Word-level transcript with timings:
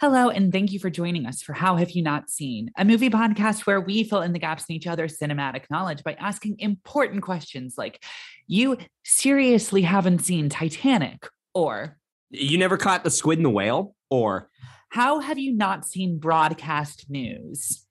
Hello, 0.00 0.30
and 0.30 0.52
thank 0.52 0.70
you 0.70 0.78
for 0.78 0.90
joining 0.90 1.26
us 1.26 1.42
for 1.42 1.52
How 1.52 1.74
Have 1.74 1.90
You 1.90 2.04
Not 2.04 2.30
Seen, 2.30 2.70
a 2.78 2.84
movie 2.84 3.10
podcast 3.10 3.66
where 3.66 3.80
we 3.80 4.04
fill 4.04 4.22
in 4.22 4.32
the 4.32 4.38
gaps 4.38 4.66
in 4.68 4.76
each 4.76 4.86
other's 4.86 5.18
cinematic 5.18 5.64
knowledge 5.72 6.04
by 6.04 6.12
asking 6.12 6.60
important 6.60 7.22
questions 7.22 7.74
like, 7.76 8.04
You 8.46 8.78
seriously 9.04 9.82
haven't 9.82 10.20
seen 10.20 10.50
Titanic? 10.50 11.26
Or, 11.52 11.98
You 12.30 12.58
never 12.58 12.76
caught 12.76 13.02
the 13.02 13.10
squid 13.10 13.40
and 13.40 13.46
the 13.46 13.50
whale? 13.50 13.96
Or 14.08 14.48
How 14.90 15.18
have 15.18 15.36
you 15.36 15.52
not 15.52 15.84
seen 15.84 16.20
broadcast 16.20 17.06
news? 17.10 17.84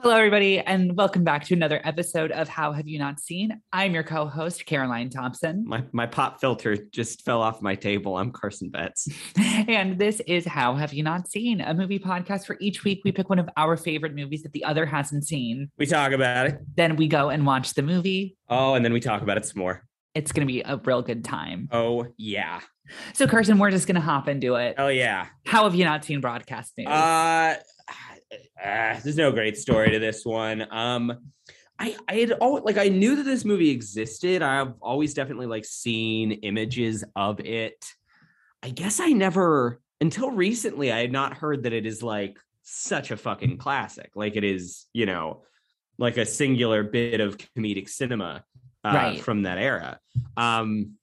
Hello, 0.00 0.14
everybody, 0.14 0.60
and 0.60 0.96
welcome 0.96 1.24
back 1.24 1.44
to 1.46 1.54
another 1.54 1.80
episode 1.82 2.30
of 2.30 2.48
How 2.48 2.70
Have 2.70 2.86
You 2.86 3.00
Not 3.00 3.18
Seen? 3.18 3.60
I'm 3.72 3.94
your 3.94 4.04
co 4.04 4.28
host, 4.28 4.64
Caroline 4.64 5.10
Thompson. 5.10 5.64
my, 5.66 5.82
my 5.90 6.06
pop 6.06 6.40
filter 6.40 6.76
just 6.76 7.24
fell 7.24 7.42
off 7.42 7.60
my 7.62 7.74
table. 7.74 8.16
I'm 8.16 8.30
Carson 8.30 8.70
Betts. 8.70 9.08
and 9.36 9.98
this 9.98 10.20
is 10.20 10.44
How 10.44 10.76
Have 10.76 10.94
You 10.94 11.02
Not 11.02 11.28
Seen? 11.28 11.60
A 11.60 11.74
movie 11.74 11.98
podcast 11.98 12.48
where 12.48 12.56
each 12.60 12.84
week 12.84 13.00
we 13.04 13.10
pick 13.10 13.28
one 13.28 13.40
of 13.40 13.48
our 13.56 13.76
favorite 13.76 14.14
movies 14.14 14.44
that 14.44 14.52
the 14.52 14.62
other 14.62 14.86
hasn't 14.86 15.26
seen. 15.26 15.68
We 15.78 15.86
talk 15.86 16.12
about 16.12 16.46
it. 16.46 16.60
Then 16.76 16.94
we 16.94 17.08
go 17.08 17.30
and 17.30 17.44
watch 17.44 17.74
the 17.74 17.82
movie. 17.82 18.36
Oh, 18.48 18.74
and 18.74 18.84
then 18.84 18.92
we 18.92 19.00
talk 19.00 19.22
about 19.22 19.36
it 19.36 19.46
some 19.46 19.58
more. 19.58 19.82
It's 20.14 20.30
going 20.30 20.46
to 20.46 20.52
be 20.52 20.60
a 20.60 20.76
real 20.76 21.02
good 21.02 21.24
time. 21.24 21.68
Oh, 21.72 22.06
yeah. 22.16 22.60
So, 23.14 23.26
Carson, 23.26 23.58
we're 23.58 23.72
just 23.72 23.88
going 23.88 23.96
to 23.96 24.00
hop 24.00 24.28
into 24.28 24.54
it. 24.54 24.76
Oh, 24.78 24.88
yeah. 24.88 25.26
How 25.44 25.64
have 25.64 25.74
you 25.74 25.84
not 25.84 26.04
seen 26.04 26.20
broadcast 26.20 26.74
news? 26.78 26.86
Uh, 26.86 27.56
uh, 28.32 29.00
there's 29.02 29.16
no 29.16 29.32
great 29.32 29.56
story 29.56 29.90
to 29.92 29.98
this 29.98 30.24
one. 30.24 30.66
Um, 30.70 31.12
I 31.78 31.96
I 32.08 32.14
had 32.14 32.32
always 32.32 32.64
like 32.64 32.76
I 32.78 32.88
knew 32.88 33.16
that 33.16 33.22
this 33.22 33.44
movie 33.44 33.70
existed. 33.70 34.42
I've 34.42 34.74
always 34.80 35.14
definitely 35.14 35.46
like 35.46 35.64
seen 35.64 36.32
images 36.32 37.04
of 37.14 37.40
it. 37.40 37.84
I 38.62 38.70
guess 38.70 39.00
I 39.00 39.08
never 39.12 39.80
until 40.00 40.30
recently 40.30 40.92
I 40.92 40.98
had 41.00 41.12
not 41.12 41.34
heard 41.34 41.62
that 41.64 41.72
it 41.72 41.86
is 41.86 42.02
like 42.02 42.38
such 42.62 43.10
a 43.10 43.16
fucking 43.16 43.58
classic. 43.58 44.10
Like 44.14 44.36
it 44.36 44.44
is, 44.44 44.86
you 44.92 45.06
know, 45.06 45.42
like 45.98 46.16
a 46.16 46.26
singular 46.26 46.82
bit 46.82 47.20
of 47.20 47.38
comedic 47.38 47.88
cinema 47.88 48.44
uh, 48.84 48.92
Right. 48.94 49.22
from 49.22 49.42
that 49.42 49.58
era. 49.58 49.98
Um, 50.36 50.97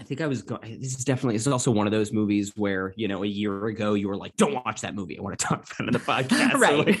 I 0.00 0.02
think 0.02 0.20
I 0.22 0.26
was 0.26 0.40
going. 0.42 0.80
This 0.80 0.96
is 0.98 1.04
definitely. 1.04 1.34
This 1.34 1.46
is 1.46 1.52
also 1.52 1.70
one 1.70 1.86
of 1.86 1.90
those 1.92 2.10
movies 2.12 2.52
where 2.56 2.94
you 2.96 3.06
know 3.06 3.22
a 3.22 3.26
year 3.26 3.66
ago 3.66 3.92
you 3.94 4.08
were 4.08 4.16
like, 4.16 4.34
"Don't 4.36 4.54
watch 4.54 4.80
that 4.80 4.94
movie. 4.94 5.18
I 5.18 5.22
want 5.22 5.38
to 5.38 5.46
talk 5.46 5.64
about 5.64 5.80
it 5.80 5.86
in 5.88 5.92
the 5.92 5.98
podcast." 6.38 6.52
So, 6.52 6.58
Right. 6.58 6.86
like- 6.86 7.00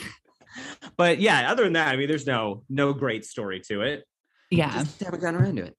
but 0.96 1.18
yeah, 1.20 1.50
other 1.50 1.64
than 1.64 1.72
that, 1.74 1.88
I 1.88 1.96
mean, 1.96 2.08
there's 2.08 2.26
no 2.26 2.62
no 2.68 2.92
great 2.92 3.24
story 3.24 3.60
to 3.68 3.80
it. 3.82 4.04
yeah, 4.50 4.72
Just 4.84 5.00
haven't 5.02 5.20
gotten 5.20 5.40
around 5.40 5.56
to 5.56 5.62
it. 5.64 5.76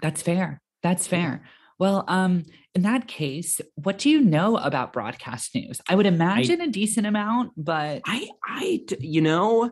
that's 0.00 0.22
fair. 0.22 0.60
That's 0.82 1.06
fair. 1.06 1.42
Well, 1.78 2.04
um, 2.08 2.44
in 2.74 2.82
that 2.82 3.08
case, 3.08 3.60
what 3.74 3.96
do 3.98 4.10
you 4.10 4.20
know 4.20 4.56
about 4.58 4.92
broadcast 4.92 5.54
news? 5.54 5.80
I 5.88 5.94
would 5.94 6.06
imagine 6.06 6.60
a 6.60 6.68
decent 6.68 7.06
amount, 7.06 7.52
but 7.56 8.02
I, 8.06 8.28
I, 8.46 8.84
you 9.00 9.22
know, 9.22 9.70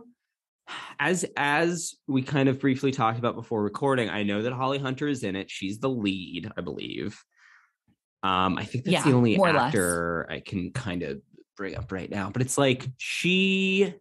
as 0.98 1.24
as 1.36 1.94
we 2.06 2.22
kind 2.22 2.48
of 2.48 2.60
briefly 2.60 2.90
talked 2.90 3.18
about 3.18 3.34
before 3.34 3.62
recording, 3.62 4.08
I 4.08 4.22
know 4.22 4.42
that 4.42 4.52
Holly 4.52 4.78
Hunter 4.78 5.08
is 5.08 5.22
in 5.24 5.36
it. 5.36 5.50
She's 5.50 5.78
the 5.78 5.90
lead, 5.90 6.50
I 6.56 6.60
believe. 6.60 7.22
Um, 8.22 8.58
I 8.58 8.64
think 8.64 8.84
that's 8.84 9.04
the 9.04 9.12
only 9.12 9.36
more 9.36 9.50
or 9.50 9.52
less. 9.52 9.68
actor 9.68 10.26
I 10.28 10.40
can 10.40 10.72
kind 10.72 11.02
of 11.02 11.20
bring 11.56 11.76
up 11.76 11.92
right 11.92 12.10
now. 12.10 12.30
But 12.30 12.42
it's 12.42 12.58
like 12.58 12.86
she 12.96 13.94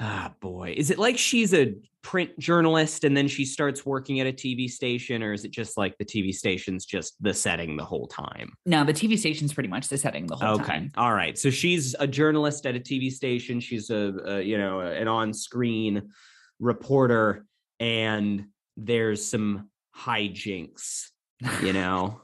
ah 0.00 0.32
boy. 0.40 0.74
Is 0.76 0.90
it 0.90 0.98
like 0.98 1.18
she's 1.18 1.54
a 1.54 1.74
print 2.02 2.38
journalist 2.38 3.04
and 3.04 3.16
then 3.16 3.26
she 3.28 3.46
starts 3.46 3.86
working 3.86 4.20
at 4.20 4.26
a 4.26 4.32
TV 4.32 4.68
station, 4.70 5.22
or 5.22 5.32
is 5.32 5.44
it 5.44 5.50
just 5.50 5.78
like 5.78 5.96
the 5.98 6.04
TV 6.04 6.34
station's 6.34 6.84
just 6.84 7.14
the 7.22 7.32
setting 7.32 7.76
the 7.76 7.84
whole 7.84 8.06
time? 8.06 8.52
no, 8.66 8.84
the 8.84 8.92
TV 8.92 9.18
station's 9.18 9.52
pretty 9.54 9.68
much 9.70 9.88
the 9.88 9.96
setting 9.96 10.26
the 10.26 10.36
whole 10.36 10.56
okay 10.56 10.64
time. 10.64 10.82
Okay. 10.84 10.90
All 10.96 11.12
right 11.14 11.38
so 11.38 11.50
she's 11.50 11.94
a 11.98 12.06
journalist 12.06 12.66
at 12.66 12.76
a 12.76 12.80
tv 12.80 13.10
station 13.10 13.60
she's 13.60 13.90
a, 13.90 14.14
a 14.26 14.40
you 14.42 14.56
know 14.58 14.80
an 14.80 15.08
on-screen 15.08 16.10
reporter 16.60 17.44
and 17.80 18.46
there's 18.76 19.24
some 19.24 19.68
hijinks 19.96 21.08
you 21.62 21.72
know 21.80 22.20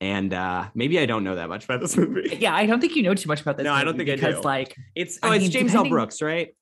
and 0.00 0.32
uh 0.34 0.66
maybe 0.74 0.98
i 0.98 1.06
don't 1.06 1.24
know 1.24 1.36
that 1.36 1.48
much 1.48 1.64
about 1.64 1.80
this 1.80 1.96
movie 2.02 2.36
Yeah, 2.40 2.54
I 2.54 2.66
don't 2.66 2.80
think 2.80 2.96
you 2.96 3.02
know 3.02 3.14
too 3.14 3.28
much 3.28 3.40
about 3.40 3.56
this. 3.56 3.64
No, 3.64 3.72
I 3.72 3.84
don't 3.84 3.96
think 3.96 4.08
I 4.08 4.14
because, 4.16 4.36
do. 4.36 4.42
like, 4.42 4.76
it's 4.94 5.18
I 5.22 5.28
oh 5.28 5.32
it's 5.32 5.42
mean, 5.42 5.50
james 5.50 5.74
l 5.74 5.88
brooks 5.88 6.20
right 6.22 6.54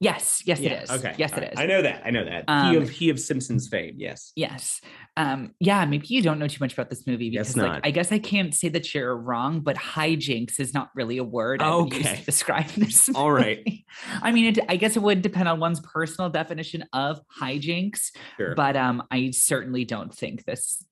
yes, 0.00 0.42
yes, 0.46 0.60
it 0.60 0.72
is. 0.72 0.90
okay 0.90 1.14
yes, 1.18 1.32
all 1.32 1.38
it 1.38 1.42
right. 1.42 1.52
is. 1.54 1.58
i 1.60 1.66
know 1.66 1.80
that 1.82 2.02
i 2.04 2.10
know 2.10 2.24
that 2.24 2.44
he 2.48 2.76
Um, 2.76 2.82
of 2.82 2.88
he 2.90 3.08
of 3.10 3.18
simpsons 3.20 3.68
fame 3.68 3.94
yes 3.96 4.32
Yes. 4.36 4.80
Um, 5.18 5.54
yeah, 5.60 5.86
maybe 5.86 6.06
you 6.08 6.20
don't 6.20 6.38
know 6.38 6.46
too 6.46 6.58
much 6.60 6.74
about 6.74 6.90
this 6.90 7.06
movie 7.06 7.30
because 7.30 7.56
like 7.56 7.66
not. 7.66 7.80
I 7.84 7.90
guess 7.90 8.12
I 8.12 8.18
can't 8.18 8.54
say 8.54 8.68
that 8.68 8.94
you're 8.94 9.16
wrong, 9.16 9.60
but 9.60 9.76
hijinks 9.76 10.60
is 10.60 10.74
not 10.74 10.90
really 10.94 11.16
a 11.16 11.24
word 11.24 11.62
I 11.62 11.74
would 11.74 11.94
use 11.94 12.04
Okay. 12.06 12.16
to 12.16 12.24
describe 12.26 12.66
this. 12.68 13.08
All 13.14 13.32
right. 13.32 13.66
I 14.22 14.30
mean, 14.32 14.44
it, 14.56 14.58
I 14.68 14.76
guess 14.76 14.94
it 14.94 15.00
would 15.00 15.22
depend 15.22 15.48
on 15.48 15.58
one's 15.58 15.80
personal 15.80 16.28
definition 16.28 16.84
of 16.92 17.18
hijinks, 17.40 18.10
sure 18.36 18.54
but 18.54 18.76
um, 18.76 19.02
I 19.10 19.30
certainly 19.30 19.86
don't 19.86 20.14
think 20.14 20.44
this 20.44 20.84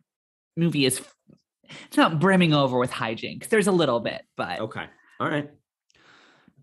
movie 0.57 0.87
is 0.87 1.03
it's 1.89 1.97
not 1.99 2.19
brimming 2.19 2.55
over 2.55 2.79
with 2.79 2.91
hijinks. 2.91 3.49
There's 3.51 3.67
a 3.67 3.73
little 3.73 4.01
bit, 4.01 4.23
but 4.39 4.61
okay 4.61 4.87
all 5.21 5.29
right 5.29 5.51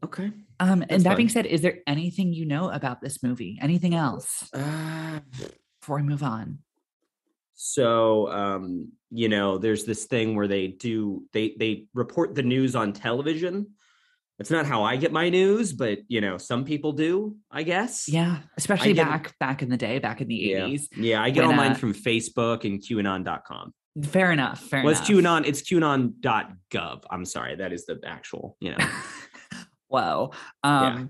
okay 0.03 0.31
um, 0.61 0.83
and 0.89 1.03
that 1.03 1.17
being 1.17 1.29
said, 1.29 1.45
is 1.45 1.61
there 1.61 1.79
anything 1.87 2.31
you 2.33 2.45
know 2.45 2.69
about 2.69 3.01
this 3.01 3.21
movie? 3.23 3.57
Anything 3.61 3.93
else 3.95 4.49
uh 4.53 5.19
before 5.81 5.97
we 5.97 6.03
move 6.03 6.23
on? 6.23 6.59
so 7.53 8.27
um 8.31 8.91
you 9.11 9.29
know 9.29 9.57
there's 9.59 9.83
this 9.85 10.05
thing 10.05 10.35
where 10.35 10.47
they 10.47 10.67
do 10.67 11.23
they 11.31 11.53
they 11.59 11.85
report 11.93 12.33
the 12.33 12.41
news 12.41 12.75
on 12.75 12.91
television 12.91 13.67
it's 14.39 14.49
not 14.49 14.65
how 14.65 14.81
i 14.83 14.95
get 14.95 15.11
my 15.11 15.29
news 15.29 15.71
but 15.71 15.99
you 16.07 16.21
know 16.21 16.39
some 16.39 16.65
people 16.65 16.91
do 16.91 17.35
i 17.51 17.61
guess 17.61 18.07
Yeah, 18.07 18.39
especially 18.57 18.93
get- 18.93 19.05
back 19.05 19.37
back 19.37 19.61
in 19.61 19.69
the 19.69 19.77
day, 19.77 19.99
back 19.99 20.21
in 20.21 20.27
the 20.27 20.35
yeah 20.35 20.61
80s. 20.65 20.87
yeah 20.95 21.21
i 21.21 21.29
get 21.29 21.41
when, 21.41 21.51
all 21.51 21.55
mine 21.57 21.73
uh, 21.73 21.75
from 21.75 21.93
facebook 21.93 22.63
and 22.65 22.81
qanon.com 22.81 23.73
Fair 24.05 24.31
enough. 24.31 24.59
Fair 24.61 24.83
well 24.83 24.91
it's 24.93 25.01
qanon 25.01 25.45
it's 25.45 25.61
qanon.gov 25.61 27.03
i'm 27.11 27.25
sorry 27.25 27.55
that 27.57 27.71
is 27.71 27.85
the 27.85 27.99
actual 28.05 28.57
you 28.59 28.71
know 28.71 28.77
Whoa. 29.91 30.31
Um, 30.63 31.09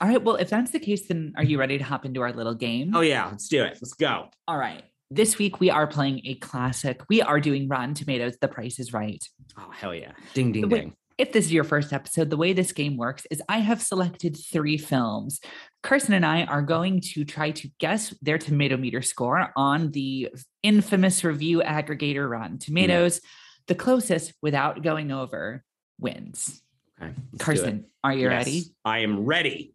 All 0.00 0.08
right. 0.08 0.22
Well, 0.22 0.36
if 0.36 0.48
that's 0.48 0.70
the 0.70 0.78
case, 0.78 1.08
then 1.08 1.32
are 1.36 1.44
you 1.44 1.58
ready 1.58 1.78
to 1.78 1.84
hop 1.84 2.04
into 2.04 2.20
our 2.22 2.32
little 2.32 2.54
game? 2.54 2.94
oh 2.94 3.00
yeah 3.00 3.28
let's 3.30 3.48
do 3.48 3.62
it 3.64 3.78
let's 3.82 3.94
go 3.94 4.28
All 4.46 4.56
right. 4.58 4.82
This 5.10 5.38
week 5.38 5.60
we 5.60 5.70
are 5.70 5.86
playing 5.86 6.22
a 6.24 6.34
classic. 6.34 7.00
We 7.08 7.22
are 7.22 7.40
doing 7.40 7.68
Rotten 7.68 7.94
Tomatoes. 7.94 8.36
The 8.40 8.48
Price 8.48 8.78
is 8.78 8.92
Right. 8.92 9.22
oh 9.58 9.70
hell 9.72 9.94
yeah 9.94 10.12
ding 10.34 10.52
ding 10.52 10.68
ding 10.68 10.94
If 11.18 11.32
this 11.32 11.46
is 11.46 11.52
your 11.52 11.64
first 11.64 11.92
episode, 11.92 12.28
the 12.28 12.36
way 12.36 12.52
this 12.52 12.72
game 12.72 12.96
works 12.96 13.26
is 13.30 13.42
I 13.48 13.58
have 13.58 13.80
selected 13.82 14.36
three 14.52 14.76
films. 14.78 15.40
Carson 15.82 16.12
and 16.14 16.26
I 16.26 16.44
are 16.44 16.62
going 16.62 17.00
to 17.14 17.24
try 17.24 17.52
to 17.52 17.68
guess 17.80 18.12
their 18.20 18.38
tomato 18.38 18.76
meter 18.76 19.00
score 19.02 19.50
on 19.56 19.92
the 19.92 20.28
infamous 20.62 21.24
review 21.24 21.62
aggregator 21.62 22.28
Rotten 22.28 22.58
Tomatoes. 22.58 23.20
The 23.68 23.74
closest 23.74 24.34
without 24.42 24.82
going 24.82 25.10
over 25.10 25.64
wins. 25.98 26.62
Okay 27.00 27.12
let's 27.12 27.18
do 27.30 27.34
it. 27.34 27.38
Carson, 27.44 27.84
are 28.04 28.12
you 28.14 28.28
Yes, 28.30 28.46
ready? 28.46 28.62
i 28.84 28.98
am 29.00 29.24
ready 29.24 29.74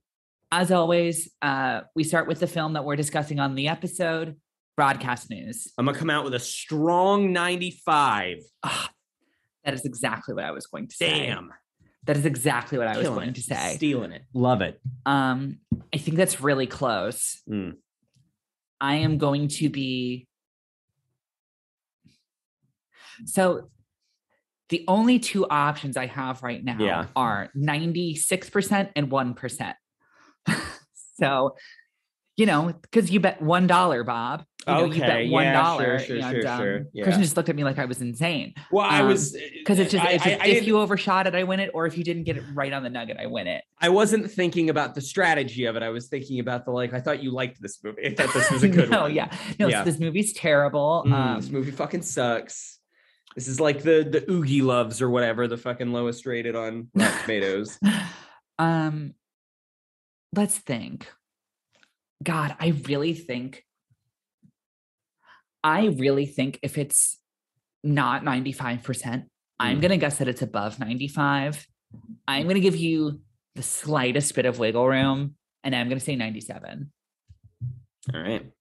As 0.51 0.71
always, 0.71 1.29
uh, 1.41 1.81
we 1.95 2.03
start 2.03 2.27
with 2.27 2.39
the 2.39 2.47
film 2.47 2.73
that 2.73 2.83
we're 2.83 2.95
discussing 2.97 3.39
on 3.39 3.55
the 3.55 3.67
episode 3.67 4.35
broadcast 4.75 5.29
news. 5.29 5.67
i'm 5.77 5.85
gonna 5.85 5.97
come 5.97 6.09
out 6.09 6.23
with 6.23 6.33
a 6.33 6.39
strong 6.39 7.31
95 7.33 8.37
Ah, 8.63 8.89
that 9.63 9.73
is 9.73 9.85
exactly 9.85 10.33
what 10.33 10.43
I 10.43 10.51
was 10.51 10.65
going 10.67 10.87
to 10.87 10.95
say. 10.95 11.27
damn 11.27 11.51
That 12.05 12.17
is 12.17 12.25
exactly 12.25 12.77
what 12.79 12.87
I 12.87 12.97
was 12.97 13.07
going 13.07 13.29
it. 13.29 13.35
to 13.35 13.41
say. 13.41 13.75
stealing 13.75 14.11
it 14.11 14.23
love 14.33 14.61
it 14.61 14.79
Um, 15.05 15.59
I 15.93 15.97
think 15.97 16.17
that's 16.17 16.41
really 16.41 16.65
close. 16.67 17.41
Mm. 17.49 17.75
I 18.79 18.95
am 18.95 19.17
going 19.19 19.49
to 19.59 19.69
be 19.69 20.27
so 23.25 23.69
the 24.71 24.83
only 24.87 25.19
two 25.19 25.45
options 25.47 25.95
I 25.97 26.07
have 26.07 26.41
right 26.41 26.63
now 26.63 26.77
Yeah. 26.79 27.05
are 27.15 27.49
96% 27.55 28.89
and 28.95 29.09
1%. 29.11 29.73
so, 31.19 31.55
you 32.37 32.45
know, 32.45 32.73
because 32.81 33.11
you 33.11 33.19
bet 33.19 33.41
one 33.41 33.67
dollar, 33.67 34.03
Bob. 34.03 34.43
You 34.67 34.73
know, 34.73 34.85
you 34.85 35.01
bet 35.01 35.29
one 35.29 35.43
yeah, 35.43 35.77
sure, 35.77 35.99
sure, 35.99 36.15
and, 36.17 36.35
sure, 36.41 36.47
um, 36.47 36.59
sure, 36.59 36.85
yeah. 36.93 37.03
Kristen 37.03 37.23
just 37.23 37.35
looked 37.35 37.49
at 37.49 37.55
me 37.55 37.63
like 37.63 37.79
I 37.79 37.85
was 37.85 37.99
insane. 37.99 38.53
Well, 38.71 38.85
I 38.85 39.01
Um, 39.01 39.07
was 39.07 39.35
Because 39.57 39.79
it's 39.79 39.91
just, 39.91 40.05
I, 40.05 40.11
it's 40.11 40.23
just 40.23 40.39
I 40.39 40.45
if 40.45 40.53
didn't- 40.53 40.67
you 40.67 40.79
overshot 40.79 41.25
it, 41.27 41.33
I 41.35 41.43
win 41.43 41.59
it, 41.59 41.71
or 41.73 41.85
if 41.87 41.97
you 41.97 42.03
didn't 42.03 42.23
get 42.23 42.37
it 42.37 42.43
right 42.53 42.71
on 42.71 42.83
the 42.83 42.89
nugget, 42.89 43.17
I 43.19 43.25
win 43.25 43.47
it. 43.47 43.63
I 43.79 43.89
wasn't 43.89 44.29
thinking 44.31 44.69
about 44.69 44.93
the 44.95 45.01
strategy 45.01 45.65
of 45.65 45.75
it. 45.75 45.83
I 45.83 45.89
was 45.89 46.07
thinking 46.07 46.39
about 46.39 46.65
the 46.65 46.71
like. 46.71 46.93
I 46.93 46.99
thought 47.01 47.21
you 47.23 47.31
liked 47.31 47.59
this 47.61 47.83
movie. 47.83 48.05
I 48.05 48.13
thought 48.13 48.33
this 48.33 48.49
was 48.51 48.63
a 48.63 48.69
good 48.77 48.89
no, 48.91 49.01
one. 49.03 49.13
yeah. 49.15 49.35
No, 49.59 49.67
Yeah. 49.67 49.79
so 49.83 49.85
this 49.91 49.99
movie's 49.99 50.31
terrible. 50.33 51.03
Mm, 51.07 51.11
um, 51.13 51.41
this 51.41 51.49
movie 51.49 51.71
fucking 51.71 52.03
sucks. 52.03 52.79
This 53.35 53.47
is 53.47 53.59
like 53.59 53.81
the 53.83 54.03
the 54.09 54.21
Oogieloves 54.21 55.01
or 55.01 55.09
whatever, 55.09 55.47
the 55.47 55.57
fucking 55.57 55.91
lowest 55.93 56.25
rated 56.25 56.55
on 56.55 56.89
Rotten 56.93 57.17
Tomatoes. 57.21 57.79
um, 58.59 59.13
let's 60.35 60.57
think. 60.57 61.07
God, 62.23 62.55
I 62.59 62.69
really 62.87 63.13
think. 63.13 63.63
I 65.63 65.85
really 65.87 66.25
think 66.25 66.59
if 66.63 66.77
it's 66.77 67.19
not 67.83 68.23
95%, 68.23 69.25
I'm 69.59 69.77
Mm. 69.77 69.81
going 69.81 69.91
to 69.91 69.97
guess 69.97 70.17
that 70.17 70.27
it's 70.27 70.41
above 70.41 70.79
95. 70.79 71.65
I'm 72.27 72.43
going 72.43 72.55
to 72.55 72.61
give 72.61 72.75
you 72.75 73.21
the 73.55 73.61
slightest 73.63 74.33
bit 74.33 74.45
of 74.45 74.57
wiggle 74.59 74.87
room 74.87 75.35
and 75.63 75.75
I'm 75.75 75.87
going 75.87 75.99
to 75.99 76.03
say 76.03 76.15
97. 76.15 76.91
All 78.13 78.19
right. 78.21 78.51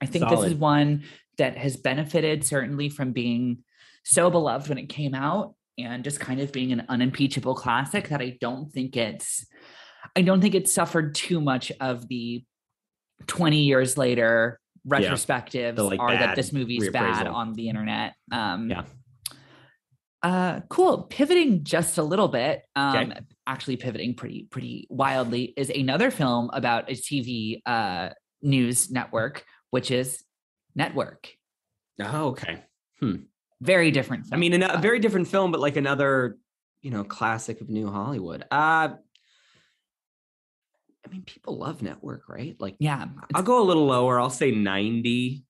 I 0.00 0.06
think 0.06 0.28
this 0.28 0.44
is 0.44 0.54
one 0.54 1.04
that 1.38 1.56
has 1.56 1.76
benefited 1.76 2.44
certainly 2.44 2.88
from 2.88 3.12
being 3.12 3.64
so 4.04 4.30
beloved 4.30 4.68
when 4.68 4.78
it 4.78 4.88
came 4.88 5.14
out 5.14 5.54
and 5.78 6.04
just 6.04 6.20
kind 6.20 6.40
of 6.40 6.52
being 6.52 6.72
an 6.72 6.84
unimpeachable 6.88 7.54
classic 7.54 8.08
that 8.08 8.20
I 8.20 8.36
don't 8.40 8.70
think 8.72 8.96
it's 8.96 9.46
I 10.14 10.22
don't 10.22 10.40
think 10.40 10.54
it 10.54 10.68
suffered 10.68 11.14
too 11.14 11.40
much 11.40 11.72
of 11.80 12.06
the 12.08 12.44
20 13.26 13.58
years 13.58 13.96
later 13.98 14.60
retrospectives 14.86 15.78
like, 15.78 15.98
are 15.98 16.12
that 16.12 16.36
this 16.36 16.52
movie's 16.52 16.90
bad 16.90 17.26
on 17.26 17.54
the 17.54 17.68
internet. 17.68 18.14
Um 18.30 18.70
Yeah. 18.70 18.84
uh 20.22 20.60
cool. 20.68 21.04
Pivoting 21.04 21.64
just 21.64 21.98
a 21.98 22.02
little 22.02 22.28
bit, 22.28 22.62
um 22.76 23.10
Okay. 23.10 23.20
actually 23.46 23.76
pivoting 23.76 24.14
pretty 24.14 24.46
pretty 24.50 24.86
wildly 24.90 25.54
is 25.56 25.70
another 25.70 26.10
film 26.10 26.50
about 26.52 26.90
a 26.90 26.94
TV 26.94 27.62
uh 27.66 28.10
news 28.42 28.90
network, 28.90 29.44
which 29.70 29.90
is 29.90 30.22
Network. 30.76 31.30
Oh, 32.02 32.28
okay. 32.30 32.64
Very 33.64 33.90
different. 33.90 34.26
Film. 34.26 34.34
I 34.34 34.36
mean, 34.36 34.62
a 34.62 34.78
very 34.78 34.98
different 34.98 35.26
film, 35.26 35.50
but 35.50 35.60
like 35.60 35.76
another, 35.76 36.36
you 36.82 36.90
know, 36.90 37.02
classic 37.02 37.62
of 37.62 37.70
New 37.70 37.90
Hollywood. 37.90 38.44
Uh 38.50 38.90
I 41.06 41.10
mean, 41.10 41.22
people 41.22 41.58
love 41.58 41.82
Network, 41.82 42.28
right? 42.28 42.56
Like, 42.58 42.76
yeah, 42.78 43.06
I'll 43.34 43.42
go 43.42 43.62
a 43.62 43.64
little 43.64 43.84
lower. 43.84 44.18
I'll 44.18 44.30
say 44.30 44.50
90 44.50 45.44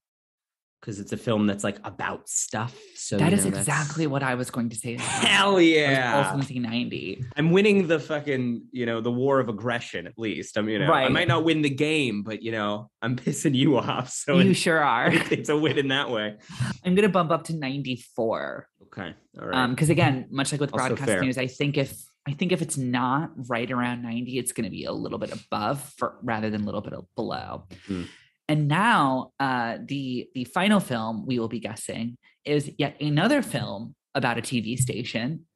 because 0.85 1.01
it's 1.01 1.13
a 1.13 1.17
film 1.17 1.47
that's 1.47 1.65
like 1.65 1.79
about 1.85 2.29
stuff. 2.29 2.79
So 2.95 3.17
that 3.17 3.31
you 3.31 3.39
is 3.39 3.45
know, 3.45 3.53
that's- 3.53 3.67
exactly 3.67 4.07
what 4.07 4.23
I 4.23 4.35
was 4.35 4.51
going 4.51 4.69
to 4.69 4.77
say. 4.77 4.97
as 4.97 5.01
well. 5.01 5.09
Hell 5.09 5.51
I 5.53 5.55
was 5.55 5.65
yeah. 5.65 6.17
also 6.17 6.31
going 6.33 6.43
to 6.43 6.47
say 6.49 6.59
90. 6.59 7.25
I'm 7.37 7.53
winning 7.53 7.87
the 7.89 7.99
fucking, 7.99 8.67
you 8.71 8.85
know, 8.85 9.01
the 9.01 9.11
war 9.11 9.41
of 9.41 9.49
aggression 9.49 10.07
at 10.07 10.19
least. 10.19 10.59
I'm, 10.59 10.69
you 10.69 10.79
know, 10.79 10.93
I 10.93 11.09
might 11.09 11.27
not 11.27 11.43
win 11.43 11.63
the 11.63 11.71
game, 11.71 12.23
but 12.23 12.43
you 12.43 12.53
know, 12.53 12.91
I'm 13.01 13.17
pissing 13.25 13.55
you 13.55 13.79
off. 13.79 14.11
So 14.11 14.39
you 14.39 14.51
it's, 14.51 14.59
sure 14.59 14.83
are. 14.85 15.09
it's 15.11 15.49
a 15.49 15.57
win 15.57 15.79
in 15.79 15.89
that 15.89 16.11
way. 16.11 16.37
I'm 16.85 16.95
going 16.95 17.07
to 17.07 17.09
bump 17.09 17.31
up 17.31 17.45
to 17.45 17.55
94. 17.55 18.69
Okay. 18.83 19.15
All 19.41 19.47
right. 19.47 19.57
Um, 19.57 19.71
because 19.71 19.89
again, 19.89 20.27
much 20.31 20.53
like 20.53 20.61
with 20.61 20.75
Also 20.75 20.89
broadcast 20.89 21.09
fair. 21.09 21.23
news, 21.23 21.39
I 21.39 21.47
think 21.47 21.79
if 21.79 21.97
I 22.27 22.33
think 22.33 22.53
if 22.53 22.63
it's 22.63 22.79
not 22.79 23.33
right 23.49 23.71
around 23.71 24.03
90, 24.03 24.39
it's 24.39 24.53
going 24.53 24.65
to 24.65 24.71
be 24.71 24.85
a 24.85 24.93
little 24.93 25.19
bit 25.19 25.31
above 25.33 25.83
for 25.97 26.17
rather 26.23 26.49
than 26.51 26.63
a 26.63 26.65
little 26.65 26.81
bit 26.81 26.95
below. 27.17 27.65
Hmm. 27.87 28.05
And 28.49 28.69
now 28.69 29.33
uh 29.41 29.79
the 29.85 30.29
the 30.35 30.45
final 30.45 30.81
film 30.81 31.27
we 31.27 31.39
will 31.39 31.49
be 31.49 31.61
guessing 31.61 32.19
is 32.45 32.71
yet 32.79 33.01
another 33.01 33.43
film 33.43 33.95
about 34.15 34.39
a 34.39 34.43
TV 34.43 34.79
station. 34.79 35.47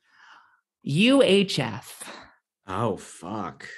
UHF. 0.87 2.03
oh 2.67 2.97
fuck. 2.97 3.69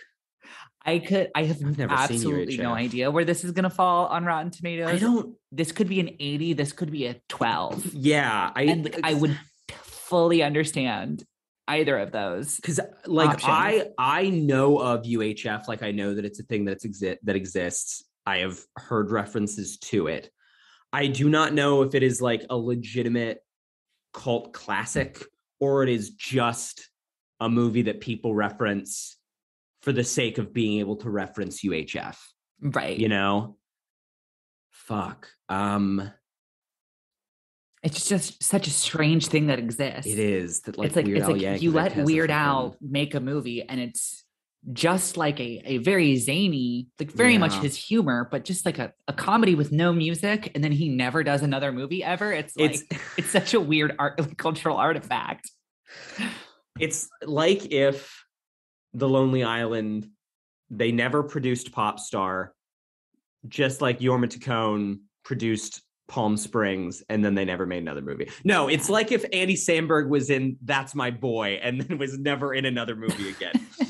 I 0.84 0.98
could 0.98 1.30
I 1.34 1.44
have 1.44 1.60
absolutely 1.90 2.56
no 2.56 2.72
idea 2.72 3.10
where 3.10 3.24
this 3.24 3.44
is 3.44 3.50
gonna 3.52 3.70
fall 3.70 4.06
on 4.06 4.24
Rotten 4.24 4.50
Tomatoes. 4.50 4.88
I 4.88 4.98
don't 4.98 5.34
this 5.52 5.72
could 5.72 5.88
be 5.88 6.00
an 6.00 6.10
80, 6.18 6.54
this 6.54 6.72
could 6.72 6.90
be 6.90 7.06
a 7.06 7.20
12. 7.28 7.94
yeah, 7.94 8.50
I 8.54 8.62
And 8.62 8.96
I 9.02 9.14
would 9.14 9.38
fully 9.82 10.42
understand 10.42 11.24
either 11.68 11.98
of 11.98 12.12
those. 12.12 12.56
because 12.56 12.80
like 13.06 13.30
options. 13.30 13.48
I 13.48 13.86
I 13.98 14.30
know 14.30 14.78
of 14.78 15.02
UHF, 15.02 15.68
like 15.68 15.82
I 15.82 15.92
know 15.92 16.14
that 16.14 16.24
it's 16.24 16.40
a 16.40 16.44
thing 16.44 16.64
that's 16.64 16.84
exist 16.84 17.18
that 17.24 17.36
exists. 17.36 18.04
I 18.30 18.38
have 18.38 18.60
heard 18.76 19.10
references 19.10 19.76
to 19.78 20.06
it. 20.06 20.30
I 20.92 21.08
do 21.08 21.28
not 21.28 21.52
know 21.52 21.82
if 21.82 21.96
it 21.96 22.04
is 22.04 22.22
like 22.22 22.46
a 22.48 22.56
legitimate 22.56 23.40
cult 24.14 24.52
classic 24.52 25.20
or 25.58 25.82
it 25.82 25.88
is 25.88 26.10
just 26.10 26.88
a 27.40 27.48
movie 27.48 27.82
that 27.82 28.00
people 28.00 28.32
reference 28.32 29.18
for 29.82 29.90
the 29.90 30.04
sake 30.04 30.38
of 30.38 30.54
being 30.54 30.78
able 30.78 30.94
to 30.98 31.10
reference 31.10 31.64
UHF. 31.64 32.16
Right. 32.60 32.96
You 32.96 33.08
know? 33.08 33.56
Fuck. 34.70 35.26
Um 35.48 36.12
it's 37.82 38.08
just 38.08 38.40
such 38.44 38.68
a 38.68 38.70
strange 38.70 39.26
thing 39.26 39.48
that 39.48 39.58
exists. 39.58 40.06
it 40.06 40.20
is 40.20 40.60
that 40.60 40.78
like 40.78 40.86
it's 40.88 40.96
like 40.96 41.06
Weird 41.06 41.18
it's 41.18 41.26
Al 41.26 41.32
like 41.32 41.62
you 41.62 41.72
let 41.72 41.96
Weird 41.96 42.30
Al 42.30 42.76
make 42.80 43.16
a 43.16 43.20
movie 43.20 43.62
and 43.62 43.80
it's 43.80 44.22
just 44.72 45.16
like 45.16 45.40
a, 45.40 45.62
a 45.64 45.78
very 45.78 46.16
zany, 46.16 46.88
like 46.98 47.10
very 47.12 47.38
much 47.38 47.54
his 47.54 47.74
humor, 47.74 48.28
but 48.30 48.44
just 48.44 48.66
like 48.66 48.78
a, 48.78 48.92
a 49.08 49.12
comedy 49.12 49.54
with 49.54 49.72
no 49.72 49.92
music, 49.92 50.52
and 50.54 50.62
then 50.62 50.72
he 50.72 50.88
never 50.88 51.24
does 51.24 51.42
another 51.42 51.72
movie 51.72 52.04
ever. 52.04 52.32
It's 52.32 52.56
like 52.56 52.72
It's 52.72 52.84
it's, 53.16 53.30
such 53.30 53.54
a 53.54 53.60
weird 53.60 53.94
art 53.98 54.36
cultural 54.36 54.76
artifact. 54.76 55.50
it's 56.78 57.08
like 57.24 57.72
if 57.72 58.24
the 58.92 59.08
lonely 59.08 59.42
island 59.42 60.08
they 60.70 60.92
never 60.92 61.22
produced 61.22 61.72
pop 61.72 61.98
star 61.98 62.54
just 63.48 63.80
like 63.80 63.98
Jorma 63.98 64.26
Taccone 64.26 65.00
produced 65.24 65.82
palm 66.08 66.36
springs 66.36 67.02
and 67.08 67.24
then 67.24 67.34
they 67.34 67.44
never 67.44 67.66
made 67.66 67.78
another 67.78 68.02
movie 68.02 68.28
no 68.42 68.66
it's 68.68 68.90
like 68.90 69.12
if 69.12 69.24
andy 69.32 69.54
samberg 69.54 70.08
was 70.08 70.28
in 70.28 70.56
that's 70.64 70.92
my 70.92 71.08
boy 71.08 71.60
and 71.62 71.80
then 71.80 71.98
was 71.98 72.18
never 72.18 72.52
in 72.52 72.64
another 72.64 72.96
movie 72.96 73.28
again 73.28 73.52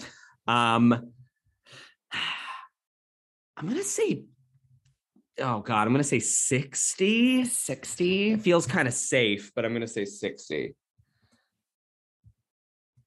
um 0.51 0.93
i'm 3.57 3.69
gonna 3.69 3.83
say 3.83 4.25
oh 5.41 5.61
god 5.61 5.87
i'm 5.87 5.93
gonna 5.93 6.05
say 6.05 6.19
60 6.19 7.45
60. 7.45 8.33
it 8.33 8.43
feels 8.43 8.67
kind 8.67 8.89
of 8.89 8.95
safe 8.95 9.53
but 9.55 9.65
i'm 9.65 9.73
gonna 9.73 9.87
say 9.87 10.05
60 10.05 10.75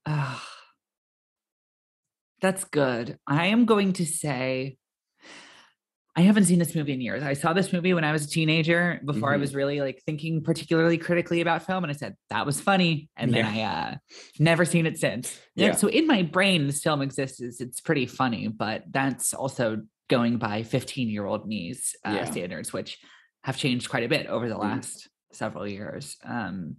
Ugh. 0.06 0.42
That's 2.42 2.66
good. 2.66 3.18
I 3.26 3.46
am 3.48 3.64
going 3.64 3.94
to 3.94 4.06
say 4.06 4.76
I 6.16 6.22
haven't 6.22 6.44
seen 6.46 6.60
this 6.60 6.76
movie 6.76 6.94
in 6.94 7.02
years. 7.02 7.24
I 7.24 7.34
saw 7.34 7.54
this 7.54 7.74
movie 7.74 7.94
when 7.96 8.04
I 8.04 8.12
was 8.12 8.26
a 8.26 8.30
teenager 8.30 9.02
before 9.04 9.34
I 9.34 9.38
Mhm. 9.38 9.42
was 9.42 9.56
really 9.56 9.82
like 9.82 10.04
thinking 10.06 10.44
particularly 10.44 11.00
critically 11.00 11.42
about 11.42 11.66
film 11.66 11.84
and 11.84 11.90
I 11.90 11.96
said 11.96 12.16
that 12.30 12.46
was 12.46 12.62
funny 12.62 13.10
and 13.18 13.34
then 13.34 13.46
I 13.46 13.62
uh 13.62 13.96
never 14.38 14.64
seen 14.64 14.86
it 14.86 15.00
since. 15.00 15.40
Yeah. 15.56 15.72
So 15.74 15.88
in 15.88 16.06
my 16.06 16.22
brain 16.22 16.68
this 16.68 16.84
film 16.84 17.02
exists 17.02 17.42
it's, 17.42 17.82
pretty 17.82 18.06
funny, 18.06 18.48
but 18.48 18.84
that's 18.92 19.34
also 19.34 19.82
going 20.08 20.38
by 20.38 20.62
15-year-old 20.62 21.48
me's 21.48 21.96
uh, 22.06 22.12
Yeah. 22.12 22.26
standards 22.26 22.72
which 22.72 23.00
have 23.44 23.58
changed 23.58 23.90
quite 23.90 24.04
a 24.04 24.08
bit 24.10 24.28
over 24.28 24.48
the 24.48 24.56
Mhm. 24.56 24.62
last 24.62 25.10
several 25.32 25.68
years. 25.68 26.16
Um 26.24 26.78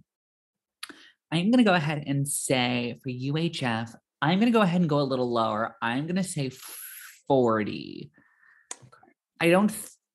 I'm 1.31 1.51
going 1.51 1.57
to 1.57 1.63
go 1.69 1.73
ahead 1.73 2.03
and 2.07 2.25
say 2.25 2.99
for 3.03 3.09
UHF, 3.09 3.93
I'm 4.21 4.39
going 4.39 4.51
to 4.51 4.57
go 4.57 4.61
ahead 4.61 4.79
and 4.79 4.89
go 4.89 4.99
a 5.01 5.09
little 5.11 5.29
lower. 5.29 5.75
I'm 5.81 6.05
going 6.05 6.15
to 6.15 6.23
say 6.23 6.51
40. 7.27 8.11
I 9.39 9.49
don't 9.49 9.71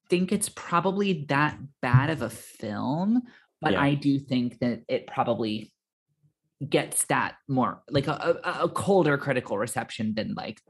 think 0.08 0.32
it's 0.32 0.48
probably 0.48 1.24
that 1.28 1.58
bad 1.82 2.10
of 2.10 2.22
a 2.22 2.30
film, 2.30 3.22
but 3.60 3.72
Yeah. 3.72 3.82
I 3.82 3.94
do 3.94 4.18
think 4.18 4.58
that 4.60 4.82
it 4.88 5.06
probably 5.06 5.72
gets 6.68 7.04
that 7.06 7.36
more 7.48 7.82
like 7.88 8.06
a, 8.06 8.38
a, 8.44 8.64
a 8.64 8.68
colder 8.68 9.16
critical 9.16 9.56
reception 9.56 10.14
than 10.14 10.34
like 10.34 10.60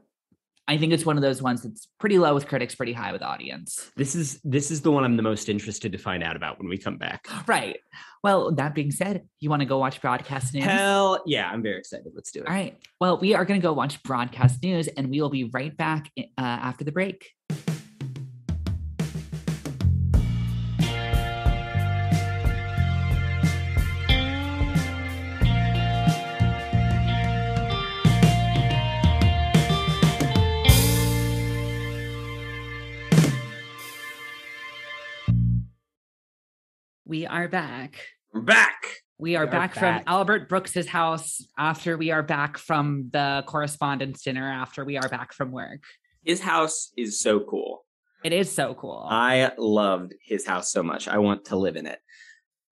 I 0.67 0.77
think 0.77 0.93
it's 0.93 1.05
one 1.05 1.17
of 1.17 1.21
those 1.21 1.41
ones 1.41 1.63
that's 1.63 1.89
pretty 1.99 2.17
low 2.17 2.33
with 2.33 2.47
critics, 2.47 2.75
pretty 2.75 2.93
high 2.93 3.11
with 3.11 3.21
audience. 3.21 3.91
This 3.97 4.15
is 4.15 4.39
this 4.43 4.71
is 4.71 4.79
the 4.81 4.91
one 4.91 5.03
I'm 5.03 5.17
the 5.17 5.23
most 5.23 5.49
interested 5.49 5.91
to 5.91 5.97
find 5.97 6.23
out 6.23 6.37
about 6.37 6.59
when 6.59 6.69
we 6.69 6.77
come 6.77 6.97
back. 6.97 7.27
Right. 7.47 7.77
Well, 8.23 8.51
that 8.53 8.75
being 8.75 8.91
said, 8.91 9.27
you 9.39 9.49
want 9.49 9.61
to 9.61 9.65
go 9.65 9.79
watch 9.79 9.99
broadcast 9.99 10.53
news? 10.53 10.63
Hell 10.63 11.23
yeah, 11.25 11.49
I'm 11.49 11.63
very 11.63 11.79
excited. 11.79 12.11
Let's 12.15 12.31
do 12.31 12.41
it. 12.41 12.47
All 12.47 12.53
right. 12.53 12.77
Well, 13.01 13.17
we 13.17 13.33
are 13.33 13.43
going 13.43 13.59
to 13.59 13.63
go 13.63 13.73
watch 13.73 14.01
broadcast 14.03 14.61
news 14.63 14.87
and 14.87 15.09
we 15.09 15.19
will 15.19 15.31
be 15.31 15.45
right 15.45 15.75
back 15.75 16.09
uh, 16.17 16.23
after 16.37 16.85
the 16.85 16.91
break. 16.91 17.31
We 37.11 37.27
are 37.27 37.49
back. 37.49 38.05
We're 38.33 38.39
back. 38.39 38.85
We 39.17 39.35
are 39.35 39.41
We 39.41 39.47
are 39.49 39.51
back, 39.51 39.73
from. 39.73 39.99
Albert 40.07 40.47
Brooks's 40.47 40.87
house 40.87 41.45
after 41.57 41.97
we 41.97 42.09
are 42.11 42.23
back 42.23 42.57
from 42.57 43.09
the 43.11 43.43
correspondence 43.47 44.23
dinner 44.23 44.49
after 44.49 44.85
we 44.85 44.95
are 44.95 45.09
back 45.09 45.33
from 45.33 45.51
work. 45.51 45.83
His 46.23 46.39
house 46.39 46.93
is 46.95 47.19
so 47.19 47.41
cool. 47.41 47.83
It 48.23 48.31
is 48.31 48.49
so 48.49 48.75
cool. 48.75 49.05
I 49.11 49.51
loved 49.57 50.13
his 50.23 50.45
house 50.45 50.71
so 50.71 50.83
much. 50.83 51.09
I 51.09 51.17
want 51.17 51.43
to 51.47 51.57
live 51.57 51.75
in 51.75 51.85
it. 51.85 51.99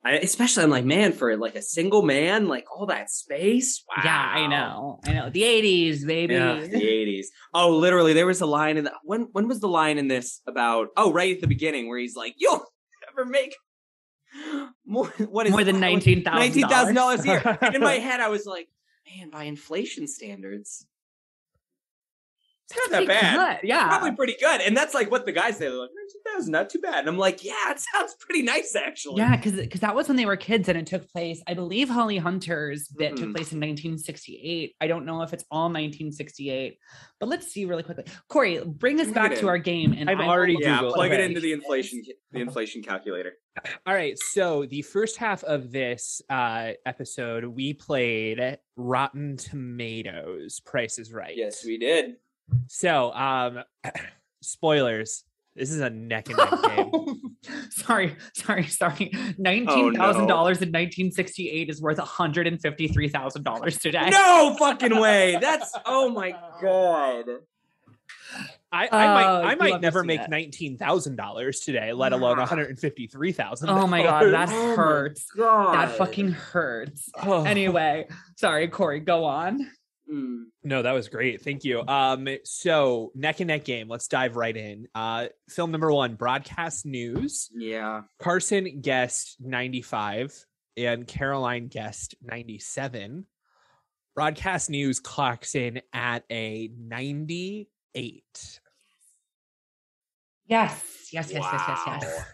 I, 0.05 0.13
especially 0.13 0.63
I'm 0.63 0.69
like, 0.69 0.86
man, 0.86 1.12
for 1.12 1.36
like 1.36 1.55
a 1.55 1.62
single 1.62 2.03
man, 2.03 2.48
like 2.48 2.63
all 2.74 2.86
that 2.86 3.10
space. 3.10 3.84
Wow. 3.89 4.03
Yeah, 4.05 4.31
I 4.36 4.48
know. 4.48 5.01
I 5.03 5.12
know. 5.15 5.29
The 5.29 5.41
80s, 5.41 6.08
baby. 6.08 6.36
Yeah, 6.36 6.62
the 6.62 6.81
80s. 6.81 7.25
Oh, 7.53 7.75
literally, 7.75 8.13
there 8.13 8.25
was 8.25 8.39
a 8.39 8.46
line 8.46 8.77
in 8.77 8.86
the 8.86 8.93
when 9.03 9.27
when 9.34 9.50
was 9.50 9.60
the 9.60 9.67
line 9.67 9.98
in 9.98 10.08
this 10.08 10.39
about 10.48 10.88
oh, 10.96 11.12
right 11.12 11.36
at 11.36 11.41
the 11.41 11.48
beginning 11.48 11.89
where 11.89 12.00
he's 12.00 12.15
like, 12.15 12.36
You'll 12.38 12.63
never 13.05 13.29
make 13.29 13.53
more 14.86 15.08
what 15.29 15.46
is 15.46 15.51
More 15.51 15.63
than 15.63 15.77
$19,000. 15.77 16.24
nineteen 16.25 16.67
thousand 16.67 16.96
dollars 16.96 17.24
a 17.24 17.27
year. 17.27 17.58
And 17.62 17.75
in 17.75 17.81
my 17.81 17.93
head, 18.08 18.19
I 18.19 18.29
was 18.29 18.46
like, 18.46 18.67
man, 19.17 19.29
by 19.29 19.43
inflation 19.43 20.08
standards, 20.08 20.86
it's 22.72 22.92
not 22.92 23.00
that 23.00 23.08
bad. 23.08 23.60
good, 23.62 23.68
Yeah. 23.68 23.88
Probably 23.88 24.12
pretty 24.16 24.36
good. 24.40 24.62
And 24.62 24.76
that's 24.78 24.94
like 24.94 25.10
what 25.12 25.26
the 25.26 25.32
guys 25.32 25.58
say. 25.58 25.66
They're 25.68 25.74
like, 25.74 25.90
19,000, 26.26 26.52
not 26.52 26.70
too 26.70 26.80
bad. 26.80 27.00
And 27.00 27.08
I'm 27.10 27.18
like, 27.18 27.44
yeah, 27.44 27.72
it 27.72 27.80
sounds 27.80 28.16
pretty 28.20 28.42
nice 28.44 28.76
actually. 28.76 29.18
Yeah, 29.18 29.36
because 29.36 29.54
because 29.54 29.82
that 29.82 29.96
was 29.96 30.08
when 30.08 30.18
they 30.18 30.26
were 30.26 30.38
kids 30.38 30.70
and 30.70 30.78
it 30.78 30.86
took 30.86 31.10
place. 31.12 31.42
I 31.48 31.54
believe 31.54 31.90
Holly 31.90 32.18
Hunter's 32.18 32.88
bit 32.90 33.16
took 33.18 33.30
Mhm. 33.30 33.36
place 33.36 33.52
in 33.52 33.60
1968. 33.60 34.76
I 34.82 34.88
don't 34.88 35.06
know 35.06 35.22
if 35.24 35.34
it's 35.34 35.46
all 35.52 35.70
1968, 35.70 36.78
but 37.20 37.30
let's 37.30 37.48
see 37.48 37.66
really 37.66 37.84
quickly. 37.84 38.06
Corey, 38.28 38.62
bring 38.66 39.00
us 39.00 39.06
Plug 39.12 39.16
back 39.16 39.36
to 39.40 39.48
our 39.48 39.58
game. 39.58 39.94
And 39.94 40.10
I've 40.10 40.20
I 40.20 40.24
will 40.24 40.30
already 40.30 40.54
look 40.54 40.64
Yeah, 40.64 40.80
Google. 40.80 40.94
plug 40.94 41.12
it 41.12 41.20
into 41.20 41.40
the 41.40 41.54
inflation 41.54 42.02
the 42.32 42.40
inflation 42.42 42.84
calculator. 42.84 43.34
All 43.86 43.94
right. 43.94 44.18
So 44.32 44.66
the 44.66 44.84
first 44.84 45.18
half 45.18 45.44
of 45.44 45.72
this 45.72 46.22
uh, 46.30 46.72
episode, 46.86 47.44
we 47.46 47.74
played 47.74 48.58
Rotten 48.78 49.36
Tomatoes. 49.38 50.60
Price 50.62 51.00
is 51.00 51.12
Right. 51.12 51.36
Yes, 51.36 51.66
we 51.66 51.78
did. 51.78 52.16
So, 52.68 53.12
um, 53.13 53.63
spoilers. 54.41 55.24
This 55.56 55.72
is 55.72 55.82
a 55.82 55.89
neck 55.89 56.29
and 56.29 56.38
neck 56.38 56.62
game. 56.77 57.36
sorry, 57.72 58.15
sorry, 58.34 58.63
sorry. 58.68 59.12
Oh, 59.13 59.34
Nineteen 59.38 59.94
thousand 59.96 60.27
dollars 60.27 60.58
in 60.62 60.70
1968 60.70 61.70
is 61.70 61.82
worth 61.82 61.98
153 61.98 63.10
thousand 63.10 63.44
dollars 63.44 63.77
today. 63.77 64.10
No 64.10 64.56
fucking 64.58 64.98
way. 64.98 65.38
That's 65.41 65.74
oh 65.86 66.10
my 66.12 66.32
god. 66.62 67.25
I, 68.72 68.88
I 68.88 68.88
Oh, 68.88 68.88
might, 68.91 69.25
I 69.51 69.56
might 69.56 69.82
never 69.82 70.03
make 70.03 70.20
that. 70.22 70.29
nineteen 70.29 70.77
thousand 70.77 71.15
dollars 71.18 71.60
today, 71.62 71.91
let 71.91 72.13
alone 72.13 72.38
one 72.38 72.48
hundred 72.48 72.70
and 72.70 72.79
fifty-three 72.79 73.32
thousand. 73.34 73.70
Oh 73.70 73.88
my 73.88 74.03
god, 74.03 74.32
that 74.32 74.50
Oh 74.53 74.75
hurts. 74.75 75.25
God. 75.36 75.74
That 75.74 75.98
fucking 75.98 76.32
hurts. 76.32 77.10
Oh. 77.22 77.44
Anyway, 77.44 78.08
sorry, 78.38 78.68
Corey, 78.70 79.00
go 79.00 79.25
on. 79.25 79.70
Mm. 80.12 80.46
No, 80.63 80.82
that 80.82 80.92
was 80.92 81.08
great. 81.08 81.42
Thank 81.42 81.63
you. 81.63 81.82
Um, 81.88 82.28
so 82.44 83.12
neck 83.16 83.39
and 83.39 83.48
neck 83.48 83.63
game. 83.63 83.88
Let's 83.88 84.08
dive 84.08 84.36
right 84.36 84.56
in. 84.56 84.88
Uh, 84.96 85.28
film 85.50 85.72
number 85.72 85.92
one, 85.92 86.16
broadcast 86.16 86.86
news. 86.86 87.50
Yeah. 87.54 88.01
Carson 88.20 88.82
guessed 88.82 89.38
95 89.39 90.46
and 90.78 91.08
Caroline 91.08 91.68
guessed 91.68 92.16
97. 92.22 93.25
Broadcast 94.16 94.70
news 94.70 95.00
clocks 95.00 95.56
in 95.56 95.82
at 95.94 96.24
a 96.32 96.70
98. 96.78 98.60
Yes, 100.46 101.10
yes, 101.13 101.32
yes, 101.32 101.46
yes, 101.51 101.62
yes, 101.68 101.80
yes. 102.01 102.25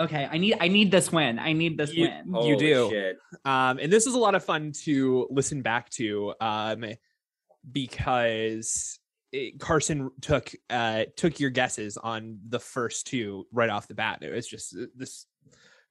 Okay, 0.00 0.26
I 0.30 0.38
need 0.38 0.56
I 0.60 0.68
need 0.68 0.90
this 0.90 1.12
win. 1.12 1.38
I 1.38 1.52
need 1.52 1.76
this 1.78 1.92
You- 1.92 2.08
win. 2.08 2.44
You 2.46 2.56
do. 2.58 2.88
Shit. 2.90 3.16
Um, 3.44 3.78
and 3.78 3.92
this 3.92 4.06
was 4.06 4.14
a 4.14 4.18
lot 4.18 4.34
of 4.34 4.44
fun 4.44 4.72
to 4.84 5.26
listen 5.30 5.62
back 5.62 5.90
to 5.90 6.34
um, 6.40 6.84
because 7.70 8.98
it, 9.32 9.58
Carson 9.60 10.10
took 10.20 10.52
uh, 10.70 11.04
took 11.16 11.40
your 11.40 11.50
guesses 11.50 11.96
on 11.96 12.38
the 12.48 12.58
first 12.58 13.06
two 13.06 13.46
right 13.52 13.70
off 13.70 13.88
the 13.88 13.94
bat. 13.94 14.18
It 14.22 14.32
was 14.32 14.46
just 14.46 14.76
uh, 14.76 14.86
this 14.96 15.26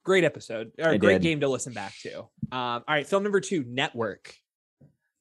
great 0.03 0.23
episode 0.23 0.71
or 0.79 0.89
I 0.89 0.97
great 0.97 1.21
did. 1.21 1.23
game 1.23 1.39
to 1.41 1.47
listen 1.47 1.73
back 1.73 1.93
to. 2.01 2.19
Um, 2.19 2.27
all 2.51 2.83
right, 2.87 3.07
film 3.07 3.23
number 3.23 3.39
two, 3.39 3.63
Network, 3.67 4.33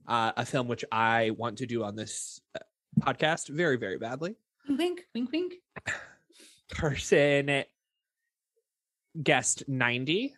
uh, 0.08 0.32
a 0.36 0.44
film 0.46 0.68
which 0.68 0.84
I 0.90 1.30
want 1.30 1.58
to 1.58 1.66
do 1.66 1.84
on 1.84 1.96
this 1.96 2.40
uh, 2.54 2.60
podcast 3.00 3.48
very 3.48 3.76
very 3.76 3.98
badly. 3.98 4.36
Wink, 4.68 5.02
wink, 5.14 5.30
wink. 5.32 5.54
Carson 6.72 7.64
guessed 9.20 9.64
90. 9.68 10.34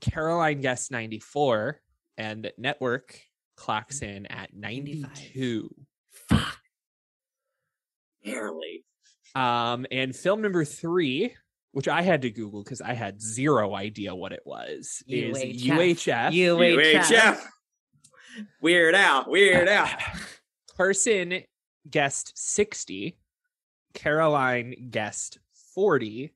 Caroline 0.00 0.60
guessed 0.60 0.90
94. 0.90 1.80
And 2.16 2.50
Network 2.58 3.20
clocks 3.56 4.02
in 4.02 4.26
at 4.26 4.54
92. 4.54 5.68
Fuck. 6.28 6.58
Barely. 8.24 8.84
Um, 9.34 9.86
and 9.90 10.14
film 10.14 10.42
number 10.42 10.64
three, 10.64 11.34
which 11.72 11.88
I 11.88 12.02
had 12.02 12.22
to 12.22 12.30
Google 12.30 12.62
because 12.62 12.80
I 12.80 12.94
had 12.94 13.20
zero 13.20 13.74
idea 13.74 14.14
what 14.14 14.32
it 14.32 14.42
was, 14.44 15.02
is 15.08 15.36
UHF. 15.36 16.30
UHF. 16.32 17.02
UHF. 17.02 17.40
Weird 18.60 18.94
Al. 18.94 19.24
Weird 19.28 19.68
Al. 19.68 19.88
Carson 20.76 21.42
guessed 21.88 22.32
60. 22.36 23.18
Caroline 23.92 24.88
guessed 24.90 25.38
40. 25.74 26.32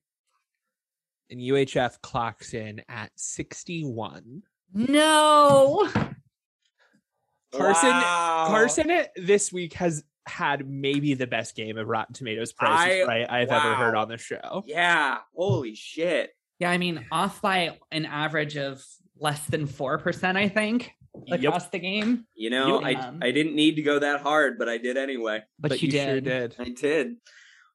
And 1.30 1.40
UHF 1.40 2.00
clocks 2.00 2.54
in 2.54 2.82
at 2.88 3.11
61. 3.16 4.42
No. 4.75 5.88
Carson- 7.52 7.88
Wow. 7.90 8.47
Carson 8.49 8.92
this 9.16 9.52
week 9.52 9.75
has 9.75 10.04
had 10.26 10.68
maybe 10.68 11.14
the 11.14 11.26
best 11.26 11.54
game 11.56 11.78
of 11.78 11.87
Rotten 11.88 12.14
Tomatoes 12.14 12.52
prices 12.52 13.04
I- 13.04 13.08
right 13.08 13.30
I've 13.30 13.49
ever 13.49 13.75
heard 13.75 13.94
on 13.94 14.08
the 14.08 14.18
show. 14.18 14.62
Yeah. 14.66 15.18
Holy 15.35 15.75
shit. 15.75 16.30
Yeah, 16.58 16.70
I 16.70 16.78
mean, 16.78 17.06
off 17.12 17.40
by 17.40 17.78
an 17.92 18.04
average 18.04 18.56
of 18.56 18.82
less 19.18 19.44
than 19.47 19.66
four 19.66 19.97
percent, 19.99 20.37
I 20.37 20.49
think, 20.49 20.90
Yep. 21.26 21.44
across 21.44 21.68
the 21.68 21.78
game. 21.78 22.26
You 22.35 22.50
know, 22.50 22.82
I 22.85 23.12
I 23.23 23.30
didn't 23.30 23.54
need 23.54 23.76
to 23.76 23.82
go 23.82 23.99
that 24.00 24.20
hard, 24.23 24.58
but 24.58 24.68
I 24.68 24.76
did 24.78 24.97
anyway. 24.97 25.42
But, 25.58 25.80
you, 25.80 25.88
did. 25.90 26.04
sure 26.08 26.20
did. 26.20 26.56
I 26.58 26.68
did. 26.70 27.14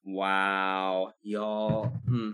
Wow, 0.04 1.12
y'all. 1.22 1.86
Hmm. 2.06 2.32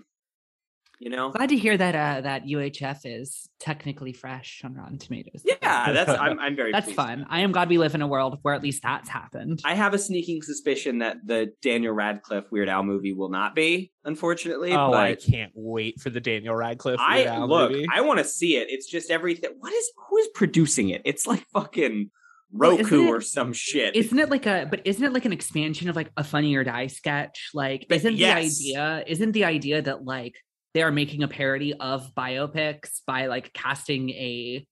You 1.00 1.08
know. 1.08 1.30
Glad 1.30 1.48
to 1.48 1.56
hear 1.56 1.78
that 1.78 1.94
uh 1.94 2.20
that 2.20 2.44
UHF 2.44 3.00
is 3.04 3.48
technically 3.58 4.12
fresh 4.12 4.60
on 4.64 4.74
Rotten 4.74 4.98
Tomatoes. 4.98 5.42
Yeah, 5.44 5.92
that's 5.92 6.10
I'm 6.10 6.38
I'm 6.38 6.54
very. 6.54 6.72
That's 6.72 6.84
pleased. 6.86 6.96
fun. 6.96 7.26
I 7.30 7.40
am 7.40 7.52
glad 7.52 7.70
we 7.70 7.78
live 7.78 7.94
in 7.94 8.02
a 8.02 8.06
world 8.06 8.38
where 8.42 8.52
at 8.52 8.62
least 8.62 8.82
that's 8.82 9.08
happened. 9.08 9.60
I 9.64 9.74
have 9.74 9.94
a 9.94 9.98
sneaking 9.98 10.42
suspicion 10.42 10.98
that 10.98 11.16
the 11.24 11.52
Daniel 11.62 11.94
Radcliffe 11.94 12.44
Weird 12.52 12.68
Al 12.68 12.82
movie 12.82 13.14
will 13.14 13.30
not 13.30 13.54
be, 13.54 13.92
unfortunately. 14.04 14.72
Oh, 14.74 14.92
I 14.92 15.14
can't 15.14 15.52
wait 15.54 16.00
for 16.00 16.10
the 16.10 16.20
Daniel 16.20 16.54
Radcliffe. 16.54 17.00
I 17.00 17.16
Weird 17.16 17.28
Al 17.28 17.48
look, 17.48 17.70
movie. 17.70 17.86
I 17.90 18.02
want 18.02 18.18
to 18.18 18.24
see 18.24 18.56
it. 18.58 18.68
It's 18.68 18.86
just 18.86 19.10
everything. 19.10 19.52
What 19.58 19.72
is 19.72 19.90
who 20.10 20.18
is 20.18 20.28
producing 20.34 20.90
it? 20.90 21.00
It's 21.06 21.26
like 21.26 21.46
fucking 21.54 22.10
Well, 22.52 22.76
Roku 22.76 23.04
it- 23.04 23.08
or 23.08 23.20
some 23.22 23.54
shit. 23.54 23.96
Isn't 23.96 24.18
it 24.18 24.28
like 24.28 24.44
a 24.44 24.66
but 24.68 24.82
isn't 24.84 25.02
it 25.02 25.14
like 25.14 25.24
an 25.24 25.32
expansion 25.32 25.88
of 25.88 25.96
like 25.96 26.10
a 26.18 26.24
funny 26.24 26.54
or 26.56 26.64
die 26.64 26.88
sketch? 26.88 27.48
Like 27.54 27.86
But 27.88 27.96
isn't 27.98 28.16
yes. 28.16 28.58
the 28.58 28.76
idea 28.76 29.04
isn't 29.06 29.32
the 29.32 29.44
idea 29.46 29.80
that 29.80 30.04
like 30.04 30.34
they 30.74 30.82
are 30.82 30.92
making 30.92 31.22
a 31.22 31.28
parody 31.28 31.74
of 31.74 32.14
biopics 32.14 33.00
by 33.06 33.26
like 33.26 33.52
casting 33.52 34.10
a 34.10 34.66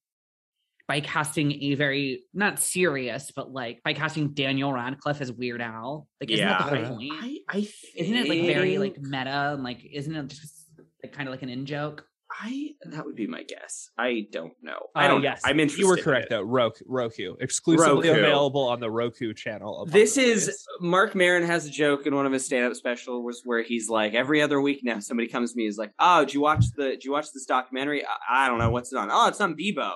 by 0.86 1.00
casting 1.00 1.52
a 1.64 1.74
very 1.74 2.24
not 2.32 2.58
serious, 2.58 3.30
but 3.30 3.52
like 3.52 3.82
by 3.82 3.92
casting 3.92 4.32
Daniel 4.32 4.72
Radcliffe 4.72 5.20
as 5.20 5.30
Weird 5.30 5.60
Al. 5.60 6.08
Like 6.20 6.30
isn't 6.30 6.46
that 6.46 6.70
the 6.70 6.86
whole 6.86 6.96
point? 6.96 7.12
I, 7.12 7.38
I 7.48 7.68
Isn't 7.94 8.14
it 8.14 8.28
like 8.28 8.42
very 8.42 8.78
like 8.78 8.98
meta 8.98 9.52
and 9.52 9.62
like 9.62 9.84
isn't 9.84 10.14
it 10.14 10.28
just 10.28 10.66
like 11.02 11.12
kind 11.12 11.28
of 11.28 11.32
like 11.32 11.42
an 11.42 11.50
in 11.50 11.66
joke? 11.66 12.07
I 12.30 12.70
that 12.90 13.06
would 13.06 13.16
be 13.16 13.26
my 13.26 13.42
guess. 13.42 13.88
I 13.98 14.26
don't 14.30 14.52
know. 14.62 14.76
Uh, 14.94 14.98
I 14.98 15.08
don't. 15.08 15.22
yes, 15.22 15.40
I'm 15.44 15.58
interested. 15.60 15.82
You 15.82 15.88
were 15.88 15.96
correct 15.96 16.26
it. 16.26 16.30
though. 16.30 16.42
Roku, 16.42 16.84
Roku, 16.86 17.34
exclusively 17.40 18.08
Roku. 18.08 18.20
available 18.20 18.68
on 18.68 18.80
the 18.80 18.90
Roku 18.90 19.32
channel. 19.32 19.86
This 19.90 20.16
is 20.18 20.46
Days. 20.46 20.66
Marc 20.80 21.14
Maron 21.14 21.42
has 21.44 21.64
a 21.66 21.70
joke 21.70 22.06
in 22.06 22.14
one 22.14 22.26
of 22.26 22.32
his 22.32 22.44
stand-up 22.44 22.74
specials 22.74 23.24
was 23.24 23.40
where 23.44 23.62
he's 23.62 23.88
like 23.88 24.14
every 24.14 24.42
other 24.42 24.60
week 24.60 24.80
now 24.82 24.98
somebody 25.00 25.26
comes 25.28 25.52
to 25.52 25.56
me 25.56 25.66
is 25.66 25.78
like 25.78 25.92
oh 25.98 26.24
did 26.26 26.34
you 26.34 26.40
watch 26.42 26.66
the 26.76 26.90
did 26.90 27.04
you 27.04 27.12
watch 27.12 27.26
this 27.32 27.46
documentary 27.46 28.04
I, 28.04 28.44
I 28.44 28.48
don't 28.48 28.58
know 28.58 28.70
what's 28.70 28.92
it 28.92 28.96
on 28.98 29.08
oh 29.10 29.28
it's 29.28 29.40
on 29.40 29.56
Bebo 29.56 29.92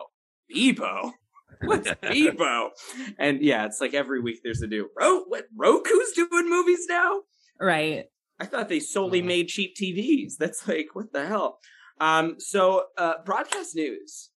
Bebo 0.54 1.12
what's 1.64 1.88
Bebo 1.88 2.70
and 3.18 3.40
yeah 3.42 3.66
it's 3.66 3.80
like 3.80 3.94
every 3.94 4.20
week 4.20 4.40
there's 4.42 4.62
a 4.62 4.66
new 4.66 4.88
Ro- 4.98 5.24
what 5.28 5.44
Roku's 5.56 6.12
doing 6.14 6.48
movies 6.48 6.86
now 6.88 7.20
Right. 7.60 8.06
I 8.40 8.46
thought 8.46 8.68
they 8.68 8.80
solely 8.80 9.20
Uh. 9.20 9.24
made 9.26 9.48
cheap 9.48 9.76
TVs 9.76 10.36
that's 10.38 10.66
like 10.66 10.88
what 10.94 11.12
the 11.12 11.26
hell 11.26 11.58
um 12.00 12.36
so 12.38 12.84
uh 12.98 13.14
broadcast 13.24 13.74
news 13.74 14.30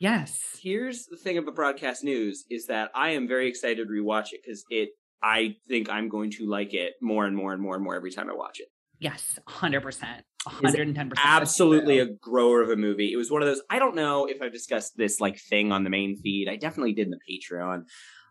Yes. 0.00 0.58
here's 0.60 1.06
the 1.06 1.16
thing 1.16 1.38
about 1.38 1.54
broadcast 1.54 2.02
news 2.02 2.44
is 2.50 2.66
that 2.66 2.90
I 2.92 3.10
am 3.10 3.28
very 3.28 3.48
excited 3.48 3.86
to 3.86 3.92
rewatch 3.92 4.32
it 4.32 4.40
because 4.44 4.64
it 4.68 4.88
I 5.22 5.54
think 5.68 5.88
I'm 5.88 6.08
going 6.08 6.32
to 6.32 6.48
like 6.48 6.74
it 6.74 6.94
more 7.00 7.24
and 7.24 7.36
more 7.36 7.52
and 7.52 7.62
more 7.62 7.76
and 7.76 7.84
more 7.84 7.94
every 7.94 8.10
time 8.10 8.28
I 8.28 8.34
watch 8.34 8.58
it. 8.58 8.66
Yes. 8.98 9.38
hundred 9.46 9.82
percent. 9.82 10.24
hundred 10.44 10.88
and 10.88 10.96
ten 10.96 11.08
percent. 11.08 11.24
Absolutely 11.24 12.00
a 12.00 12.06
grower 12.06 12.62
of 12.62 12.70
a 12.70 12.76
movie. 12.76 13.12
It 13.12 13.16
was 13.16 13.30
one 13.30 13.42
of 13.42 13.46
those 13.48 13.62
I 13.70 13.78
don't 13.78 13.94
know 13.94 14.26
if 14.26 14.42
I've 14.42 14.52
discussed 14.52 14.96
this 14.96 15.20
like 15.20 15.38
thing 15.38 15.70
on 15.70 15.84
the 15.84 15.90
main 15.90 16.16
feed. 16.16 16.48
I 16.48 16.56
definitely 16.56 16.94
did 16.94 17.06
in 17.06 17.12
the 17.12 17.20
Patreon. 17.30 17.84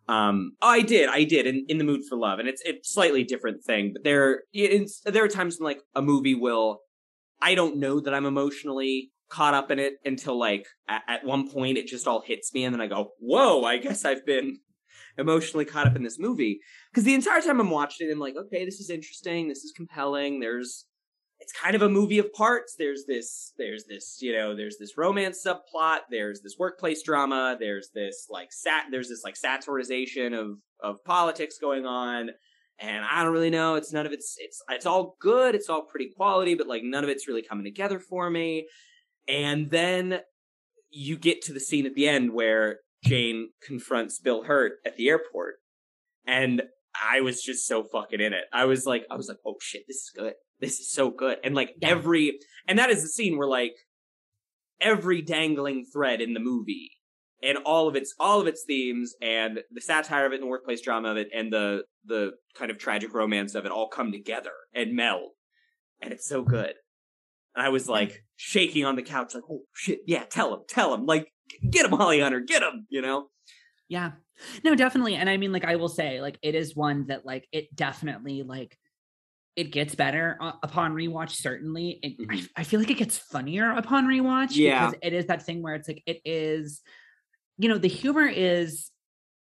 Um, 0.09 0.53
oh, 0.61 0.67
I 0.67 0.81
did, 0.81 1.07
I 1.09 1.23
did, 1.23 1.45
in, 1.45 1.65
in 1.69 1.77
the 1.77 1.83
mood 1.85 2.01
for 2.09 2.17
love, 2.17 2.39
and 2.39 2.49
it's 2.49 2.61
it's 2.65 2.91
slightly 2.91 3.23
different 3.23 3.63
thing. 3.63 3.93
But 3.93 4.03
there, 4.03 4.43
it's 4.51 4.99
there 5.05 5.23
are 5.23 5.29
times 5.29 5.57
when 5.57 5.65
like 5.65 5.81
a 5.95 6.01
movie 6.01 6.35
will, 6.35 6.81
I 7.41 7.55
don't 7.55 7.77
know 7.77 7.99
that 7.99 8.13
I'm 8.13 8.25
emotionally 8.25 9.11
caught 9.29 9.53
up 9.53 9.71
in 9.71 9.79
it 9.79 9.93
until 10.05 10.37
like 10.37 10.67
at, 10.87 11.01
at 11.07 11.25
one 11.25 11.49
point 11.49 11.77
it 11.77 11.87
just 11.87 12.07
all 12.07 12.21
hits 12.21 12.53
me 12.53 12.65
and 12.65 12.73
then 12.73 12.81
I 12.81 12.87
go, 12.87 13.11
whoa, 13.19 13.63
I 13.63 13.77
guess 13.77 14.05
I've 14.05 14.25
been 14.25 14.59
emotionally 15.17 15.65
caught 15.65 15.87
up 15.87 15.95
in 15.95 16.03
this 16.03 16.19
movie. 16.19 16.59
Because 16.91 17.05
the 17.05 17.13
entire 17.13 17.41
time 17.41 17.59
I'm 17.59 17.69
watching 17.69 18.07
it, 18.07 18.11
I'm 18.11 18.19
like, 18.19 18.35
okay, 18.35 18.65
this 18.65 18.79
is 18.79 18.89
interesting, 18.89 19.47
this 19.47 19.63
is 19.63 19.73
compelling. 19.75 20.39
There's 20.39 20.85
it's 21.39 21.53
kind 21.53 21.75
of 21.75 21.81
a 21.81 21.89
movie 21.89 22.19
of 22.19 22.31
parts. 22.33 22.75
There's 22.77 23.05
this, 23.07 23.53
there's 23.57 23.85
this, 23.85 24.19
you 24.21 24.31
know, 24.31 24.55
there's 24.55 24.77
this 24.77 24.95
romance 24.95 25.43
subplot, 25.45 26.01
there's 26.11 26.41
this 26.41 26.55
workplace 26.59 27.01
drama, 27.01 27.57
there's 27.59 27.89
this 27.95 28.27
like 28.29 28.53
sat 28.53 28.85
there's 28.91 29.09
this 29.09 29.23
like 29.23 29.35
satirization 29.35 30.39
of 30.39 30.57
of 30.83 31.03
politics 31.03 31.57
going 31.59 31.85
on. 31.85 32.29
And 32.81 33.05
I 33.05 33.23
don't 33.23 33.33
really 33.33 33.51
know. 33.51 33.75
It's 33.75 33.93
none 33.93 34.07
of 34.07 34.11
it's 34.11 34.35
it's 34.39 34.61
it's 34.69 34.87
all 34.87 35.15
good, 35.19 35.53
it's 35.53 35.69
all 35.69 35.83
pretty 35.83 36.09
quality, 36.15 36.55
but 36.55 36.67
like 36.67 36.81
none 36.83 37.03
of 37.03 37.09
it's 37.09 37.27
really 37.27 37.43
coming 37.43 37.63
together 37.63 37.99
for 37.99 38.29
me. 38.29 38.67
And 39.27 39.69
then 39.69 40.21
you 40.89 41.17
get 41.17 41.43
to 41.43 41.53
the 41.53 41.59
scene 41.59 41.85
at 41.85 41.93
the 41.93 42.07
end 42.07 42.33
where 42.33 42.79
Jane 43.03 43.49
confronts 43.65 44.19
Bill 44.19 44.43
Hurt 44.43 44.73
at 44.85 44.97
the 44.97 45.09
airport. 45.09 45.55
And 46.25 46.63
I 46.95 47.21
was 47.21 47.41
just 47.41 47.67
so 47.67 47.83
fucking 47.83 48.19
in 48.19 48.33
it. 48.33 48.45
I 48.51 48.65
was 48.65 48.85
like, 48.85 49.05
I 49.09 49.15
was 49.15 49.27
like, 49.27 49.37
oh 49.45 49.55
shit, 49.61 49.83
this 49.87 49.97
is 49.97 50.11
good. 50.15 50.33
This 50.59 50.79
is 50.79 50.91
so 50.91 51.09
good. 51.09 51.37
And 51.43 51.55
like 51.55 51.75
every, 51.81 52.39
and 52.67 52.77
that 52.77 52.89
is 52.89 53.01
the 53.01 53.09
scene 53.09 53.37
where 53.37 53.47
like 53.47 53.73
every 54.79 55.21
dangling 55.21 55.85
thread 55.91 56.21
in 56.21 56.33
the 56.33 56.39
movie 56.39 56.91
and 57.43 57.57
all 57.65 57.87
of 57.87 57.95
its, 57.95 58.13
all 58.19 58.39
of 58.41 58.47
its 58.47 58.63
themes 58.65 59.13
and 59.21 59.61
the 59.71 59.81
satire 59.81 60.25
of 60.25 60.31
it 60.31 60.35
and 60.35 60.43
the 60.43 60.47
workplace 60.47 60.81
drama 60.81 61.09
of 61.11 61.17
it 61.17 61.29
and 61.35 61.51
the, 61.51 61.83
the 62.05 62.31
kind 62.55 62.71
of 62.71 62.77
tragic 62.77 63.13
romance 63.13 63.55
of 63.55 63.65
it 63.65 63.71
all 63.71 63.87
come 63.87 64.11
together 64.11 64.51
and 64.73 64.95
meld. 64.95 65.31
And 66.01 66.11
it's 66.13 66.27
so 66.27 66.41
good. 66.43 66.73
And 67.55 67.65
I 67.65 67.69
was 67.69 67.89
like 67.89 68.23
shaking 68.37 68.85
on 68.85 68.95
the 68.95 69.03
couch, 69.03 69.33
like, 69.35 69.43
oh 69.49 69.61
shit, 69.73 69.99
yeah, 70.07 70.23
tell 70.23 70.53
him, 70.53 70.61
tell 70.67 70.93
him, 70.93 71.05
like, 71.05 71.31
get 71.69 71.85
him, 71.85 71.91
Holly 71.91 72.21
Hunter, 72.21 72.39
get 72.39 72.63
him, 72.63 72.85
you 72.89 73.01
know? 73.01 73.27
Yeah. 73.89 74.11
No, 74.63 74.73
definitely. 74.73 75.15
And 75.15 75.29
I 75.29 75.37
mean, 75.37 75.51
like, 75.51 75.65
I 75.65 75.75
will 75.75 75.89
say, 75.89 76.21
like, 76.21 76.39
it 76.41 76.55
is 76.55 76.75
one 76.75 77.07
that, 77.07 77.25
like, 77.25 77.47
it 77.51 77.75
definitely, 77.75 78.41
like, 78.43 78.77
it 79.57 79.65
gets 79.65 79.95
better 79.95 80.39
upon 80.63 80.93
rewatch. 80.93 81.31
Certainly, 81.31 81.99
it, 82.01 82.13
I, 82.29 82.35
Mhm. 82.37 82.49
I 82.55 82.63
feel 82.63 82.79
like 82.79 82.89
it 82.89 82.97
gets 82.97 83.17
funnier 83.17 83.71
upon 83.73 84.07
rewatch. 84.07 84.51
Yeah. 84.55 84.87
because 84.87 84.99
it 85.03 85.13
is 85.13 85.25
that 85.25 85.43
thing 85.43 85.61
where 85.61 85.75
it's 85.75 85.89
like 85.89 86.01
it 86.05 86.21
is, 86.23 86.81
you 87.57 87.69
know, 87.69 87.77
the 87.77 87.87
humor 87.87 88.25
is. 88.27 88.87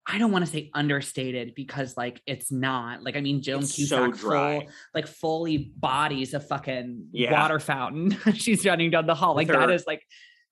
I 0.07 0.19
don't 0.19 0.33
want 0.33 0.45
to 0.45 0.51
say 0.51 0.71
understated 0.75 1.55
because, 1.55 1.97
like, 1.97 2.21
it's 2.27 2.51
not. 2.51 3.05
Like, 3.05 3.17
I 3.17 3.21
mean, 3.21 3.43
Joan 3.43 3.61
It's 3.63 3.77
Cusack 3.77 4.15
so 4.17 4.29
full, 4.31 4.63
like, 4.95 5.07
fully 5.07 5.59
bodies 5.77 6.35
a 6.35 6.41
fucking 6.41 7.09
Yeah. 7.13 7.33
water 7.41 7.61
fountain. 7.61 8.17
She's 8.35 8.65
running 8.67 8.91
down 8.91 9.07
the 9.07 9.15
hall. 9.15 9.37
Like, 9.37 9.47
With 9.49 9.57
that 9.59 9.69
her- 9.69 9.75
is 9.75 9.87
like 9.87 10.03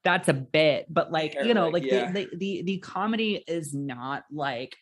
that's 0.05 0.29
a 0.29 0.35
bit, 0.35 0.87
but 0.89 1.11
like 1.11 1.35
you 1.43 1.55
know, 1.55 1.69
like 1.71 1.83
like, 1.83 1.91
yeah. 1.93 2.13
the, 2.13 2.29
the 2.33 2.37
the 2.37 2.63
the 2.63 2.79
comedy 2.79 3.43
is 3.49 3.75
not 3.75 4.23
like 4.31 4.77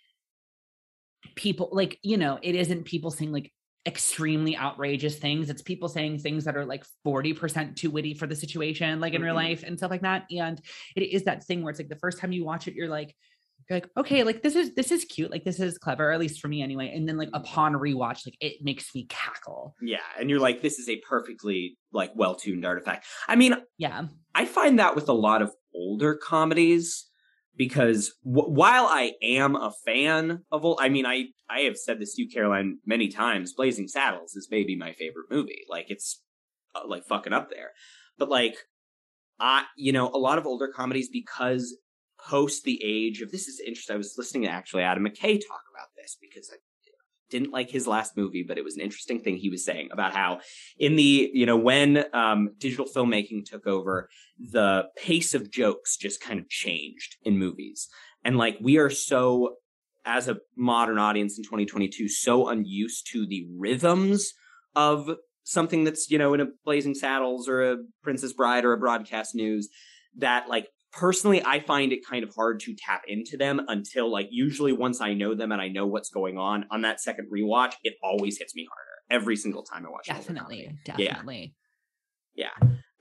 people 1.35 1.69
like 1.73 1.99
you 2.03 2.17
know 2.17 2.39
it 2.43 2.55
isn't 2.55 2.85
people 2.85 3.11
saying 3.11 3.33
like 3.33 3.51
extremely 3.87 4.57
outrageous 4.57 5.17
things. 5.17 5.49
It's 5.49 5.63
people 5.63 5.89
saying 5.89 6.19
things 6.19 6.45
that 6.45 6.57
are 6.57 6.65
like 6.65 6.85
40% 7.07 7.77
too 7.77 7.91
witty 7.91 8.15
for 8.15 8.27
the 8.27 8.35
situation 8.37 8.99
like 9.01 9.15
in 9.15 9.23
real 9.23 9.35
Mhm. 9.35 9.45
life 9.45 9.63
and 9.63 9.79
stuff 9.79 9.91
like 9.91 10.03
that. 10.03 10.27
And 10.31 10.61
it 10.97 11.03
is 11.03 11.25
that 11.25 11.45
thing 11.45 11.63
where 11.63 11.71
it's 11.71 11.79
like 11.79 11.89
the 11.89 11.97
first 11.97 12.19
time 12.19 12.33
you 12.33 12.45
watch 12.45 12.67
it 12.69 12.75
you're 12.75 12.89
like 12.89 13.15
you're 13.71 13.79
like 13.79 13.89
okay 13.97 14.23
like 14.23 14.43
this 14.43 14.55
is 14.55 14.75
this 14.75 14.93
is 14.93 15.05
cute. 15.05 15.31
Like 15.31 15.45
this 15.45 15.59
is 15.61 15.79
clever 15.79 16.13
at 16.13 16.21
least 16.21 16.41
for 16.41 16.49
me 16.49 16.63
anyway. 16.63 16.93
And 16.95 17.09
then 17.09 17.17
like 17.17 17.31
upon 17.33 17.73
rewatch 17.75 18.27
like 18.27 18.37
it 18.41 18.63
makes 18.63 18.95
me 18.95 19.07
cackle. 19.09 19.75
Yeah, 19.81 19.99
and 20.19 20.29
you're 20.29 20.41
like, 20.41 20.63
this 20.63 20.79
is 20.79 20.89
a 20.89 20.97
perfectly 20.99 21.79
like 21.93 22.11
well-tuned 22.15 22.65
artifact. 22.67 23.07
I 23.29 23.37
mean, 23.37 23.55
yeah. 23.79 24.07
I 24.35 24.45
find 24.45 24.79
that 24.79 24.95
with 24.95 25.09
a 25.09 25.13
lot 25.15 25.43
of 25.43 25.53
older 25.75 26.15
comedies 26.15 27.07
because 27.57 28.15
w- 28.25 28.51
while 28.51 28.87
I 28.87 29.13
am 29.23 29.57
a 29.57 29.73
fan 29.85 30.43
of 30.53 30.65
old, 30.65 30.79
I 30.81 30.89
mean, 30.89 31.07
I 31.07 31.27
I 31.49 31.61
have 31.61 31.77
said 31.77 31.99
this 31.99 32.15
to 32.15 32.23
you, 32.23 32.29
Caroline, 32.29 32.79
many 32.87 33.09
times. 33.09 33.53
Blazing 33.53 33.89
Saddles 33.89 34.35
is 34.35 34.49
maybe 34.51 34.77
my 34.77 34.93
favorite 34.93 35.27
movie. 35.31 35.65
Like 35.69 35.87
it's 35.89 36.23
uh, 36.75 36.87
like 36.87 37.05
fucking 37.05 37.33
up 37.33 37.51
there, 37.51 37.71
but 38.19 38.29
like 38.29 38.57
I, 39.39 39.65
you 39.77 39.93
know, 39.93 40.09
a 40.09 40.19
lot 40.19 40.39
of 40.39 40.47
older 40.47 40.69
comedies 40.69 41.09
because 41.09 41.77
post 42.19 42.65
the 42.65 42.81
age 42.83 43.21
of 43.21 43.31
this 43.31 43.49
is 43.49 43.61
interesting. 43.61 43.95
I 43.95 43.99
was 43.99 44.15
listening 44.17 44.45
to 44.45 44.51
actually 44.51 44.83
Adam 44.83 45.05
McKay 45.05 45.39
talk 45.41 45.63
about 45.73 45.89
this 45.97 46.17
because 46.21 46.51
I 46.53 46.57
didn't 47.31 47.53
like 47.53 47.71
his 47.71 47.87
last 47.87 48.17
movie, 48.17 48.45
but 48.47 48.59
it 48.59 48.65
was 48.65 48.77
an 48.77 48.83
interesting 48.83 49.21
thing 49.21 49.37
he 49.37 49.51
was 49.51 49.65
saying 49.65 49.89
about 49.93 50.15
how 50.15 50.41
in 50.79 50.97
the 50.97 51.31
you 51.33 51.47
know 51.47 51.57
when 51.57 52.05
um, 52.13 52.51
digital 52.59 52.87
filmmaking 52.87 53.45
took 53.45 53.67
over, 53.67 54.09
the 54.39 54.85
pace 54.97 55.35
of 55.35 55.51
jokes 55.51 55.97
just 55.97 56.21
kind 56.21 56.39
of 56.39 56.49
changed 56.49 57.17
in 57.23 57.39
movies, 57.39 57.89
and 58.25 58.37
like 58.37 58.59
we 58.61 58.79
are 58.79 58.91
so 58.91 59.57
as 60.05 60.29
a 60.29 60.39
modern 60.57 60.99
audience 60.99 61.37
in 61.37 61.43
2022 61.43 62.09
so 62.09 62.49
unused 62.49 63.09
to 63.11 63.27
the 63.27 63.47
rhythms 63.59 64.33
of 64.77 65.11
something 65.43 65.85
that's 65.85 66.11
you 66.11 66.19
know 66.19 66.33
in 66.35 66.41
a 66.41 66.47
blazing 66.65 66.95
saddles 66.95 67.49
or 67.49 67.73
a 67.73 67.77
princess 68.03 68.33
bride 68.33 68.65
or 68.65 68.73
a 68.73 68.79
broadcast 68.79 69.35
news 69.35 69.69
that 70.17 70.49
like 70.49 70.69
personally 70.97 71.43
i 71.45 71.61
find 71.61 71.93
it 71.93 72.01
kind 72.09 72.25
of 72.25 72.35
hard 72.35 72.59
to 72.61 72.75
tap 72.75 73.03
into 73.07 73.37
them 73.37 73.61
until 73.69 74.11
like 74.11 74.29
usually 74.31 74.73
once 74.73 75.01
i 75.01 75.13
know 75.13 75.35
them 75.35 75.53
and 75.53 75.61
i 75.61 75.69
know 75.69 75.87
what's 75.87 76.11
going 76.11 76.39
on 76.39 76.65
on 76.71 76.83
that 76.83 77.01
second 77.01 77.29
rewatch 77.33 77.75
it 77.85 77.95
always 78.03 78.39
hits 78.39 78.55
me 78.55 78.67
harder 78.69 79.21
every 79.23 79.37
single 79.37 79.63
time 79.63 79.87
i 79.87 79.91
watch 79.91 80.07
comedy. 80.09 80.25
definitely 80.27 80.71
Yeah. 80.87 80.97
definitely 80.97 81.55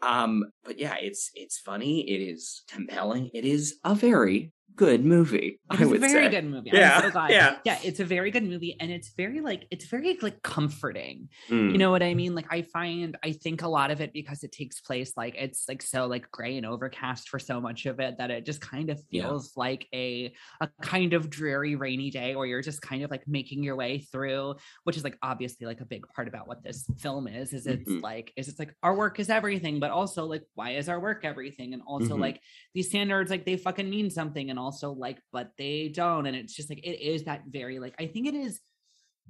um 0.02 0.44
but 0.64 0.78
yeah 0.78 0.96
it's 1.00 1.32
it's 1.36 1.58
funny 1.60 2.02
it 2.10 2.22
is 2.22 2.64
compelling 2.70 3.30
it 3.34 3.46
is 3.46 3.80
a 3.84 3.96
very 3.96 4.52
good 4.76 5.06
movie 5.06 5.60
It's 5.72 5.82
i 5.82 5.84
a 5.84 5.88
would 5.88 6.02
very 6.02 6.26
say 6.26 6.30
good 6.30 6.46
movie. 6.46 6.72
Yeah, 6.74 6.96
I'm 6.98 7.02
so 7.04 7.12
glad. 7.12 7.32
yeah. 7.32 7.58
yeah, 7.64 7.80
it's 7.84 8.00
a 8.00 8.06
very 8.06 8.30
good 8.32 8.44
movie, 8.44 8.76
and 8.80 8.92
it's 8.92 9.10
very 9.16 9.40
like 9.42 9.68
it's 9.72 9.86
very 9.86 10.18
like 10.22 10.42
comforting. 10.44 11.30
Mm, 11.50 11.72
You 11.72 11.78
know 11.78 11.92
what 11.92 12.04
I 12.04 12.14
mean? 12.14 12.36
Like 12.36 12.48
I 12.52 12.62
find 12.62 13.18
I 13.24 13.32
think 13.32 13.62
a 13.62 13.68
lot 13.68 13.92
of 13.92 14.02
it 14.02 14.12
because 14.14 14.44
it 14.44 14.52
takes 14.52 14.82
place 14.82 15.14
like 15.16 15.36
it's 15.38 15.68
like 15.70 15.82
so 15.82 16.08
like 16.08 16.30
gray 16.32 16.58
and 16.58 16.66
overcast 16.66 17.30
for 17.30 17.40
so 17.40 17.62
much 17.62 17.86
of 17.86 18.00
it 18.00 18.18
that 18.18 18.32
it 18.32 18.46
just 18.46 18.62
kind 18.62 18.90
of 18.90 19.00
Yeah. 19.10 19.24
feels 19.24 19.56
like 19.56 19.88
a 19.94 20.34
a 20.62 20.68
kind 20.82 21.14
of 21.14 21.30
dreary 21.30 21.76
rainy 21.76 22.10
day 22.10 22.36
where 22.36 22.46
you're 22.46 22.62
just 22.62 22.82
kind 22.82 23.04
of 23.04 23.12
like 23.12 23.28
making 23.28 23.64
your 23.64 23.76
way 23.76 24.00
through, 24.00 24.56
which 24.84 24.98
is 24.98 25.04
like 25.04 25.18
obviously 25.22 25.66
like 25.68 25.82
a 25.82 25.86
big 25.86 26.06
part 26.14 26.28
about 26.28 26.48
what 26.48 26.64
this 26.64 26.86
film 26.98 27.28
is. 27.28 27.54
Is 27.54 27.66
it's 27.68 27.90
Mhm. 27.90 28.02
like 28.02 28.34
is 28.36 28.48
it's 28.50 28.60
like 28.60 28.74
our 28.84 28.96
work 28.96 29.20
is 29.20 29.30
everything, 29.30 29.80
but 29.80 29.92
also 29.92 30.26
like 30.26 30.44
why 30.56 30.72
is 30.72 30.90
our 30.90 31.00
work 31.00 31.24
everything? 31.24 31.74
And 31.74 31.82
also 31.86 32.16
Mhm. 32.18 32.20
like 32.22 32.42
these 32.74 32.90
standards 32.90 33.30
like 33.32 33.46
they 33.46 33.58
fucking 33.58 33.90
mean 33.90 34.10
something 34.10 34.50
and 34.50 34.60
also 34.66 34.92
like 34.92 35.20
but 35.32 35.52
they 35.58 35.90
don't 35.90 36.26
and 36.26 36.36
it's 36.36 36.56
just 36.56 36.70
like 36.70 36.84
it 36.84 37.00
is 37.02 37.24
that 37.26 37.42
very 37.48 37.80
like 37.80 37.96
i 38.00 38.08
think 38.08 38.28
it 38.28 38.36
is 38.36 38.60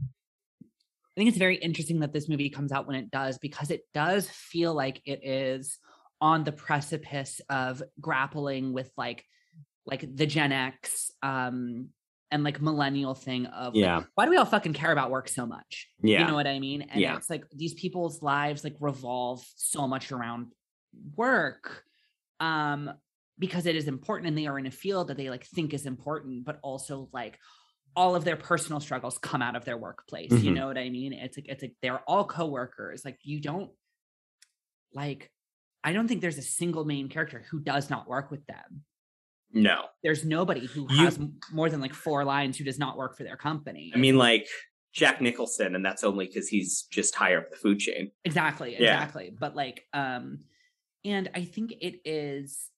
i 0.04 1.14
think 1.18 1.30
it's 1.30 1.38
very 1.38 1.58
interesting 1.58 2.00
that 2.00 2.14
this 2.14 2.30
movie 2.30 2.50
comes 2.50 2.72
out 2.72 2.88
when 2.88 2.96
it 2.96 3.12
does 3.12 3.38
because 3.38 3.70
it 3.72 3.82
does 3.94 4.30
feel 4.30 4.74
like 4.74 5.02
it 5.06 5.20
is 5.24 5.78
on 6.22 6.44
the 6.44 6.52
precipice 6.52 7.42
of 7.50 7.84
grappling 8.00 8.74
with 8.74 8.90
like 8.98 9.24
like 9.86 10.04
the 10.16 10.26
gen 10.26 10.52
x 10.52 11.12
um 11.22 11.90
and 12.32 12.44
like 12.44 12.60
millennial 12.62 13.14
thing 13.14 13.46
of 13.46 13.76
like, 13.76 13.82
yeah 13.82 14.04
why 14.16 14.26
do 14.26 14.32
we 14.32 14.38
all 14.38 14.46
fucking 14.46 14.74
care 14.74 14.92
about 14.92 15.12
work 15.12 15.28
so 15.30 15.46
much 15.46 15.88
yeah 16.02 16.22
you 16.22 16.28
know 16.28 16.34
what 16.36 16.48
I 16.48 16.60
mean? 16.60 16.82
And 16.84 17.02
Yeah. 17.02 17.16
it's 17.18 17.30
like 17.30 17.46
these 17.54 17.74
people's 17.74 18.22
lives 18.22 18.64
like 18.64 18.76
revolve 18.80 19.46
so 19.56 19.88
much 19.88 20.12
around 20.12 20.48
work. 21.16 21.84
Um, 22.40 22.92
because 23.38 23.66
it 23.66 23.76
is 23.76 23.88
important 23.88 24.28
and 24.28 24.38
they 24.38 24.48
are 24.48 24.58
in 24.60 24.66
a 24.66 24.72
field 24.72 25.08
that 25.10 25.18
they 25.18 25.30
like 25.30 25.46
think 25.46 25.74
is 25.74 25.86
important, 25.86 26.46
but 26.46 26.60
also 26.64 27.10
like 27.14 27.38
all 27.96 28.16
of 28.16 28.24
their 28.26 28.36
personal 28.36 28.80
struggles 28.80 29.18
come 29.18 29.42
out 29.42 29.56
of 29.56 29.66
their 29.66 29.78
workplace. 29.78 30.32
You 30.32 30.52
Mhm. 30.52 30.56
know 30.56 30.68
what 30.68 30.78
I 30.78 30.90
mean? 30.90 31.14
It's 31.14 31.38
like 31.38 31.48
it's 31.48 31.62
like 31.62 31.76
they're 31.82 32.00
all 32.10 32.26
coworkers. 32.26 33.04
Like 33.06 33.20
you 33.24 33.40
don't 33.42 33.72
like 34.94 35.32
I 35.84 35.94
don't 35.94 36.08
think 36.08 36.22
there's 36.22 36.38
a 36.38 36.42
single 36.42 36.84
main 36.86 37.10
character 37.10 37.46
who 37.52 37.60
does 37.60 37.90
not 37.90 38.08
work 38.08 38.32
with 38.32 38.46
them. 38.48 38.84
no 39.54 39.86
There's 40.04 40.26
nobody 40.26 40.66
who 40.66 40.88
You- 40.92 41.06
has 41.06 41.20
more 41.52 41.70
than 41.70 41.80
like 41.80 41.94
four 41.94 42.26
lines 42.26 42.58
who 42.58 42.64
does 42.66 42.80
not 42.80 42.98
work 42.98 43.16
for 43.16 43.24
their 43.24 43.38
company. 43.38 43.92
i 43.94 43.98
mean 43.98 44.18
like 44.18 44.48
jack 44.92 45.22
nicholson 45.22 45.76
and 45.76 45.86
that's 45.86 46.04
only 46.04 46.26
because 46.26 46.48
he's 46.50 46.84
just 46.92 47.14
higher 47.16 47.40
up 47.40 47.52
the 47.52 47.56
food 47.58 47.80
chain 47.80 48.12
exactly 48.26 48.72
Yeah. 48.74 48.80
exactly 48.96 49.30
but 49.40 49.56
like 49.56 49.86
um 49.94 50.40
and 51.06 51.30
i 51.36 51.44
think 51.46 51.74
it 51.80 52.02
is 52.06 52.70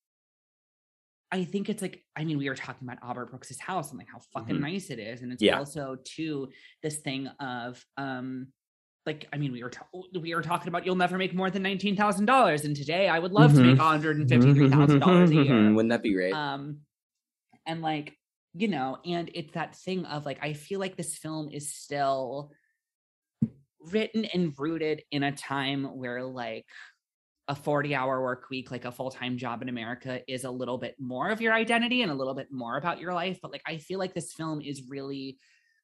i 1.32 1.44
think 1.44 1.70
it's 1.70 1.82
like 1.82 2.04
i 2.16 2.24
mean 2.24 2.38
we 2.38 2.48
were 2.50 2.56
talking 2.56 2.88
about 2.88 2.98
albert 3.04 3.28
brooks's 3.32 3.60
house 3.60 3.90
and 3.92 3.98
like 4.00 4.08
how 4.12 4.20
fucking 4.34 4.56
Mhm. 4.56 4.62
nice 4.62 4.90
it 4.90 5.00
is 5.00 5.22
and 5.22 5.32
it's 5.34 5.42
Yeah. 5.44 5.58
also 5.60 5.98
too 6.04 6.50
this 6.84 6.98
thing 7.00 7.28
of 7.40 7.84
um 7.98 8.48
like 9.06 9.26
I 9.32 9.38
mean 9.38 9.54
we 9.54 9.64
were 9.64 9.70
ta- 9.70 9.88
we 10.20 10.36
were 10.36 10.42
talking 10.42 10.68
about 10.68 10.86
you'll 10.86 10.96
never 10.98 11.18
make 11.18 11.34
more 11.34 11.50
than 11.50 11.64
nineteen 11.64 11.96
thousand 11.96 12.26
dollars 12.26 12.66
and 12.66 12.76
today 12.76 13.08
I 13.08 13.20
would 13.20 13.32
love 13.32 13.54
to 13.54 13.60
Mhm. 13.60 13.66
make 13.68 13.78
one 13.80 13.88
hundred 13.88 14.18
and 14.18 14.28
fifty 14.28 14.54
three 14.54 14.70
thousand 14.70 15.00
dollars 15.00 15.30
a 15.32 15.36
year 15.36 15.74
wouldn't 15.76 15.92
that 15.92 16.04
be 16.04 16.14
great 16.14 16.34
um 16.34 16.82
and 17.66 17.82
like 17.82 18.18
you 18.54 18.68
know 18.68 18.98
and 19.06 19.30
it's 19.34 19.54
that 19.54 19.76
thing 19.76 20.04
of 20.06 20.26
like 20.26 20.40
i 20.42 20.52
feel 20.54 20.80
like 20.82 20.98
this 20.98 21.16
film 21.18 21.50
is 21.52 21.74
still 21.74 22.52
written 23.80 24.26
and 24.26 24.54
rooted 24.58 25.04
in 25.12 25.24
a 25.24 25.32
time 25.32 25.84
where 25.98 26.24
like 26.24 26.66
a 27.48 27.56
40 27.56 27.96
hour 27.96 28.22
work 28.22 28.50
week, 28.50 28.72
like 28.72 28.86
a 28.86 28.92
full 28.92 29.10
time 29.10 29.38
job 29.38 29.62
in 29.62 29.70
America, 29.70 30.22
is 30.28 30.44
a 30.44 30.52
little 30.52 30.78
bit 30.78 30.96
more 31.00 31.30
of 31.30 31.42
your 31.42 31.54
identity 31.54 32.02
and 32.02 32.12
a 32.12 32.16
little 32.16 32.34
bit 32.34 32.52
more 32.52 32.78
about 32.78 33.00
your 33.00 33.14
life. 33.14 33.40
But 33.42 33.52
like, 33.52 33.64
I 33.66 33.78
feel 33.78 34.00
like 34.00 34.14
this 34.14 34.34
film 34.34 34.62
is 34.62 34.90
really 34.90 35.38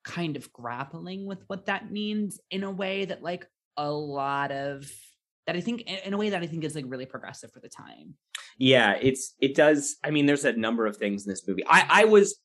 kind 0.03 0.35
of 0.35 0.51
grappling 0.51 1.25
with 1.25 1.43
what 1.47 1.67
that 1.67 1.91
means 1.91 2.39
in 2.51 2.63
a 2.63 2.71
way 2.71 3.05
that, 3.05 3.23
like, 3.23 3.47
a 3.77 3.89
lot 3.89 4.51
of 4.51 4.91
that 5.45 5.55
I 5.55 5.61
think, 5.61 5.81
in 5.81 6.13
a 6.13 6.17
way 6.17 6.29
that 6.29 6.41
I 6.41 6.47
think 6.47 6.63
is 6.63 6.75
like 6.75 6.85
really 6.87 7.05
progressive 7.05 7.51
for 7.51 7.59
the 7.59 7.69
time. 7.69 8.15
Yeah, 8.57 8.95
it's, 9.01 9.35
it 9.41 9.55
does. 9.55 9.97
I 10.03 10.11
mean, 10.11 10.25
there's 10.25 10.45
a 10.45 10.53
number 10.53 10.85
of 10.85 10.95
things 10.95 11.25
in 11.25 11.29
this 11.29 11.45
movie. 11.47 11.63
I, 11.67 11.85
I 11.89 12.05
was 12.05 12.39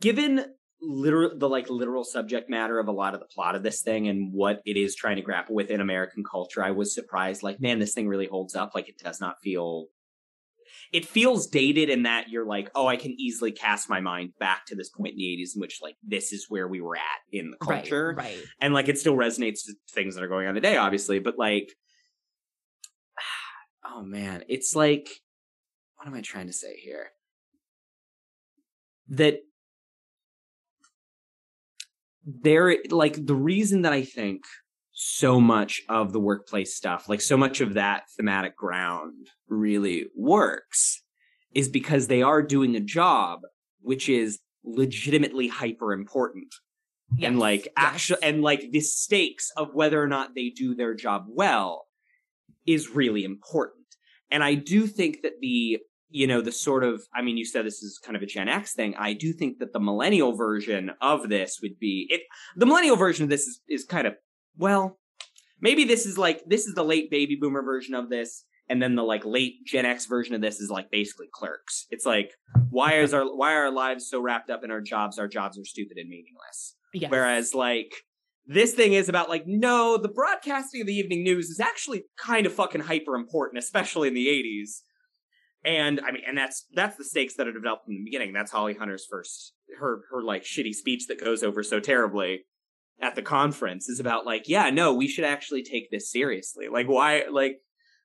given 0.00 0.44
literal 0.82 1.36
the 1.36 1.48
like 1.48 1.68
literal 1.68 2.04
subject 2.04 2.48
matter 2.48 2.78
of 2.78 2.88
a 2.88 2.92
lot 2.92 3.14
of 3.14 3.20
the 3.20 3.26
plot 3.26 3.54
of 3.54 3.62
this 3.62 3.82
thing 3.82 4.08
and 4.08 4.32
what 4.32 4.62
it 4.64 4.76
is 4.76 4.94
trying 4.94 5.16
to 5.16 5.22
grapple 5.22 5.54
with 5.54 5.70
in 5.70 5.80
American 5.80 6.24
culture, 6.24 6.62
I 6.64 6.70
was 6.70 6.94
surprised. 6.94 7.42
Like, 7.42 7.60
man, 7.60 7.78
this 7.78 7.94
thing 7.94 8.08
really 8.08 8.26
holds 8.26 8.54
up. 8.54 8.72
Like, 8.74 8.88
it 8.88 8.98
does 8.98 9.20
not 9.20 9.36
feel. 9.42 9.86
It 10.92 11.04
feels 11.04 11.46
dated 11.46 11.88
in 11.88 12.04
that 12.04 12.28
you're 12.30 12.46
like, 12.46 12.70
oh, 12.74 12.86
I 12.86 12.96
can 12.96 13.12
easily 13.12 13.52
cast 13.52 13.88
my 13.88 14.00
mind 14.00 14.32
back 14.40 14.66
to 14.66 14.74
this 14.74 14.88
point 14.88 15.12
in 15.12 15.18
the 15.18 15.24
80s 15.24 15.54
in 15.54 15.60
which 15.60 15.78
like 15.80 15.96
this 16.02 16.32
is 16.32 16.46
where 16.48 16.66
we 16.66 16.80
were 16.80 16.96
at 16.96 17.02
in 17.32 17.50
the 17.50 17.56
culture. 17.58 18.14
Right. 18.16 18.36
right. 18.36 18.44
And 18.60 18.74
like 18.74 18.88
it 18.88 18.98
still 18.98 19.14
resonates 19.14 19.64
to 19.66 19.74
things 19.90 20.14
that 20.14 20.24
are 20.24 20.28
going 20.28 20.48
on 20.48 20.54
today, 20.54 20.76
obviously. 20.76 21.20
But 21.20 21.38
like 21.38 21.72
oh 23.84 24.02
man, 24.02 24.44
it's 24.48 24.74
like 24.74 25.08
what 25.96 26.08
am 26.08 26.14
I 26.14 26.22
trying 26.22 26.46
to 26.46 26.52
say 26.52 26.76
here? 26.76 27.10
That 29.10 29.40
there 32.24 32.76
like 32.90 33.24
the 33.26 33.34
reason 33.34 33.82
that 33.82 33.92
I 33.92 34.02
think 34.02 34.44
so 34.92 35.40
much 35.40 35.82
of 35.88 36.12
the 36.12 36.20
workplace 36.20 36.74
stuff, 36.74 37.08
like 37.08 37.20
so 37.20 37.36
much 37.36 37.60
of 37.60 37.74
that 37.74 38.04
thematic 38.16 38.56
ground 38.56 39.28
really 39.48 40.06
works 40.14 41.02
is 41.54 41.68
because 41.68 42.06
they 42.06 42.22
are 42.22 42.42
doing 42.42 42.76
a 42.76 42.80
job 42.80 43.40
which 43.80 44.08
is 44.08 44.38
legitimately 44.62 45.48
hyper 45.48 45.92
important. 45.92 46.54
Yes, 47.16 47.28
and 47.28 47.38
like 47.38 47.64
yes. 47.64 47.72
actual 47.76 48.16
and 48.22 48.42
like 48.42 48.70
the 48.70 48.80
stakes 48.80 49.50
of 49.56 49.74
whether 49.74 50.00
or 50.00 50.06
not 50.06 50.34
they 50.34 50.50
do 50.50 50.74
their 50.74 50.94
job 50.94 51.24
well 51.28 51.86
is 52.66 52.90
really 52.90 53.24
important. 53.24 53.76
And 54.30 54.44
I 54.44 54.54
do 54.54 54.86
think 54.86 55.22
that 55.22 55.40
the 55.40 55.78
you 56.10 56.26
know, 56.26 56.40
the 56.40 56.52
sort 56.52 56.84
of, 56.84 57.02
I 57.14 57.22
mean, 57.22 57.36
you 57.36 57.44
said 57.44 57.64
this 57.64 57.82
is 57.82 57.98
kind 58.04 58.16
of 58.16 58.22
a 58.22 58.26
Gen 58.26 58.48
X 58.48 58.74
thing. 58.74 58.94
I 58.98 59.12
do 59.12 59.32
think 59.32 59.58
that 59.58 59.72
the 59.72 59.80
millennial 59.80 60.36
version 60.36 60.90
of 61.00 61.28
this 61.28 61.60
would 61.62 61.78
be 61.78 62.06
it. 62.10 62.22
The 62.56 62.66
millennial 62.66 62.96
version 62.96 63.24
of 63.24 63.30
this 63.30 63.42
is, 63.42 63.60
is 63.68 63.84
kind 63.84 64.06
of, 64.06 64.14
well, 64.56 64.98
maybe 65.60 65.84
this 65.84 66.06
is 66.06 66.18
like, 66.18 66.42
this 66.46 66.66
is 66.66 66.74
the 66.74 66.84
late 66.84 67.10
baby 67.10 67.36
boomer 67.40 67.62
version 67.62 67.94
of 67.94 68.10
this. 68.10 68.44
And 68.68 68.82
then 68.82 68.94
the 68.94 69.02
like 69.02 69.24
late 69.24 69.64
Gen 69.66 69.86
X 69.86 70.06
version 70.06 70.34
of 70.34 70.40
this 70.40 70.60
is 70.60 70.70
like 70.70 70.90
basically 70.90 71.26
clerks. 71.32 71.86
It's 71.90 72.06
like, 72.06 72.32
why 72.70 72.94
is 72.94 73.14
our, 73.14 73.24
why 73.24 73.54
are 73.54 73.64
our 73.64 73.72
lives 73.72 74.08
so 74.08 74.20
wrapped 74.20 74.50
up 74.50 74.62
in 74.64 74.70
our 74.70 74.80
jobs? 74.80 75.18
Our 75.18 75.28
jobs 75.28 75.58
are 75.58 75.64
stupid 75.64 75.96
and 75.96 76.08
meaningless. 76.08 76.76
Yes. 76.92 77.10
Whereas 77.10 77.54
like, 77.54 77.92
this 78.46 78.72
thing 78.72 78.94
is 78.94 79.08
about 79.08 79.28
like, 79.28 79.44
no, 79.46 79.96
the 79.96 80.08
broadcasting 80.08 80.80
of 80.80 80.86
the 80.86 80.94
evening 80.94 81.22
news 81.22 81.50
is 81.50 81.60
actually 81.60 82.04
kind 82.18 82.46
of 82.46 82.52
fucking 82.52 82.80
hyper 82.80 83.14
important, 83.14 83.62
especially 83.62 84.08
in 84.08 84.14
the 84.14 84.26
80s 84.26 84.80
and 85.64 86.00
I 86.00 86.12
mean, 86.12 86.22
and 86.26 86.36
that's 86.36 86.66
that's 86.72 86.96
the 86.96 87.04
stakes 87.04 87.34
that 87.34 87.46
are 87.46 87.52
developed 87.52 87.84
from 87.84 87.94
the 87.94 88.04
beginning. 88.04 88.32
That's 88.32 88.50
Holly 88.50 88.74
Hunter's 88.74 89.06
first 89.08 89.54
her 89.78 90.02
her 90.10 90.22
like 90.22 90.42
shitty 90.42 90.74
speech 90.74 91.06
that 91.08 91.22
goes 91.22 91.42
over 91.42 91.62
so 91.62 91.80
terribly 91.80 92.44
at 93.00 93.14
the 93.14 93.22
conference 93.22 93.88
is 93.88 94.00
about 94.00 94.26
like, 94.26 94.48
yeah, 94.48 94.70
no, 94.70 94.94
we 94.94 95.08
should 95.08 95.24
actually 95.24 95.62
take 95.62 95.90
this 95.90 96.10
seriously. 96.10 96.68
Like, 96.68 96.86
why? 96.86 97.24
Like, 97.30 97.60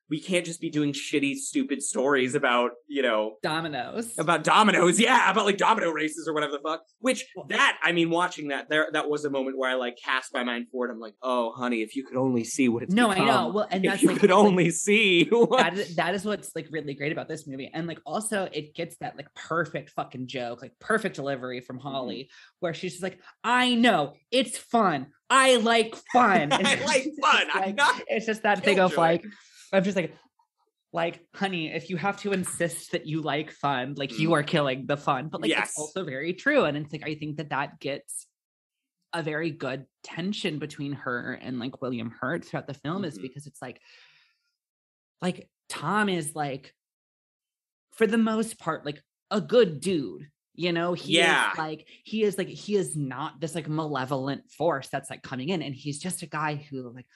we 0.08 0.20
can't 0.20 0.44
just 0.44 0.60
be 0.60 0.70
doing 0.70 0.92
shitty, 0.92 1.34
stupid 1.34 1.82
stories 1.82 2.34
about, 2.34 2.72
you 2.86 3.02
know, 3.02 3.36
dominoes. 3.42 4.16
About 4.18 4.44
dominoes, 4.44 5.00
yeah, 5.00 5.30
about 5.30 5.46
like 5.46 5.56
domino 5.56 5.90
races 5.90 6.28
or 6.28 6.34
whatever 6.34 6.52
the 6.52 6.60
fuck. 6.60 6.82
Which 7.00 7.24
that, 7.48 7.78
I 7.82 7.92
mean, 7.92 8.10
watching 8.10 8.48
that, 8.48 8.68
there, 8.68 8.88
that 8.92 9.08
was 9.08 9.24
a 9.24 9.30
moment 9.30 9.58
where 9.58 9.70
I 9.70 9.74
like 9.74 9.98
cast 10.02 10.32
my 10.32 10.44
mind 10.44 10.68
forward. 10.68 10.90
I'm 10.90 11.00
like, 11.00 11.14
oh, 11.22 11.52
honey, 11.52 11.82
if 11.82 11.96
you 11.96 12.04
could 12.04 12.16
only 12.16 12.44
see 12.44 12.68
what 12.68 12.84
it's. 12.84 12.94
Like. 12.94 12.96
No, 12.96 13.08
become, 13.08 13.28
I 13.28 13.30
know. 13.30 13.48
Well, 13.48 13.68
and 13.70 13.84
that's 13.84 14.02
you 14.02 14.08
like, 14.10 14.20
could 14.20 14.30
like, 14.30 14.38
only 14.38 14.70
see. 14.70 15.30
That 15.56 15.74
is, 15.74 15.96
that 15.96 16.14
is 16.14 16.24
what's 16.24 16.54
like 16.54 16.68
really 16.70 16.94
great 16.94 17.12
about 17.12 17.28
this 17.28 17.46
movie, 17.46 17.70
and 17.72 17.86
like 17.86 17.98
also 18.04 18.48
it 18.52 18.74
gets 18.74 18.96
that 18.98 19.16
like 19.16 19.32
perfect 19.34 19.90
fucking 19.90 20.26
joke, 20.26 20.60
like 20.60 20.72
perfect 20.80 21.16
delivery 21.16 21.60
from 21.60 21.78
mm-hmm. 21.78 21.88
Holly, 21.88 22.16
mm-hmm. 22.24 22.56
where 22.60 22.74
she's 22.74 22.92
just 22.92 23.02
like, 23.02 23.18
I 23.42 23.74
know 23.74 24.14
it's 24.30 24.58
fun. 24.58 25.06
I 25.30 25.56
like 25.56 25.94
fun. 26.12 26.52
I 26.52 26.84
like 26.84 27.06
fun. 27.20 27.46
Like, 27.54 28.04
it's 28.08 28.26
just 28.26 28.42
that 28.42 28.62
thing 28.62 28.78
of 28.80 28.96
like, 28.96 29.24
I'm 29.72 29.84
just 29.84 29.96
like, 29.96 30.14
like, 30.92 31.20
honey, 31.34 31.72
if 31.72 31.90
you 31.90 31.96
have 31.96 32.20
to 32.22 32.32
insist 32.32 32.92
that 32.92 33.06
you 33.06 33.20
like 33.20 33.50
fun, 33.50 33.94
like 33.96 34.10
mm. 34.10 34.18
you 34.18 34.32
are 34.34 34.42
killing 34.42 34.86
the 34.86 34.96
fun. 34.96 35.28
But 35.28 35.42
like, 35.42 35.50
yes. 35.50 35.70
it's 35.70 35.78
also 35.78 36.04
very 36.04 36.32
true. 36.32 36.64
And 36.64 36.76
it's 36.76 36.92
like, 36.92 37.06
I 37.06 37.14
think 37.16 37.36
that 37.36 37.50
that 37.50 37.80
gets 37.80 38.26
a 39.12 39.22
very 39.22 39.50
good 39.50 39.86
tension 40.02 40.58
between 40.58 40.92
her 40.92 41.32
and 41.32 41.58
like 41.58 41.82
William 41.82 42.14
Hurt 42.20 42.44
throughout 42.44 42.66
the 42.66 42.74
film 42.74 42.96
mm-hmm. 42.96 43.04
is 43.06 43.18
because 43.18 43.46
it's 43.46 43.60
like, 43.60 43.80
like 45.20 45.48
Tom 45.68 46.08
is 46.08 46.34
like, 46.34 46.72
for 47.92 48.06
the 48.06 48.18
most 48.18 48.58
part, 48.58 48.86
like 48.86 49.02
a 49.30 49.40
good 49.40 49.80
dude. 49.80 50.28
You 50.54 50.72
know, 50.72 50.94
he 50.94 51.18
yeah. 51.18 51.52
is 51.52 51.58
like, 51.58 51.86
he 52.04 52.22
is 52.22 52.38
like, 52.38 52.48
he 52.48 52.76
is 52.76 52.96
not 52.96 53.40
this 53.40 53.54
like 53.54 53.68
malevolent 53.68 54.50
force 54.50 54.88
that's 54.88 55.10
like 55.10 55.22
coming 55.22 55.50
in. 55.50 55.60
And 55.60 55.74
he's 55.74 55.98
just 55.98 56.22
a 56.22 56.26
guy 56.26 56.54
who 56.54 56.90
like 56.94 57.06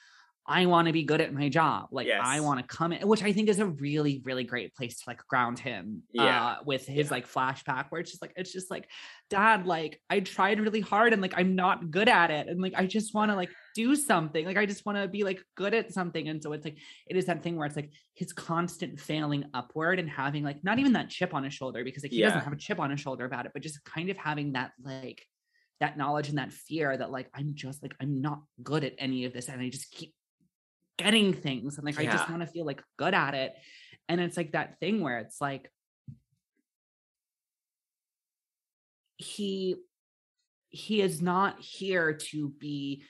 I 0.47 0.65
want 0.65 0.87
to 0.87 0.93
be 0.93 1.03
good 1.03 1.21
at 1.21 1.33
my 1.33 1.49
job. 1.49 1.89
Like 1.91 2.07
yes. 2.07 2.21
I 2.23 2.39
want 2.39 2.59
to 2.59 2.75
come 2.75 2.93
in, 2.93 3.07
which 3.07 3.23
I 3.23 3.31
think 3.31 3.47
is 3.47 3.59
a 3.59 3.65
really, 3.67 4.21
really 4.25 4.43
great 4.43 4.75
place 4.75 4.99
to 4.99 5.03
like 5.07 5.25
ground 5.27 5.59
him 5.59 6.03
yeah. 6.11 6.45
uh, 6.45 6.55
with 6.65 6.87
his 6.87 7.07
yeah. 7.07 7.11
like 7.11 7.31
flashback 7.31 7.85
where 7.89 8.01
it's 8.01 8.09
just 8.09 8.21
like, 8.21 8.33
it's 8.35 8.51
just 8.51 8.71
like, 8.71 8.89
dad, 9.29 9.67
like 9.67 10.01
I 10.09 10.19
tried 10.19 10.59
really 10.59 10.81
hard 10.81 11.13
and 11.13 11.21
like 11.21 11.35
I'm 11.37 11.55
not 11.55 11.91
good 11.91 12.09
at 12.09 12.31
it. 12.31 12.47
And 12.47 12.59
like 12.59 12.73
I 12.75 12.87
just 12.87 13.13
want 13.13 13.31
to 13.31 13.35
like 13.35 13.51
do 13.75 13.95
something. 13.95 14.45
Like 14.45 14.57
I 14.57 14.65
just 14.65 14.85
want 14.85 14.97
to 14.97 15.07
be 15.07 15.23
like 15.23 15.43
good 15.55 15.75
at 15.75 15.93
something. 15.93 16.27
And 16.27 16.41
so 16.41 16.53
it's 16.53 16.65
like, 16.65 16.77
it 17.07 17.15
is 17.15 17.27
that 17.27 17.43
thing 17.43 17.55
where 17.55 17.67
it's 17.67 17.75
like 17.75 17.93
his 18.15 18.33
constant 18.33 18.99
failing 18.99 19.45
upward 19.53 19.99
and 19.99 20.09
having 20.09 20.43
like 20.43 20.63
not 20.63 20.79
even 20.79 20.93
that 20.93 21.09
chip 21.09 21.35
on 21.35 21.43
his 21.43 21.53
shoulder 21.53 21.83
because 21.83 22.03
like 22.03 22.11
he 22.11 22.19
yeah. 22.19 22.27
doesn't 22.27 22.43
have 22.43 22.53
a 22.53 22.57
chip 22.57 22.79
on 22.79 22.89
his 22.89 22.99
shoulder 22.99 23.25
about 23.25 23.45
it, 23.45 23.51
but 23.53 23.61
just 23.61 23.83
kind 23.83 24.09
of 24.09 24.17
having 24.17 24.53
that 24.53 24.71
like 24.83 25.23
that 25.81 25.97
knowledge 25.97 26.29
and 26.29 26.37
that 26.37 26.51
fear 26.51 26.95
that 26.95 27.11
like 27.11 27.29
I'm 27.33 27.53
just 27.53 27.81
like 27.83 27.93
I'm 27.99 28.21
not 28.21 28.41
good 28.63 28.83
at 28.83 28.93
any 28.97 29.25
of 29.25 29.33
this 29.33 29.49
and 29.49 29.61
I 29.61 29.69
just 29.69 29.91
keep 29.91 30.13
getting 31.03 31.33
things 31.33 31.77
and 31.77 31.85
like 31.85 31.95
yeah. 31.95 32.09
I 32.09 32.13
just 32.13 32.29
want 32.29 32.41
to 32.41 32.47
feel 32.47 32.65
like 32.65 32.83
good 32.97 33.13
at 33.13 33.33
it. 33.33 33.53
And 34.09 34.19
it's 34.19 34.37
like 34.37 34.53
that 34.53 34.79
thing 34.79 35.01
where 35.01 35.19
it's 35.19 35.39
like 35.39 35.71
he 39.17 39.75
he 40.69 41.01
is 41.01 41.21
not 41.21 41.59
here 41.59 42.13
to 42.13 42.49
be 42.49 43.03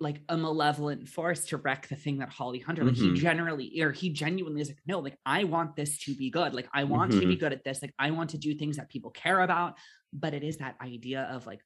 like 0.00 0.20
a 0.28 0.36
malevolent 0.36 1.08
force 1.08 1.46
to 1.46 1.56
wreck 1.56 1.88
the 1.88 1.96
thing 1.96 2.18
that 2.18 2.28
Holly 2.28 2.60
Hunter. 2.60 2.84
Like 2.84 2.94
mm-hmm. 2.94 3.14
he 3.14 3.20
generally 3.20 3.82
or 3.82 3.90
he 3.90 4.10
genuinely 4.10 4.60
is 4.60 4.68
like, 4.68 4.78
no, 4.86 5.00
like 5.00 5.18
I 5.26 5.44
want 5.44 5.74
this 5.74 5.98
to 6.04 6.14
be 6.14 6.30
good. 6.30 6.54
Like 6.54 6.68
I 6.72 6.84
want 6.84 7.10
mm-hmm. 7.10 7.20
to 7.20 7.26
be 7.26 7.32
mm-hmm. 7.34 7.40
good 7.40 7.52
at 7.52 7.64
this. 7.64 7.82
Like 7.82 7.94
I 7.98 8.12
want 8.12 8.30
to 8.30 8.38
do 8.38 8.54
things 8.54 8.76
that 8.76 8.88
people 8.88 9.10
care 9.10 9.40
about. 9.40 9.74
But 10.12 10.34
it 10.34 10.44
is 10.44 10.58
that 10.58 10.76
idea 10.80 11.28
of 11.32 11.46
like, 11.46 11.60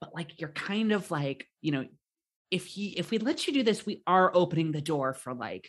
but 0.00 0.14
like 0.14 0.38
you're 0.40 0.50
kind 0.50 0.92
of 0.92 1.10
like, 1.10 1.46
you 1.62 1.72
know, 1.72 1.86
if 2.54 2.66
he 2.66 2.90
if 2.90 3.10
we 3.10 3.18
let 3.18 3.46
you 3.46 3.52
do 3.52 3.64
this, 3.64 3.84
we 3.84 4.02
are 4.06 4.30
opening 4.32 4.70
the 4.70 4.80
door 4.80 5.12
for 5.12 5.34
like 5.34 5.68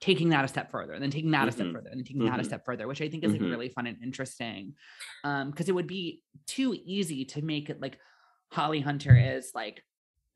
taking 0.00 0.28
that 0.28 0.44
a 0.44 0.48
step 0.48 0.70
further 0.70 0.92
and 0.92 1.02
then 1.02 1.10
taking 1.10 1.32
that 1.32 1.40
mm-hmm. 1.40 1.48
a 1.48 1.52
step 1.52 1.66
mm-hmm. 1.66 1.74
further 1.74 1.88
and 1.88 1.98
then 1.98 2.04
taking 2.04 2.22
mm-hmm. 2.22 2.30
that 2.30 2.38
a 2.38 2.42
mm-hmm. 2.42 2.48
step 2.48 2.64
further, 2.64 2.86
which 2.86 3.02
I 3.02 3.08
think 3.08 3.24
is 3.24 3.32
like 3.32 3.40
mm-hmm. 3.40 3.50
really 3.50 3.68
fun 3.68 3.88
and 3.88 3.98
interesting. 4.00 4.74
Um, 5.24 5.50
because 5.50 5.68
it 5.68 5.74
would 5.74 5.88
be 5.88 6.22
too 6.46 6.78
easy 6.84 7.24
to 7.26 7.42
make 7.42 7.68
it 7.68 7.82
like 7.82 7.98
Holly 8.52 8.80
Hunter 8.80 9.16
is 9.16 9.50
like 9.56 9.82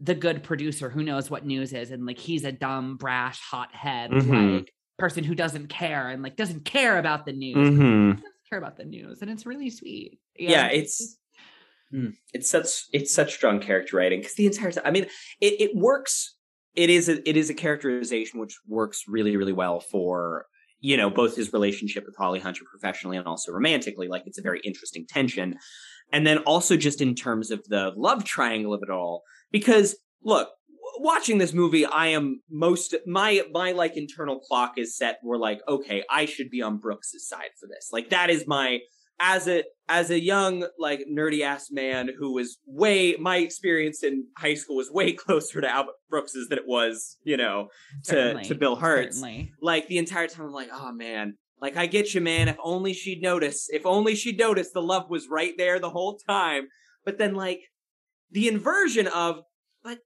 the 0.00 0.16
good 0.16 0.42
producer 0.42 0.90
who 0.90 1.04
knows 1.04 1.30
what 1.30 1.46
news 1.46 1.72
is, 1.72 1.92
and 1.92 2.04
like 2.04 2.18
he's 2.18 2.44
a 2.44 2.52
dumb, 2.52 2.96
brash, 2.96 3.40
hothead 3.40 4.11
mm-hmm. 4.11 4.57
like 4.57 4.74
person 4.98 5.22
who 5.22 5.37
doesn't 5.37 5.68
care 5.68 6.09
and 6.09 6.24
like 6.24 6.35
doesn't 6.37 6.64
care 6.64 6.98
about 6.98 7.24
the 7.24 7.33
news. 7.33 7.78
Doesn't 7.78 8.22
care 8.50 8.59
about 8.59 8.76
the 8.76 8.85
news, 8.85 9.22
and 9.22 9.30
it's 9.30 9.46
really 9.46 9.70
sweet. 9.70 10.18
Yeah, 10.37 10.50
yeah 10.50 10.66
it's 10.66 11.18
Mm. 11.94 12.14
It's 12.33 12.50
such 12.50 12.68
it's 12.92 13.14
such 13.14 13.35
strong 13.35 13.61
character 13.61 13.96
writing 13.96 14.20
because 14.20 14.35
the 14.35 14.46
entire 14.46 14.72
time, 14.72 14.83
I 14.85 14.90
mean, 14.90 15.04
it, 15.40 15.61
it 15.61 15.70
works. 15.74 16.37
It 16.74 16.90
is 16.90 17.09
a, 17.09 17.28
it 17.28 17.37
is 17.37 17.50
a 17.50 17.54
characterization 17.54 18.40
which 18.40 18.57
works 18.66 19.02
really 19.07 19.37
really 19.37 19.52
well 19.52 19.78
for 19.78 20.46
you 20.80 20.96
know 20.96 21.09
both 21.09 21.37
his 21.37 21.52
relationship 21.52 22.04
with 22.04 22.16
Holly 22.16 22.40
Hunter 22.40 22.62
professionally 22.68 23.16
and 23.16 23.26
also 23.26 23.52
romantically. 23.52 24.09
Like 24.09 24.22
it's 24.26 24.38
a 24.38 24.42
very 24.42 24.61
interesting 24.64 25.07
tension, 25.09 25.57
and 26.12 26.26
then 26.26 26.38
also 26.38 26.76
just 26.76 27.00
in 27.00 27.14
terms 27.14 27.52
of 27.52 27.62
the 27.68 27.92
love 27.96 28.24
triangle 28.24 28.74
of 28.74 28.80
it 28.83 28.90
all. 28.90 29.22
Because 29.52 29.94
look, 30.24 30.48
watching 30.98 31.38
this 31.38 31.52
movie, 31.52 31.87
I 31.87 32.09
am 32.09 32.40
most 32.50 32.94
my 33.07 33.42
my 33.52 33.70
like 33.70 33.96
internal 33.96 34.40
clock 34.40 34.78
is 34.78 34.96
set. 34.96 35.18
We're 35.22 35.38
like, 35.38 35.61
okay, 35.68 36.02
I 36.11 36.24
should 36.24 36.50
be 36.50 36.61
on 36.61 36.78
Brooks's 36.78 37.28
side 37.28 37.50
for 37.61 37.68
this. 37.68 37.90
Like 37.92 38.11
that 38.11 38.30
is 38.30 38.48
my 38.48 38.80
as 39.20 39.46
a 39.48 39.64
as 39.88 40.11
a 40.11 40.18
young, 40.20 40.66
like 40.79 41.00
nerdy 41.11 41.42
ass 41.42 41.68
man 41.70 42.09
who 42.18 42.33
was 42.33 42.59
way 42.66 43.16
my 43.18 43.37
experience 43.37 44.03
in 44.03 44.24
high 44.38 44.55
school 44.55 44.77
was 44.77 44.90
way 44.90 45.12
closer 45.24 45.61
to 45.61 45.68
Albert 45.68 45.94
Brooks's 46.09 46.48
than 46.48 46.59
it 46.59 46.66
was, 46.66 47.18
you 47.22 47.37
know, 47.37 47.68
to 48.05 48.11
Certainly, 48.11 48.44
to 48.44 48.55
Bill 48.55 48.77
Hurt's. 48.77 49.18
certainly. 49.20 49.53
Like 49.61 49.88
the 49.88 49.98
entire 49.98 50.27
time, 50.27 50.46
I'm 50.46 50.53
like, 50.53 50.70
oh 50.72 50.92
man, 50.92 51.37
like 51.61 51.77
I 51.77 51.87
get 51.87 52.14
you, 52.14 52.20
man. 52.20 52.48
If 52.48 52.57
only 52.62 52.92
she'd 52.94 53.20
notice. 53.22 53.68
If 53.72 53.85
only 53.87 54.14
she'd 54.14 54.38
notice, 54.38 54.70
the 54.72 54.81
love 54.83 55.11
was 55.11 55.29
right 55.29 55.53
there 55.59 55.79
the 55.79 55.90
whole 55.90 56.18
time. 56.29 56.68
But 57.05 57.18
then, 57.18 57.35
like 57.35 57.61
the 58.31 58.48
inversion 58.48 59.07
of, 59.07 59.40
but 59.85 59.98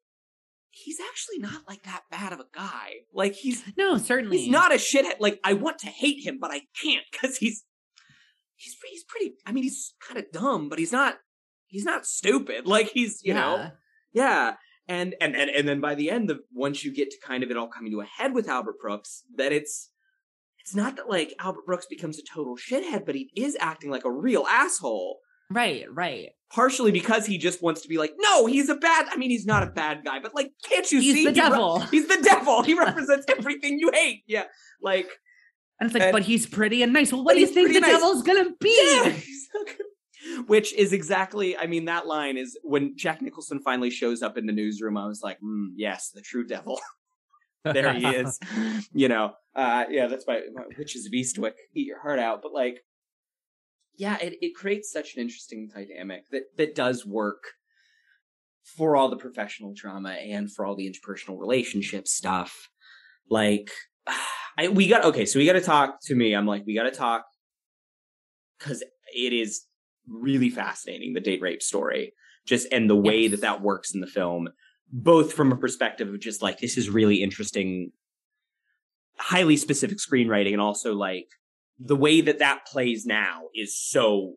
he's 0.71 0.99
actually 1.01 1.39
not 1.39 1.63
like 1.69 1.85
that 1.85 2.03
bad 2.11 2.33
of 2.33 2.41
a 2.41 2.47
guy. 2.53 2.91
Like 3.15 3.35
he's 3.35 3.63
No, 3.77 3.97
certainly. 3.97 4.39
he's 4.39 4.51
not 4.51 4.73
a 4.73 4.77
shithead. 4.77 5.15
Like 5.21 5.39
I 5.45 5.53
want 5.55 5.79
to 5.81 5.87
hate 5.87 6.27
him, 6.27 6.39
but 6.41 6.51
I 6.51 6.63
can't 6.83 7.05
because 7.13 7.39
he's 7.39 7.65
he's 8.59 8.77
he's 8.91 9.05
pretty. 9.05 9.33
I 9.47 9.53
mean, 9.53 9.63
he's 9.65 9.95
kind 10.07 10.19
of 10.19 10.31
dumb, 10.33 10.69
but 10.69 10.79
he's 10.79 10.93
not 10.93 11.17
he's 11.67 11.85
not 11.85 12.05
stupid. 12.07 12.67
Like 12.67 12.91
he's 12.91 13.21
you 13.25 13.33
know 13.35 13.57
Yeah. 13.57 13.71
yeah. 14.13 14.55
And 14.91 15.15
and 15.21 15.35
and 15.37 15.51
and 15.51 15.67
then 15.69 15.81
by 15.81 15.95
the 15.95 16.11
end 16.11 16.31
of 16.31 16.41
once 16.53 16.85
you 16.85 16.93
get 16.95 17.11
to 17.11 17.17
kind 17.27 17.43
of 17.43 17.51
it 17.51 17.57
all 17.57 17.69
coming 17.69 17.93
to 17.93 18.01
a 18.01 18.05
head 18.05 18.35
with 18.35 18.49
Albert 18.49 18.77
Brooks, 18.81 19.23
that 19.37 19.53
it's 19.53 19.91
it's 20.61 20.75
not 20.75 20.97
that 20.97 21.09
like 21.09 21.35
Albert 21.39 21.67
Brooks 21.67 21.87
becomes 21.87 22.19
a 22.19 22.23
total 22.23 22.57
shithead, 22.57 23.05
but 23.07 23.15
he 23.15 23.31
is 23.37 23.57
acting 23.61 23.91
like 23.91 24.05
a 24.05 24.11
real 24.13 24.45
asshole. 24.49 25.19
Right, 25.51 25.85
right. 25.91 26.29
Partially 26.53 26.93
because 26.93 27.25
he 27.25 27.39
just 27.39 27.63
wants 27.63 27.81
to 27.83 27.89
be 27.89 27.97
like, 27.97 28.13
no, 28.19 28.45
he's 28.47 28.69
a 28.69 28.75
bad. 28.75 29.07
I 29.11 29.17
mean, 29.17 29.31
he's 29.31 29.47
not 29.47 29.63
a 29.63 29.67
bad 29.71 30.05
guy, 30.05 30.19
but 30.21 30.35
like, 30.35 30.53
can't 30.63 30.91
you 30.93 31.01
He's 31.01 31.15
see? 31.15 31.25
the 31.25 31.33
He 31.33 31.41
re- 31.41 31.49
devil. 31.49 31.81
he's 31.81 32.07
the 32.09 32.21
devil. 32.23 32.63
He 32.63 32.75
represents 32.75 33.25
everything 33.29 33.79
you 33.79 33.91
hate. 33.93 34.23
Yeah, 34.27 34.45
like 34.83 35.09
And 35.81 35.87
it's 35.87 35.95
like, 35.95 36.03
And- 36.05 36.13
but 36.13 36.23
he's 36.23 36.47
pretty 36.47 36.83
and 36.83 36.93
nice. 36.93 37.13
Well, 37.13 37.25
what 37.25 37.35
do 37.35 37.41
you 37.41 37.47
think 37.47 37.73
the 37.73 37.81
nice. 37.81 37.91
devil's 37.91 38.23
gonna 38.23 38.51
be? 38.61 39.03
Yeah. 39.05 39.19
Which 40.47 40.75
is 40.75 40.93
exactly, 40.93 41.57
I 41.57 41.67
mean, 41.67 41.87
that 41.87 42.07
line 42.07 42.37
is 42.37 42.59
when 42.63 42.97
Jack 42.97 43.23
Nicholson 43.23 43.61
finally 43.61 43.91
shows 43.91 44.23
up 44.23 44.37
in 44.37 44.47
the 44.47 44.53
newsroom. 44.53 44.97
I 44.97 45.07
was 45.07 45.23
like, 45.23 45.39
mm, 45.41 45.69
yes, 45.75 46.11
the 46.11 46.21
true 46.21 46.45
devil. 46.47 46.79
there 47.65 47.93
he 47.93 48.07
is. 48.07 48.39
You 48.93 49.09
know, 49.09 49.35
uh, 49.55 49.85
yeah, 49.91 50.07
that's 50.07 50.27
my, 50.27 50.41
my 50.53 50.63
Witches 50.77 51.07
of 51.07 51.13
Eastwick. 51.13 51.55
Eat 51.75 51.87
your 51.87 52.01
heart 52.01 52.19
out. 52.19 52.43
But 52.43 52.53
like, 52.53 52.81
yeah, 53.97 54.17
it, 54.21 54.39
it 54.41 54.55
creates 54.55 54.91
such 54.93 55.15
an 55.15 55.23
interesting 55.23 55.69
dynamic 55.75 56.25
that 56.31 56.45
that 56.57 56.75
does 56.75 57.05
work 57.07 57.43
for 58.77 58.97
all 58.97 59.09
the 59.09 59.17
professional 59.17 59.73
drama 59.75 60.11
and 60.11 60.53
for 60.53 60.65
all 60.65 60.77
the 60.77 60.91
interpersonal 60.91 61.39
relationship 61.39 62.07
stuff. 62.07 62.69
Like, 63.31 63.71
I 64.59 64.69
we 64.69 64.89
got 64.89 65.05
okay, 65.05 65.25
so 65.25 65.39
we 65.39 65.47
got 65.47 65.53
to 65.53 65.61
talk 65.61 66.01
to 66.03 66.15
me. 66.15 66.35
I'm 66.35 66.47
like, 66.47 66.65
we 66.67 66.75
got 66.75 66.83
to 66.83 66.91
talk 66.91 67.25
because 68.59 68.83
it 69.15 69.33
is 69.33 69.63
really 70.09 70.51
fascinating 70.51 71.15
the 71.15 71.21
date 71.21 71.41
rape 71.41 71.63
story, 71.63 72.13
just 72.47 72.67
and 72.73 72.91
the 72.91 72.97
way 72.97 73.23
Yes. 73.23 73.31
that 73.33 73.41
that 73.43 73.63
works 73.63 73.95
in 73.95 74.01
the 74.01 74.07
film, 74.09 74.49
both 74.91 75.33
from 75.33 75.53
a 75.53 75.57
perspective 75.57 76.09
of 76.09 76.19
just 76.21 76.43
like 76.43 76.59
this 76.59 76.77
is 76.77 76.91
really 76.91 77.23
interesting, 77.23 77.93
highly 79.19 79.57
specific 79.57 79.99
screenwriting, 79.99 80.53
and 80.53 80.61
also 80.61 80.93
like 80.93 81.29
the 81.79 81.97
way 81.97 82.21
that 82.21 82.41
that 82.41 82.67
plays 82.67 83.07
now 83.07 83.43
is 83.55 83.81
so. 83.81 84.35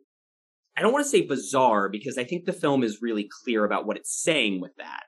I 0.78 0.82
don't 0.82 0.94
want 0.94 1.04
to 1.04 1.10
say 1.10 1.22
bizarre 1.24 1.90
because 1.90 2.18
I 2.18 2.24
think 2.24 2.46
the 2.46 2.54
film 2.54 2.82
is 2.82 3.02
really 3.02 3.28
clear 3.44 3.66
about 3.66 3.86
what 3.86 3.98
it's 3.98 4.24
saying 4.24 4.62
with 4.62 4.72
that. 4.78 5.04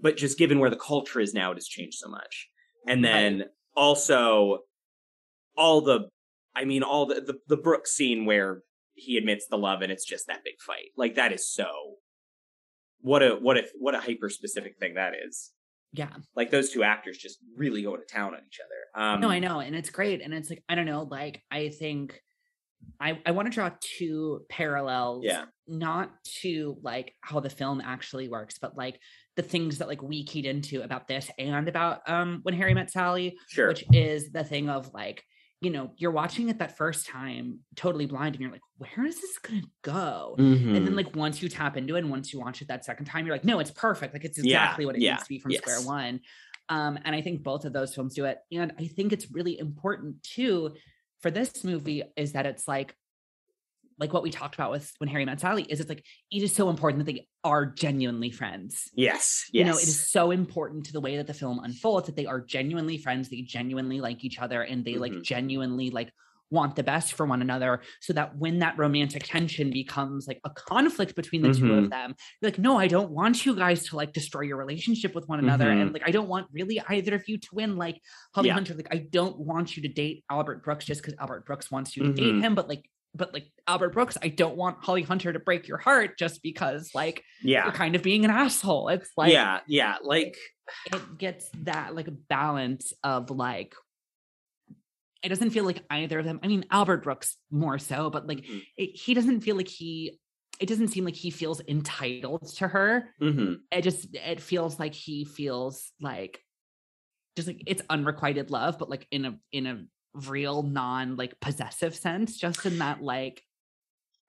But 0.00 0.16
just 0.16 0.38
given 0.38 0.60
where 0.60 0.70
the 0.70 0.76
culture 0.76 1.20
is 1.20 1.34
now, 1.34 1.50
it 1.50 1.56
has 1.56 1.66
changed 1.66 1.98
so 1.98 2.08
much. 2.08 2.48
And 2.86 3.04
then 3.04 3.44
also 3.78 4.58
all 5.56 5.80
the 5.80 6.08
I 6.54 6.64
mean 6.64 6.82
all 6.82 7.06
the, 7.06 7.20
the 7.20 7.38
the 7.46 7.56
Brooks 7.56 7.92
scene 7.92 8.26
where 8.26 8.62
he 8.94 9.16
admits 9.16 9.46
the 9.46 9.56
love 9.56 9.80
and 9.80 9.92
it's 9.92 10.04
just 10.04 10.26
that 10.26 10.42
big 10.44 10.60
fight. 10.66 10.90
Like 10.96 11.14
that 11.14 11.32
is 11.32 11.48
so 11.48 11.68
what 13.00 13.22
a 13.22 13.36
what 13.40 13.56
if 13.56 13.70
what 13.78 13.94
a 13.94 14.00
hyper 14.00 14.28
specific 14.28 14.74
thing 14.78 14.94
that 14.94 15.12
is. 15.26 15.52
Yeah. 15.92 16.10
Like 16.34 16.50
those 16.50 16.70
two 16.70 16.82
actors 16.82 17.16
just 17.16 17.38
really 17.56 17.82
go 17.82 17.96
to 17.96 18.02
town 18.04 18.34
on 18.34 18.40
each 18.46 18.58
other. 18.60 19.04
Um 19.04 19.20
no, 19.20 19.30
I 19.30 19.38
know. 19.38 19.60
And 19.60 19.76
it's 19.76 19.90
great. 19.90 20.20
And 20.20 20.34
it's 20.34 20.50
like, 20.50 20.62
I 20.68 20.74
don't 20.74 20.84
know, 20.86 21.04
like 21.08 21.40
I 21.50 21.68
think 21.68 22.20
I 23.00 23.20
I 23.24 23.30
want 23.30 23.46
to 23.46 23.54
draw 23.54 23.70
two 23.80 24.40
parallels. 24.50 25.24
Yeah. 25.24 25.44
Not 25.68 26.10
to 26.42 26.76
like 26.82 27.14
how 27.20 27.38
the 27.38 27.50
film 27.50 27.80
actually 27.80 28.28
works, 28.28 28.58
but 28.60 28.76
like 28.76 28.98
the 29.38 29.42
things 29.44 29.78
that 29.78 29.88
like 29.88 30.02
we 30.02 30.24
keyed 30.24 30.46
into 30.46 30.82
about 30.82 31.08
this 31.08 31.30
and 31.38 31.68
about 31.68 32.02
um 32.10 32.40
when 32.42 32.54
Harry 32.54 32.74
met 32.74 32.90
Sally, 32.90 33.38
Sure. 33.46 33.70
which 33.70 33.84
is 33.92 34.32
the 34.32 34.44
thing 34.44 34.68
of 34.68 34.92
like 34.92 35.24
you 35.60 35.70
know 35.70 35.92
you're 35.96 36.10
watching 36.12 36.48
it 36.48 36.58
that 36.58 36.76
first 36.76 37.06
time 37.06 37.60
totally 37.76 38.06
blind 38.06 38.34
and 38.34 38.42
you're 38.42 38.52
like 38.52 38.60
where 38.78 39.06
is 39.06 39.20
this 39.20 39.38
gonna 39.38 39.62
go? 39.82 40.40
And 40.74 40.84
Mhm. 40.84 40.86
then 40.86 40.96
like 40.96 41.14
once 41.16 41.40
you 41.42 41.48
tap 41.48 41.76
into 41.76 41.94
it 41.96 42.00
and 42.00 42.10
once 42.10 42.32
you 42.32 42.40
watch 42.40 42.62
it 42.62 42.68
that 42.68 42.84
second 42.84 43.06
time 43.06 43.26
you're 43.26 43.34
like 43.36 43.44
no 43.44 43.60
it's 43.60 43.70
perfect. 43.70 44.12
Like 44.12 44.24
it's 44.24 44.38
Yeah, 44.40 44.44
exactly 44.46 44.84
what 44.86 44.96
it 44.96 45.02
yeah, 45.02 45.04
needs 45.04 45.22
to 45.24 45.28
be 45.28 45.38
from 45.38 45.54
square 45.54 45.80
one. 45.80 46.20
Um 46.68 46.98
and 47.04 47.14
i 47.14 47.22
think 47.22 47.42
both 47.44 47.64
of 47.64 47.72
those 47.72 47.94
films 47.94 48.14
do 48.14 48.24
it. 48.24 48.38
And 48.52 48.72
i 48.78 48.86
think 48.88 49.12
it's 49.12 49.30
really 49.30 49.58
important 49.58 50.22
too 50.24 50.74
for 51.20 51.30
this 51.30 51.64
movie 51.64 52.02
is 52.16 52.32
that 52.32 52.46
it's 52.46 52.68
like 52.68 52.94
like 53.98 54.12
what 54.12 54.22
we 54.22 54.30
talked 54.30 54.54
about 54.54 54.70
with 54.70 54.92
when 54.98 55.08
harry 55.08 55.24
met 55.24 55.40
sally 55.40 55.62
is 55.64 55.80
it's 55.80 55.88
like 55.88 56.04
it 56.30 56.42
is 56.42 56.54
so 56.54 56.70
important 56.70 57.04
that 57.04 57.12
they 57.12 57.26
are 57.44 57.66
genuinely 57.66 58.30
friends 58.30 58.90
yes. 58.94 59.44
Yes. 59.50 59.50
you 59.52 59.64
know, 59.64 59.76
it 59.78 59.88
is 59.88 60.10
so 60.10 60.30
important 60.30 60.86
to 60.86 60.92
the 60.92 61.00
way 61.00 61.16
that 61.16 61.26
the 61.26 61.34
film 61.34 61.58
unfolds 61.62 62.06
that 62.06 62.16
they 62.16 62.26
are 62.26 62.40
genuinely 62.40 62.98
friends, 62.98 63.28
they 63.28 63.42
genuinely 63.42 64.00
like 64.00 64.24
each 64.24 64.38
other, 64.38 64.62
and 64.62 64.84
they 64.84 64.96
like 64.96 65.12
Mhm. 65.12 65.22
genuinely 65.22 65.90
like 65.90 66.12
want 66.50 66.76
the 66.76 66.82
best 66.82 67.12
for 67.12 67.26
one 67.26 67.42
another. 67.42 67.80
So 68.00 68.12
that 68.14 68.36
when 68.38 68.58
that 68.60 68.76
romantic 68.78 69.22
tension 69.24 69.70
becomes 69.70 70.26
like 70.26 70.40
a 70.44 70.50
conflict 70.50 71.14
between 71.14 71.42
the 71.42 71.52
two 71.52 71.64
Mhm. 71.64 71.84
of 71.84 71.90
them, 71.90 72.14
you're 72.40 72.50
like, 72.50 72.58
no, 72.58 72.76
I 72.78 72.88
don't 72.88 73.10
want 73.10 73.44
you 73.46 73.54
guys 73.54 73.86
to 73.88 73.96
like 73.96 74.12
destroy 74.12 74.42
your 74.42 74.56
relationship 74.56 75.14
with 75.14 75.28
one 75.28 75.38
another. 75.38 75.66
Mhm. 75.66 75.80
And 75.82 75.92
like, 75.92 76.02
I 76.06 76.10
don't 76.10 76.28
want 76.28 76.48
really 76.52 76.80
either 76.88 77.14
of 77.14 77.28
you 77.28 77.38
to 77.38 77.48
win. 77.52 77.76
Like 77.76 78.00
Holly 78.34 78.48
Yeah. 78.48 78.54
Hunter, 78.54 78.74
like, 78.74 78.88
I 78.90 78.98
don't 78.98 79.38
want 79.38 79.76
you 79.76 79.82
to 79.82 79.88
date 79.88 80.24
Albert 80.30 80.64
Brooks 80.64 80.84
just 80.86 81.02
because 81.02 81.14
Albert 81.18 81.46
Brooks 81.46 81.70
wants 81.70 81.96
you 81.96 82.02
to 82.04 82.12
date 82.12 82.34
Mhm. 82.34 82.42
him, 82.42 82.54
but 82.54 82.68
like 82.68 82.88
but 83.14 83.32
like 83.32 83.46
Albert 83.66 83.90
Brooks, 83.90 84.16
I 84.22 84.28
don't 84.28 84.56
want 84.56 84.84
Holly 84.84 85.02
Hunter 85.02 85.32
to 85.32 85.38
break 85.38 85.66
your 85.66 85.78
heart 85.78 86.18
just 86.18 86.42
because 86.42 86.90
like 86.94 87.24
yeah. 87.42 87.64
you're 87.64 87.72
kind 87.72 87.96
of 87.96 88.02
being 88.02 88.24
an 88.24 88.30
asshole. 88.30 88.88
It's 88.88 89.10
like 89.16 89.32
yeah. 89.32 89.60
Yeah. 89.66 89.96
Like 90.02 90.36
it 90.92 91.18
gets 91.18 91.48
that 91.62 91.94
like 91.94 92.08
a 92.08 92.12
balance 92.12 92.92
of 93.02 93.30
like 93.30 93.74
it 95.22 95.30
doesn't 95.30 95.50
feel 95.50 95.64
like 95.64 95.82
either 95.90 96.20
of 96.20 96.24
them. 96.24 96.38
I 96.42 96.46
mean, 96.46 96.64
Albert 96.70 97.02
Brooks 97.02 97.36
more 97.50 97.78
so, 97.78 98.08
but 98.08 98.26
like 98.28 98.38
Mhm. 98.44 98.62
it, 98.76 98.96
he 98.96 99.14
doesn't 99.14 99.40
feel 99.40 99.56
like 99.56 99.68
he. 99.68 100.18
It 100.60 100.66
doesn't 100.68 100.88
seem 100.88 101.04
like 101.04 101.14
he 101.14 101.30
feels 101.30 101.60
entitled 101.68 102.46
to 102.56 102.68
her. 102.68 103.14
mhm. 103.20 103.58
It 103.70 103.82
just 103.82 104.14
it 104.14 104.40
feels 104.40 104.78
like 104.78 104.94
he 104.94 105.24
feels 105.24 105.92
like 106.00 106.40
just 107.36 107.48
like 107.48 107.62
it's 107.66 107.82
unrequited 107.88 108.50
love, 108.50 108.78
but 108.78 108.90
like 108.90 109.06
in 109.10 109.24
a 109.24 109.38
in 109.52 109.66
a 109.66 109.84
real 110.14 110.62
non 110.62 111.16
like 111.16 111.38
possessive 111.40 111.94
sense, 111.94 112.36
just 112.36 112.66
in 112.66 112.78
that 112.78 113.02
like 113.02 113.42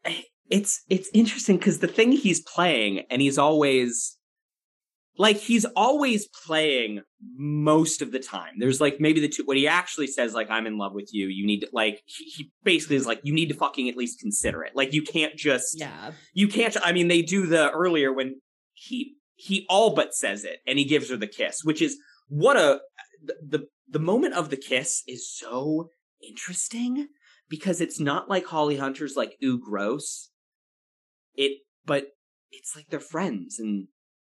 eh, 0.05 0.21
it's 0.49 0.83
it's 0.89 1.09
interesting 1.13 1.57
because 1.57 1.79
the 1.79 1.87
thing 1.87 2.11
he's 2.11 2.41
playing 2.41 3.05
and 3.09 3.21
he's 3.21 3.37
always 3.37 4.17
like 5.17 5.35
he's 5.35 5.65
always 5.75 6.27
playing 6.27 7.01
most 7.35 8.01
of 8.01 8.11
the 8.11 8.19
time. 8.19 8.53
There's 8.57 8.79
like 8.79 8.99
maybe 8.99 9.19
the 9.19 9.27
two 9.27 9.43
what 9.43 9.57
he 9.57 9.67
actually 9.67 10.07
says 10.07 10.33
like 10.33 10.49
i'm 10.49 10.65
in 10.65 10.77
love 10.77 10.93
with 10.93 11.09
you 11.13 11.27
you 11.27 11.45
need 11.45 11.59
to 11.59 11.69
like 11.73 12.01
he, 12.05 12.23
he 12.25 12.51
basically 12.63 12.95
is 12.95 13.05
like 13.05 13.19
you 13.23 13.33
need 13.33 13.49
to 13.49 13.55
fucking 13.55 13.89
at 13.89 13.97
least 13.97 14.19
consider 14.19 14.63
it. 14.63 14.75
Like 14.75 14.93
you 14.93 15.03
can't 15.03 15.35
just 15.35 15.79
yeah. 15.79 16.11
you 16.33 16.47
can't 16.47 16.75
i 16.83 16.91
mean 16.91 17.09
they 17.09 17.21
do 17.21 17.45
the 17.45 17.69
earlier 17.71 18.13
when 18.13 18.39
he 18.73 19.15
he 19.35 19.65
all 19.69 19.93
but 19.93 20.13
says 20.13 20.43
it 20.43 20.59
and 20.65 20.79
he 20.79 20.85
gives 20.85 21.09
her 21.09 21.17
the 21.17 21.27
kiss 21.27 21.63
which 21.63 21.81
is 21.81 21.97
what 22.29 22.57
a 22.57 22.79
the 23.23 23.67
the, 23.89 23.99
moment 23.99 24.33
of 24.33 24.49
the 24.49 24.57
kiss 24.57 25.03
is 25.07 25.29
so 25.29 25.89
interesting 26.21 27.07
because 27.49 27.81
it's 27.81 27.99
not 27.99 28.29
like 28.29 28.45
holly 28.45 28.77
hunter's 28.77 29.15
like 29.15 29.35
ooh 29.43 29.59
gross. 29.59 30.29
It 31.35 31.59
but 31.85 32.07
it's 32.51 32.75
like 32.75 32.87
they're 32.89 32.99
friends 32.99 33.59
and 33.59 33.87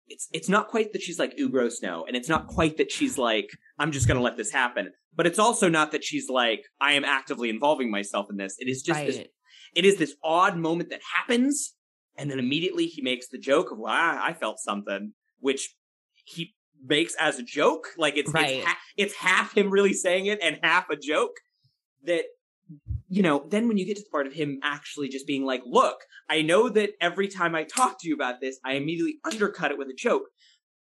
it's 0.07 0.29
it's 0.33 0.49
not 0.49 0.69
quite 0.69 0.93
that 0.93 1.03
she's 1.03 1.19
like 1.19 1.39
ooh 1.39 1.49
gross 1.49 1.81
no 1.83 2.05
and 2.05 2.17
it's 2.17 2.29
not 2.29 2.49
quite 2.49 2.77
that 2.77 2.91
she's 2.91 3.17
like 3.17 3.49
i'm 3.79 3.93
just 3.93 4.09
gonna 4.09 4.21
let 4.21 4.37
this 4.37 4.51
happen 4.51 4.91
but 5.15 5.27
it's 5.27 5.39
also 5.39 5.69
not 5.69 5.93
that 5.93 6.05
she's 6.05 6.29
like 6.29 6.65
i 6.81 6.93
am 6.93 7.05
actively 7.05 7.49
involving 7.49 7.91
myself 7.91 8.27
in 8.31 8.37
this. 8.37 8.57
It 8.59 8.69
is 8.69 8.83
just 8.83 9.01
this 9.07 9.21
it 9.75 9.85
is 9.85 9.97
this 9.97 10.15
odd 10.23 10.57
moment 10.57 10.91
that 10.91 11.01
happens 11.17 11.75
and 12.17 12.31
then 12.31 12.39
immediately 12.39 12.87
he 12.87 13.03
makes 13.03 13.29
the 13.29 13.39
joke 13.39 13.71
of 13.71 13.79
well 13.79 13.93
I, 13.93 14.31
I 14.31 14.33
felt 14.33 14.59
something 14.59 15.13
which 15.39 15.75
he 16.25 16.55
makes 16.87 17.15
as 17.17 17.39
a 17.39 17.43
joke 17.43 17.89
like 17.99 18.17
it's 18.17 18.33
Right. 18.33 18.57
it's, 18.59 18.67
ha- 18.67 18.79
it's 18.97 19.15
half 19.15 19.57
him 19.57 19.71
really 19.71 19.93
saying 19.93 20.27
it 20.27 20.39
and 20.43 20.59
half 20.63 20.89
a 20.91 20.97
joke 20.97 21.37
that 22.05 22.25
you 23.09 23.23
know 23.23 23.45
then 23.49 23.69
when 23.69 23.77
you 23.79 23.85
get 23.87 23.97
to 23.97 24.03
the 24.03 24.09
part 24.11 24.27
of 24.27 24.33
him 24.33 24.59
actually 24.63 25.09
just 25.09 25.27
being 25.27 25.45
like 25.45 25.63
look 25.67 25.99
i 26.29 26.41
know 26.43 26.69
that 26.69 26.91
every 27.01 27.29
time 27.29 27.55
i 27.55 27.65
talk 27.65 28.01
to 28.01 28.09
you 28.09 28.15
about 28.15 28.41
this 28.41 28.59
i 28.65 28.75
immediately 28.75 29.17
undercut 29.25 29.71
it 29.73 29.79
with 29.79 29.89
a 29.89 29.95
joke 29.95 30.23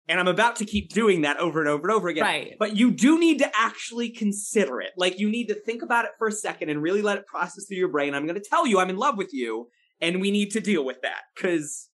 and 0.09 0.19
i'm 0.19 0.27
about 0.27 0.55
to 0.57 0.65
keep 0.65 0.89
doing 0.89 1.21
that 1.21 1.37
over 1.37 1.59
and 1.59 1.69
over 1.69 1.87
and 1.87 1.95
over 1.95 2.07
again 2.07 2.23
right 2.23 2.55
but 2.59 2.75
you 2.75 2.89
do 2.91 3.19
need 3.19 3.37
to 3.39 3.49
actually 3.55 4.09
consider 4.09 4.81
it. 4.81 4.91
Like 4.97 5.19
you 5.19 5.29
need 5.29 5.47
to 5.47 5.53
think 5.55 5.81
about 5.83 6.05
it 6.05 6.11
for 6.17 6.27
a 6.27 6.31
second 6.31 6.69
and 6.69 6.81
really 6.81 7.01
let 7.03 7.17
it 7.19 7.27
process 7.27 7.65
through 7.67 7.77
your 7.77 7.89
brain. 7.89 8.13
I'm 8.15 8.25
going 8.25 8.41
to 8.41 8.49
tell 8.49 8.65
you 8.65 8.79
I'm 8.79 8.89
in 8.89 8.97
love 8.97 9.17
with 9.17 9.31
you. 9.33 9.69
and 10.01 10.19
we 10.21 10.31
need 10.31 10.49
to 10.51 10.59
deal 10.59 10.83
with 10.85 10.99
that 11.03 11.21
because 11.35 11.89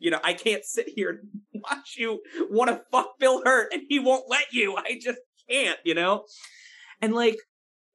you 0.00 0.10
know 0.10 0.20
I 0.24 0.32
can't 0.34 0.64
sit 0.64 0.88
here 0.88 1.10
and 1.10 1.62
watch 1.62 1.94
you 1.96 2.20
want 2.50 2.70
to 2.70 2.82
fuck 2.90 3.18
Bill 3.18 3.42
Hurt 3.44 3.72
and 3.72 3.82
he 3.88 3.98
won't 3.98 4.24
let 4.28 4.52
you. 4.52 4.76
I 4.78 4.98
just 5.00 5.20
can't, 5.48 5.78
you 5.84 5.94
know. 5.94 6.24
And 7.00 7.14
like 7.14 7.36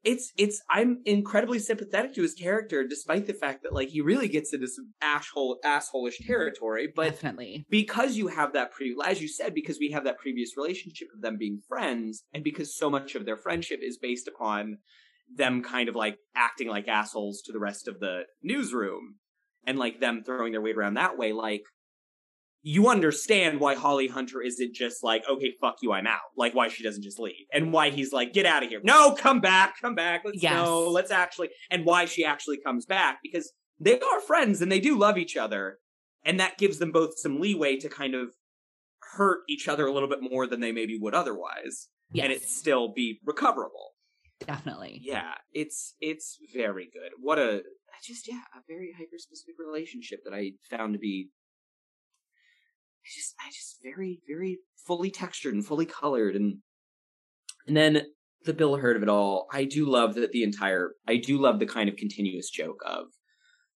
it's 0.05 0.31
it's 0.37 0.61
I'm 0.69 1.01
incredibly 1.05 1.59
sympathetic 1.59 2.13
to 2.13 2.21
his 2.21 2.35
character, 2.35 2.87
despite 2.87 3.25
the 3.25 3.33
fact 3.33 3.63
that 3.63 3.73
like 3.73 3.89
he 3.89 4.01
really 4.01 4.27
gets 4.27 4.53
into 4.53 4.67
some 4.67 4.93
asshole 5.01 5.57
assholeish 5.65 6.25
territory. 6.25 6.87
But 6.95 7.11
Definitely. 7.11 7.65
because 7.69 8.15
you 8.15 8.27
have 8.27 8.53
that 8.53 8.71
pre 8.71 8.95
as 9.03 9.21
you 9.21 9.27
said, 9.27 9.53
because 9.55 9.79
we 9.79 9.91
have 9.91 10.03
that 10.03 10.19
previous 10.19 10.55
relationship 10.55 11.07
of 11.13 11.21
them 11.21 11.37
being 11.37 11.61
friends, 11.67 12.23
and 12.33 12.43
because 12.43 12.77
so 12.77 12.89
much 12.89 13.15
of 13.15 13.25
their 13.25 13.37
friendship 13.37 13.79
is 13.81 13.97
based 13.97 14.27
upon 14.27 14.77
them 15.35 15.63
kind 15.63 15.89
of 15.89 15.95
like 15.95 16.19
acting 16.35 16.67
like 16.67 16.87
assholes 16.87 17.41
to 17.41 17.51
the 17.51 17.59
rest 17.59 17.87
of 17.87 17.99
the 17.99 18.21
newsroom 18.43 19.15
and 19.65 19.79
like 19.79 19.99
them 19.99 20.21
throwing 20.23 20.51
their 20.51 20.61
weight 20.61 20.77
around 20.77 20.93
that 20.93 21.17
way, 21.17 21.33
like 21.33 21.63
you 22.67 22.87
understand 22.89 23.59
why 23.59 23.75
Holly 23.75 24.07
Hunter 24.07 24.41
isn't 24.41 24.73
just 24.73 25.03
like, 25.03 25.23
okay, 25.29 25.53
fuck 25.61 25.75
you, 25.83 25.91
I'm 25.91 26.07
out. 26.07 26.19
Like 26.35 26.55
why 26.55 26.67
she 26.67 26.81
doesn't 26.81 27.03
just 27.03 27.19
leave. 27.19 27.45
And 27.53 27.71
why 27.71 27.91
he's 27.91 28.11
like, 28.11 28.33
get 28.33 28.47
out 28.47 28.63
of 28.63 28.69
here. 28.69 28.81
No, 28.83 29.11
come 29.13 29.39
back, 29.39 29.75
come 29.79 29.93
back. 29.93 30.23
Let's 30.25 30.41
Yes. 30.41 30.65
go. 30.65 30.89
Let's 30.89 31.11
actually 31.11 31.49
and 31.69 31.85
why 31.85 32.05
she 32.05 32.25
actually 32.25 32.57
comes 32.57 32.87
back. 32.87 33.19
Because 33.21 33.53
they 33.79 33.99
are 33.99 34.19
friends 34.19 34.63
and 34.63 34.71
they 34.71 34.79
do 34.79 34.97
love 34.97 35.15
each 35.19 35.37
other. 35.37 35.77
And 36.23 36.39
that 36.39 36.57
gives 36.57 36.79
them 36.79 36.91
both 36.91 37.19
some 37.19 37.39
leeway 37.39 37.77
to 37.77 37.87
kind 37.87 38.15
of 38.15 38.29
hurt 39.13 39.41
each 39.47 39.67
other 39.67 39.85
a 39.85 39.93
little 39.93 40.09
bit 40.09 40.23
more 40.23 40.47
than 40.47 40.59
they 40.59 40.71
maybe 40.71 40.97
would 40.99 41.13
otherwise. 41.13 41.89
Yes, 42.13 42.23
And 42.23 42.33
it 42.33 42.41
still 42.49 42.91
be 42.91 43.19
recoverable. 43.23 43.91
definitely. 44.39 44.99
Yeah, 45.03 45.33
it's 45.53 45.93
it's 45.99 46.39
very 46.51 46.85
good. 46.91 47.11
What 47.21 47.37
a 47.37 47.61
just 48.03 48.27
yeah, 48.27 48.41
a 48.55 48.61
very 48.67 48.91
hyper 48.97 49.17
specific 49.17 49.55
relationship 49.63 50.21
that 50.25 50.33
I 50.33 50.53
found 50.69 50.93
to 50.93 50.99
be 50.99 51.29
I 53.05 53.09
just 53.13 53.35
I 53.39 53.49
just 53.51 53.77
very 53.83 54.19
very 54.27 54.59
fully 54.87 55.11
textured 55.11 55.53
and 55.53 55.65
fully 55.65 55.85
colored 55.85 56.35
and 56.35 56.57
and 57.67 57.77
then 57.77 58.03
the 58.45 58.53
Bill 58.53 58.75
Hurt 58.75 58.95
of 58.95 59.03
it 59.03 59.09
all. 59.09 59.47
I 59.51 59.65
do 59.65 59.85
love 59.85 60.15
that 60.15 60.31
the 60.31 60.43
entire 60.43 60.91
I 61.07 61.17
do 61.17 61.39
love 61.39 61.59
the 61.59 61.65
kind 61.65 61.89
of 61.89 61.95
continuous 61.95 62.49
joke 62.49 62.81
of 62.85 63.07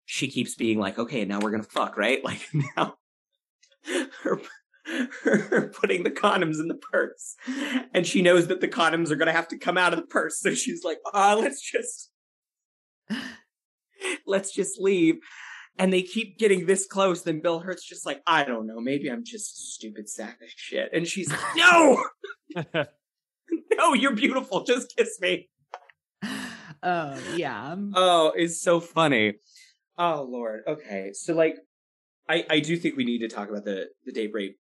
she 0.06 0.30
keeps 0.30 0.56
being 0.56 0.80
like, 0.80 0.98
okay, 0.98 1.26
now 1.26 1.40
we're 1.40 1.52
gonna 1.52 1.64
fuck, 1.64 1.98
right? 1.98 2.22
Like 2.24 2.42
now 2.78 2.96
her, 4.24 4.40
putting 5.74 6.04
the 6.04 6.12
condoms 6.12 6.60
in 6.60 6.68
the 6.68 6.80
purse. 6.92 7.36
And 7.94 8.06
she 8.06 8.22
knows 8.22 8.48
that 8.48 8.62
the 8.62 8.68
condoms 8.68 9.12
are 9.12 9.16
gonna 9.16 9.34
have 9.34 9.48
to 9.50 9.58
come 9.58 9.78
out 9.78 9.94
of 9.94 10.00
the 10.00 10.06
purse. 10.06 10.40
So 10.40 10.54
she's 10.54 10.84
like, 10.84 11.00
ah, 11.14 11.36
let's 11.36 11.62
just 11.62 12.12
let's 14.26 14.54
just 14.54 14.80
leave. 14.80 15.16
And 15.80 15.94
they 15.94 16.02
keep 16.02 16.40
getting 16.40 16.66
this 16.66 16.88
close, 16.88 17.22
then 17.22 17.40
Bill 17.40 17.60
Hurt's 17.60 17.84
just 17.88 18.06
like, 18.06 18.22
I 18.26 18.44
don't 18.44 18.66
know, 18.66 18.80
maybe 18.80 19.10
I'm 19.10 19.24
just 19.24 19.58
a 19.58 19.62
stupid 19.62 20.10
sack 20.10 20.40
of 20.42 20.50
shit. 20.56 20.90
And 20.94 21.08
she's 21.08 21.30
like, 21.32 21.40
No! 21.56 22.04
no, 23.76 23.94
you're 23.94 24.16
beautiful. 24.16 24.64
Just 24.64 24.96
kiss 24.98 25.20
me. 25.22 25.50
Oh 26.84 27.20
yeah. 27.36 27.76
Oh, 27.96 28.32
it's 28.36 28.62
so 28.62 28.80
funny. 28.80 29.34
Oh 29.98 30.28
Lord. 30.30 30.62
Okay. 30.68 31.12
So 31.14 31.34
like 31.34 31.56
I 32.30 32.46
I 32.50 32.60
do 32.60 32.78
think 32.78 32.96
we 32.98 33.04
need 33.06 33.20
to 33.20 33.28
talk 33.28 33.50
about 33.50 33.66
the 33.66 33.88
the 34.06 34.12
date 34.12 34.32
rape 34.34 34.58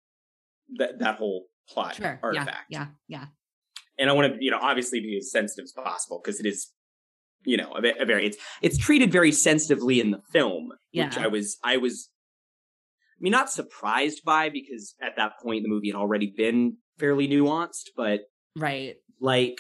that 0.78 0.98
that 1.00 1.16
whole 1.16 1.46
plot 1.68 1.96
Sure. 1.96 2.06
Yeah. 2.06 2.18
artifact. 2.22 2.66
Yeah. 2.68 2.86
Yeah. 3.08 3.26
And 3.98 4.10
I 4.10 4.12
want 4.12 4.34
to, 4.34 4.44
you 4.44 4.50
know, 4.50 4.58
obviously 4.60 5.00
be 5.00 5.16
as 5.18 5.30
sensitive 5.30 5.64
as 5.64 5.72
possible 5.72 6.20
because 6.22 6.40
it 6.40 6.46
is, 6.46 6.72
you 7.44 7.56
know, 7.56 7.72
a, 7.76 8.02
a 8.02 8.04
very 8.04 8.26
it's 8.26 8.36
it's 8.62 8.78
treated 8.78 9.12
very 9.12 9.32
sensitively 9.32 10.00
in 10.00 10.10
the 10.10 10.20
film, 10.32 10.72
which 11.08 11.18
I 11.18 11.26
was 11.28 11.58
I 11.64 11.76
was 11.76 12.08
I 13.18 13.20
mean 13.20 13.32
not 13.32 13.50
surprised 13.50 14.22
by 14.24 14.48
because 14.48 14.94
at 15.00 15.16
that 15.16 15.32
point 15.42 15.62
the 15.62 15.68
movie 15.68 15.88
had 15.88 15.96
already 15.96 16.32
been 16.36 16.78
fairly 16.98 17.28
nuanced, 17.28 17.90
but 17.96 18.20
Right. 18.56 18.94
like 19.20 19.58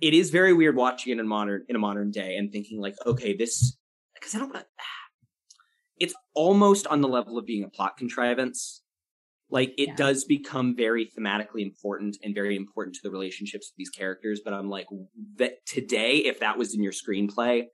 it 0.00 0.14
is 0.14 0.30
very 0.30 0.52
weird 0.52 0.76
watching 0.76 1.12
it 1.12 1.20
in 1.20 1.28
modern 1.28 1.64
in 1.68 1.76
a 1.76 1.78
modern 1.78 2.10
day 2.10 2.36
and 2.36 2.50
thinking 2.50 2.80
like 2.80 2.94
okay 3.06 3.34
this 3.36 3.76
because 4.14 4.34
i 4.34 4.38
don't 4.38 4.52
want 4.52 4.64
to. 4.66 4.84
it's 5.98 6.14
almost 6.34 6.86
on 6.86 7.00
the 7.00 7.08
level 7.08 7.38
of 7.38 7.46
being 7.46 7.64
a 7.64 7.68
plot 7.68 7.96
contrivance 7.96 8.81
like 9.52 9.72
it 9.78 9.88
Yeah. 9.90 9.94
does 9.96 10.24
become 10.24 10.74
very 10.74 11.04
thematically 11.16 11.62
important 11.62 12.16
and 12.24 12.34
very 12.34 12.56
important 12.56 12.96
to 12.96 13.00
the 13.04 13.10
relationships 13.10 13.70
of 13.70 13.74
these 13.76 13.90
characters 13.90 14.40
but 14.44 14.52
i'm 14.54 14.68
like 14.68 14.86
that 15.36 15.64
today 15.66 16.16
if 16.18 16.40
that 16.40 16.58
was 16.58 16.74
in 16.74 16.82
your 16.82 16.92
screenplay 16.92 17.64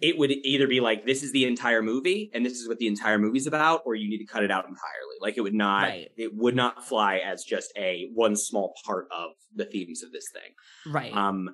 it 0.00 0.16
would 0.16 0.30
either 0.30 0.68
be 0.68 0.80
like 0.80 1.04
this 1.04 1.22
is 1.24 1.32
the 1.32 1.44
entire 1.44 1.82
movie 1.82 2.30
and 2.32 2.46
this 2.46 2.54
is 2.60 2.68
what 2.68 2.78
the 2.78 2.86
entire 2.86 3.18
movie's 3.18 3.46
about 3.48 3.82
or 3.84 3.94
you 3.96 4.08
need 4.08 4.18
to 4.24 4.32
cut 4.32 4.44
it 4.44 4.50
out 4.50 4.64
entirely 4.64 5.16
like 5.20 5.36
it 5.36 5.42
would 5.42 5.54
not 5.54 5.82
Right. 5.82 6.08
it 6.16 6.30
would 6.34 6.56
not 6.56 6.86
fly 6.86 7.18
as 7.18 7.42
just 7.44 7.72
a 7.76 8.08
one 8.14 8.36
small 8.36 8.72
part 8.86 9.06
of 9.10 9.30
the 9.54 9.64
themes 9.66 10.02
of 10.02 10.12
this 10.12 10.28
thing 10.32 10.52
Right. 10.92 11.12
um, 11.12 11.50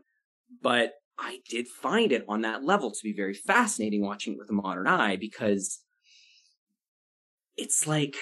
but 0.62 0.92
I 1.18 1.38
did 1.48 1.68
find 1.68 2.10
it 2.12 2.24
on 2.28 2.42
that 2.42 2.64
level 2.64 2.90
to 2.90 2.98
be 3.02 3.14
very 3.14 3.34
fascinating 3.34 4.02
watching 4.04 4.34
it 4.34 4.38
with 4.38 4.50
a 4.50 4.52
modern 4.52 4.86
eye 4.88 5.16
because 5.16 5.80
it's 7.56 7.86
like 7.86 8.16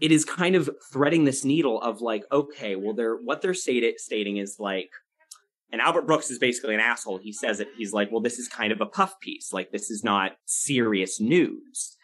it 0.00 0.10
is 0.12 0.24
kind 0.24 0.56
of 0.56 0.68
threading 0.92 1.24
this 1.24 1.44
needle 1.44 1.80
of 1.80 2.00
like, 2.00 2.24
okay, 2.32 2.76
well, 2.76 2.94
they're 2.94 3.16
what 3.16 3.42
they're 3.42 3.54
stated, 3.54 4.00
stating 4.00 4.38
is 4.38 4.56
like, 4.58 4.90
and 5.72 5.80
Albert 5.80 6.06
Brooks 6.06 6.30
is 6.30 6.38
basically 6.38 6.74
an 6.74 6.80
asshole. 6.80 7.18
He 7.18 7.32
says 7.32 7.60
it. 7.60 7.68
He's 7.76 7.92
like, 7.92 8.12
well, 8.12 8.20
this 8.20 8.38
is 8.38 8.48
kind 8.48 8.72
of 8.72 8.80
a 8.80 8.86
puff 8.86 9.18
piece. 9.20 9.52
Like, 9.52 9.72
this 9.72 9.90
is 9.90 10.04
not 10.04 10.32
serious 10.44 11.20
news. 11.20 11.96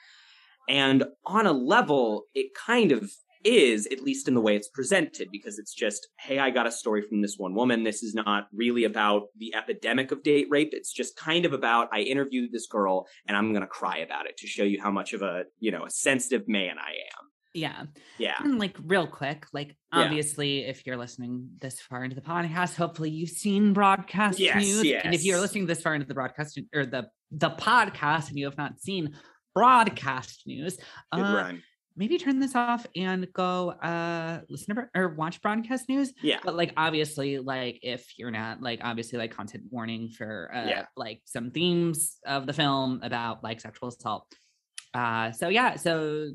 And 0.69 1.05
on 1.25 1.47
a 1.47 1.53
level, 1.53 2.25
it 2.35 2.53
kind 2.55 2.91
of 2.93 3.11
is, 3.45 3.87
at 3.87 4.03
least 4.03 4.29
in 4.29 4.35
the 4.35 4.41
way 4.41 4.55
it's 4.55 4.69
presented, 4.69 5.29
because 5.33 5.59
it's 5.59 5.73
just, 5.73 6.09
hey, 6.19 6.39
I 6.39 6.51
got 6.51 6.67
a 6.67 6.73
story 6.73 7.03
from 7.03 7.23
this 7.23 7.37
one 7.39 7.55
woman. 7.55 7.85
This 7.85 8.03
is 8.03 8.15
not 8.15 8.49
really 8.53 8.85
about 8.85 9.29
the 9.39 9.55
epidemic 9.55 10.13
of 10.13 10.23
date 10.23 10.47
rape. 10.51 10.71
It's 10.73 10.93
just 10.93 11.17
kind 11.17 11.45
of 11.45 11.53
about, 11.53 11.89
I 11.93 12.01
interviewed 12.01 12.53
this 12.53 12.67
girl 12.67 13.07
and 13.27 13.37
I'm 13.37 13.53
going 13.53 13.63
to 13.63 13.67
cry 13.67 13.99
about 13.99 14.27
it 14.27 14.37
to 14.39 14.47
show 14.47 14.65
you 14.65 14.81
how 14.83 14.91
much 14.91 15.13
of 15.13 15.23
a, 15.23 15.45
you 15.59 15.71
know, 15.71 15.85
a 15.87 15.91
sensitive 15.91 16.49
man 16.49 16.77
I 16.79 16.91
am. 16.91 17.30
Yeah. 17.53 17.85
Yeah. 18.19 18.35
And 18.39 18.59
like 18.59 18.77
real 18.85 19.07
quick, 19.07 19.47
like 19.53 19.77
Yeah. 19.93 20.01
obviously, 20.05 20.65
if 20.65 20.87
you're 20.87 20.97
listening 20.97 21.51
this 21.61 21.81
far 21.81 22.05
into 22.05 22.15
the 22.17 22.23
podcast, 22.23 22.77
hopefully 22.77 23.11
you've 23.11 23.31
seen 23.31 23.73
broadcast 23.73 24.39
Yes, 24.39 24.57
news. 24.65 24.93
And 25.03 25.15
if 25.15 25.25
you're 25.25 25.41
listening 25.41 25.67
this 25.67 25.83
far 25.83 25.95
into 25.95 26.07
the 26.07 26.15
broadcast 26.15 26.59
or 26.75 26.87
the 26.87 27.09
the 27.33 27.51
podcast 27.51 28.29
and 28.29 28.39
you 28.39 28.45
have 28.47 28.57
not 28.59 28.81
seen 28.81 29.15
broadcast 29.55 30.43
news, 30.47 30.79
uh, 31.13 31.53
maybe 31.97 32.19
turn 32.19 32.39
this 32.39 32.55
off 32.55 32.87
and 32.97 33.31
go 33.33 33.71
uh 33.71 34.41
listen 34.49 34.75
to 34.77 34.89
or 34.95 35.09
watch 35.09 35.41
broadcast 35.43 35.89
news. 35.89 36.13
Yeah. 36.23 36.39
But 36.43 36.55
like 36.57 36.73
obviously, 36.77 37.39
like 37.39 37.81
if 37.83 38.13
you're 38.17 38.31
not 38.31 38.63
like 38.63 38.81
obviously 38.83 39.19
like 39.19 39.35
content 39.35 39.65
warning 39.71 40.09
for 40.11 40.51
uh 40.55 40.67
Yeah. 40.69 40.85
like 40.97 41.21
some 41.25 41.51
themes 41.51 42.19
of 42.25 42.47
the 42.47 42.53
film 42.53 43.01
about 43.03 43.43
like 43.45 43.61
sexual 43.61 43.89
assault. 43.89 44.27
Uh 44.95 45.33
so 45.33 45.49
yeah, 45.49 45.77
so 45.77 46.31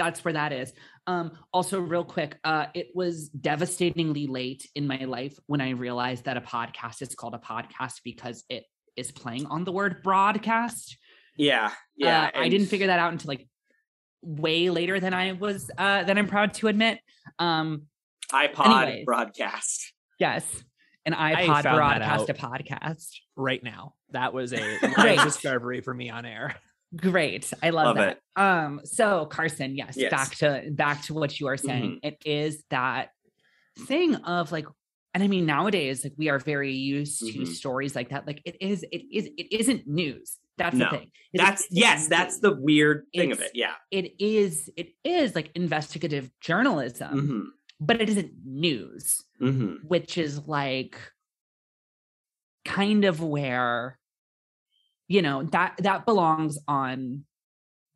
that's 0.00 0.24
where 0.24 0.34
that 0.34 0.52
is. 0.52 0.72
Um 1.06 1.32
also 1.52 1.78
real 1.80 2.04
quick, 2.04 2.38
uh 2.42 2.66
it 2.74 2.88
was 2.94 3.28
devastatingly 3.28 4.26
late 4.26 4.68
in 4.74 4.86
my 4.86 5.04
life 5.04 5.36
when 5.46 5.60
I 5.60 5.70
realized 5.70 6.24
that 6.24 6.36
a 6.36 6.40
podcast 6.40 7.02
is 7.02 7.14
called 7.14 7.34
a 7.34 7.38
podcast 7.38 8.00
because 8.02 8.44
it 8.48 8.64
is 8.96 9.12
playing 9.12 9.46
on 9.46 9.64
the 9.64 9.72
word 9.72 10.02
broadcast. 10.02 10.96
Yeah. 11.36 11.70
Yeah. 11.96 12.30
Uh, 12.34 12.40
I 12.40 12.48
didn't 12.48 12.68
figure 12.68 12.88
that 12.88 12.98
out 12.98 13.12
until 13.12 13.28
like 13.28 13.46
way 14.22 14.70
later 14.70 15.00
than 15.00 15.14
I 15.14 15.32
was 15.32 15.70
uh 15.76 16.04
than 16.04 16.16
I'm 16.18 16.26
proud 16.26 16.54
to 16.54 16.68
admit. 16.68 16.98
Um 17.38 17.82
iPod 18.32 18.82
anyways. 18.86 19.04
broadcast. 19.04 19.92
yes. 20.18 20.44
An 21.06 21.14
iPod 21.14 21.62
broadcast 21.62 22.28
a 22.28 22.34
podcast. 22.34 23.08
right 23.34 23.62
now. 23.62 23.94
That 24.10 24.32
was 24.32 24.52
a 24.52 24.78
discovery 25.24 25.80
for 25.80 25.94
me 25.94 26.10
on 26.10 26.24
air. 26.26 26.56
Great. 26.96 27.52
I 27.62 27.70
love, 27.70 27.96
Love 27.96 27.96
that. 27.96 28.18
Um 28.36 28.80
so 28.84 29.26
Carson, 29.26 29.76
yes, 29.76 29.96
Yes. 29.96 30.10
back 30.10 30.34
to 30.36 30.70
back 30.72 31.02
to 31.04 31.14
what 31.14 31.38
you 31.38 31.46
are 31.46 31.56
saying. 31.56 32.00
Mhm. 32.02 32.08
It 32.08 32.18
is 32.26 32.64
that 32.70 33.10
thing 33.78 34.16
of 34.16 34.50
like 34.52 34.66
and 35.14 35.22
I 35.22 35.28
mean 35.28 35.46
nowadays 35.46 36.02
like 36.04 36.14
we 36.16 36.28
are 36.28 36.38
very 36.38 36.74
used 36.74 37.20
to 37.20 37.32
Mhm. 37.40 37.46
stories 37.46 37.94
like 37.94 38.08
that. 38.10 38.26
Like 38.26 38.42
it 38.44 38.56
is 38.60 38.84
it 38.90 39.02
is 39.12 39.26
it 39.36 39.52
isn't 39.52 39.86
news. 39.86 40.36
That's 40.58 40.74
No. 40.76 40.90
the 40.90 40.98
thing. 40.98 41.10
It 41.32 41.38
That's 41.38 41.62
isn't 41.66 41.76
yes, 41.76 42.08
that's 42.08 42.40
the 42.40 42.54
weird 42.56 43.06
thing 43.14 43.30
of 43.32 43.40
it. 43.40 43.52
Yeah. 43.54 43.74
it 43.92 44.14
is 44.20 44.68
it 44.76 44.90
is 45.04 45.34
like 45.36 45.52
investigative 45.54 46.30
journalism, 46.40 47.14
Mm-hmm. 47.14 47.40
but 47.80 48.00
it 48.02 48.08
isn't 48.08 48.32
news. 48.44 49.22
Mm-hmm. 49.40 49.86
which 49.86 50.18
is 50.18 50.46
like 50.48 50.98
kind 52.66 53.04
of 53.04 53.22
where 53.22 53.98
you 55.14 55.20
know 55.26 55.36
that 55.54 55.70
that 55.86 56.06
belongs 56.06 56.56
on 56.68 57.24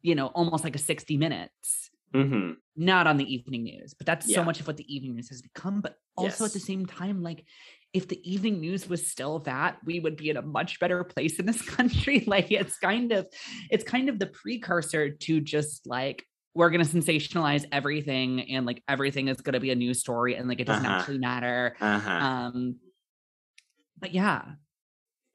you 0.02 0.14
know 0.18 0.26
almost 0.38 0.64
like 0.64 0.76
a 0.76 0.78
60 0.92 1.16
minutes 1.16 1.90
Mm-hmm. 2.14 2.52
not 2.76 3.08
on 3.08 3.16
the 3.16 3.28
evening 3.34 3.64
news 3.64 3.92
but 3.98 4.06
that's 4.06 4.26
so 4.32 4.44
much 4.44 4.60
of 4.60 4.66
what 4.68 4.76
the 4.76 4.86
evening 4.94 5.14
news 5.16 5.30
has 5.30 5.42
become 5.42 5.80
but 5.80 5.96
also 6.16 6.44
at 6.44 6.52
the 6.52 6.60
same 6.60 6.86
time 6.86 7.22
like 7.24 7.44
if 7.92 8.06
the 8.06 8.20
evening 8.34 8.60
news 8.60 8.88
was 8.88 9.06
still 9.06 9.38
that, 9.50 9.78
we 9.84 9.98
would 10.00 10.16
be 10.16 10.28
in 10.30 10.36
a 10.36 10.42
much 10.42 10.78
better 10.80 11.02
place 11.04 11.38
in 11.40 11.46
this 11.46 11.62
country. 11.76 12.22
like 12.34 12.50
it's 12.52 12.76
kind 12.78 13.10
of 13.12 13.26
it's 13.70 13.84
kind 13.84 14.08
of 14.08 14.18
the 14.20 14.26
precursor 14.26 15.10
to 15.10 15.40
just 15.40 15.86
like 15.88 16.24
we're 16.54 16.70
going 16.70 16.84
to 16.84 16.96
sensationalize 16.96 17.64
everything 17.72 18.30
and 18.52 18.64
like 18.66 18.80
everything 18.88 19.26
is 19.28 19.40
going 19.40 19.54
to 19.54 19.60
be 19.60 19.70
a 19.72 19.74
news 19.84 19.98
story 20.00 20.34
and 20.36 20.48
like 20.48 20.60
it 20.60 20.66
doesn't 20.66 20.86
Uh-huh. 20.86 20.98
actually 21.00 21.18
matter. 21.18 21.76
Uh-huh. 21.80 22.10
Um 22.10 22.76
but 23.98 24.12
yeah. 24.14 24.42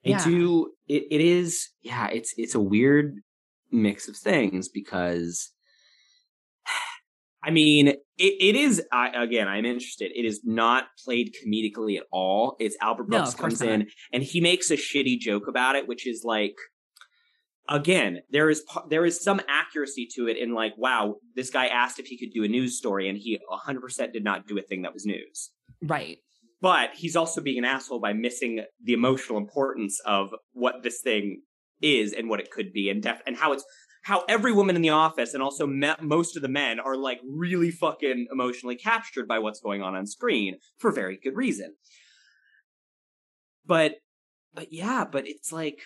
I 0.06 0.10
yeah. 0.10 0.24
do. 0.24 0.72
It, 0.88 1.04
it 1.12 1.22
is. 1.22 1.70
Yeah. 1.82 2.08
It's 2.08 2.34
it's 2.38 2.56
a 2.56 2.60
weird 2.60 3.16
mix 3.72 4.08
of 4.08 4.16
things 4.16 4.70
because, 4.70 5.52
I 7.44 7.52
mean, 7.52 7.90
it, 7.90 7.98
it 8.18 8.56
is. 8.56 8.82
I, 8.92 9.24
again, 9.24 9.48
I'm 9.48 9.66
interested. 9.66 10.12
It 10.16 10.26
is 10.26 10.42
not 10.44 10.86
played 11.04 11.36
comedically 11.36 11.98
at 11.98 12.04
all. 12.12 12.56
It's 12.60 12.78
Albert 12.82 13.10
Brooks 13.10 13.34
course 13.34 13.60
comes 13.60 13.62
in 13.62 13.88
and 14.14 14.24
he 14.24 14.42
makes 14.42 14.72
a 14.72 14.76
shitty 14.76 15.20
joke 15.20 15.48
about 15.48 15.76
it, 15.76 15.88
which 15.88 16.08
is 16.08 16.24
like. 16.24 16.56
Again, 17.72 18.22
there 18.32 18.50
is 18.50 18.64
there 18.90 19.06
is 19.06 19.24
some 19.24 19.40
accuracy 19.48 20.08
to 20.16 20.28
it 20.28 20.38
in 20.38 20.56
like, 20.56 20.74
wow, 20.76 21.18
this 21.36 21.52
guy 21.52 21.68
asked 21.68 22.00
if 22.00 22.08
he 22.08 22.18
could 22.18 22.34
do 22.34 22.44
a 22.44 22.48
news 22.48 22.80
story, 22.80 23.08
and 23.08 23.16
he 23.16 23.38
100% 23.48 24.12
did 24.12 24.24
not 24.24 24.48
do 24.48 24.58
a 24.58 24.64
thing 24.64 24.82
that 24.82 24.94
was 24.96 25.06
news 25.06 25.52
Right. 25.82 26.18
But 26.62 26.92
he's 26.96 27.16
also 27.16 27.42
being 27.42 27.58
an 27.58 27.66
asshole 27.66 28.00
by 28.00 28.14
missing 28.14 28.64
the 28.84 28.94
emotional 28.94 29.38
importance 29.38 30.00
of 30.06 30.34
what 30.52 30.84
this 30.84 31.02
thing 31.02 31.42
is 31.82 32.14
and 32.14 32.30
what 32.30 32.40
it 32.40 32.52
could 32.52 32.74
be 32.74 32.90
and 32.90 33.02
def- 33.02 33.22
and 33.26 33.38
how 33.38 33.54
it's 33.54 33.64
how 34.04 34.24
every 34.30 34.52
woman 34.54 34.76
in 34.76 34.82
the 34.82 34.90
office 34.90 35.34
and 35.34 35.44
also 35.44 35.68
me- 35.68 35.94
most 36.02 36.36
of 36.36 36.42
the 36.42 36.48
men 36.48 36.80
are 36.80 36.96
like 36.96 37.20
really 37.28 37.72
fucking 37.72 38.28
emotionally 38.32 38.76
captured 38.76 39.28
by 39.28 39.40
what's 39.40 39.60
going 39.60 39.82
on 39.82 39.96
on 39.96 40.06
screen 40.06 40.58
for 40.78 40.92
very 40.92 41.18
good 41.22 41.36
reason. 41.36 41.76
But 43.66 43.96
but 44.54 44.74
yeah 44.74 45.06
but 45.10 45.28
it's 45.28 45.52
like 45.52 45.80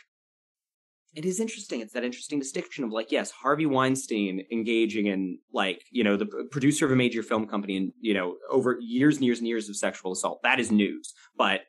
it 1.16 1.26
is 1.26 1.40
interesting. 1.40 1.82
It's 1.82 1.94
that 1.94 2.04
interesting 2.04 2.40
distinction 2.40 2.84
of 2.84 2.92
like 2.92 3.12
yes 3.12 3.32
harvey 3.32 3.66
weinstein 3.66 4.46
engaging 4.52 5.08
in 5.08 5.40
like 5.54 5.84
you 5.92 6.04
know 6.04 6.18
the 6.18 6.26
producer 6.52 6.86
of 6.86 6.92
a 6.92 6.96
major 6.96 7.24
film 7.24 7.48
company 7.48 7.78
and 7.78 7.92
you 8.00 8.14
know 8.14 8.36
over 8.50 8.78
years 8.82 9.18
and 9.18 9.26
years 9.26 9.40
and 9.40 9.48
years 9.48 9.70
of 9.70 9.76
sexual 9.76 10.12
assault. 10.12 10.42
That 10.44 10.60
is 10.60 10.72
news. 10.72 11.14
But 11.38 11.62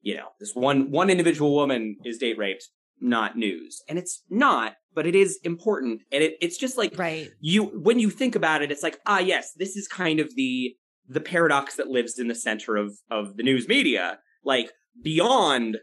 you 0.00 0.16
know 0.16 0.28
this 0.40 0.54
one 0.54 0.90
one 0.90 1.10
individual 1.10 1.54
woman 1.54 1.96
is 2.04 2.18
date 2.18 2.38
raped. 2.38 2.68
Not 3.00 3.36
news. 3.36 3.82
And 3.88 3.98
it's 3.98 4.22
not 4.30 4.74
but 4.94 5.06
it 5.06 5.14
is 5.14 5.38
important. 5.44 6.00
And 6.10 6.22
it, 6.22 6.36
it's 6.40 6.56
just 6.56 6.78
like 6.78 6.98
Right. 6.98 7.28
you 7.40 7.64
when 7.64 7.98
you 7.98 8.08
think 8.08 8.34
about 8.34 8.62
it 8.62 8.70
it's 8.70 8.82
like 8.82 8.98
ah 9.06 9.18
yes 9.18 9.52
this 9.56 9.76
is 9.76 9.86
kind 9.86 10.18
of 10.20 10.34
the 10.34 10.74
the 11.08 11.20
paradox 11.20 11.76
that 11.76 11.88
lives 11.88 12.18
in 12.18 12.28
the 12.28 12.34
center 12.34 12.76
of 12.76 12.94
of 13.10 13.36
the 13.36 13.42
news 13.42 13.68
media. 13.68 14.18
Like 14.44 14.70
beyond 15.02 15.78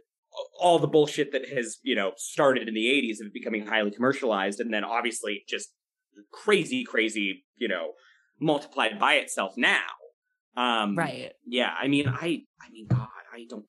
all 0.59 0.79
the 0.79 0.87
bullshit 0.87 1.31
that 1.31 1.47
has 1.49 1.77
you 1.83 1.95
know 1.95 2.11
started 2.17 2.67
in 2.67 2.73
the 2.73 2.85
80s 2.85 3.25
of 3.25 3.31
becoming 3.33 3.65
highly 3.67 3.91
commercialized 3.91 4.59
and 4.59 4.73
then 4.73 4.83
obviously 4.83 5.43
just 5.47 5.69
crazy 6.31 6.83
crazy 6.83 7.43
you 7.57 7.67
know 7.67 7.91
multiplied 8.39 8.99
by 8.99 9.15
itself 9.15 9.53
now 9.57 9.81
um 10.57 10.95
Right. 10.95 11.31
yeah 11.45 11.73
i 11.79 11.87
mean 11.87 12.07
i 12.07 12.43
i 12.61 12.69
mean 12.71 12.87
god 12.87 13.07
i 13.33 13.45
don't 13.49 13.65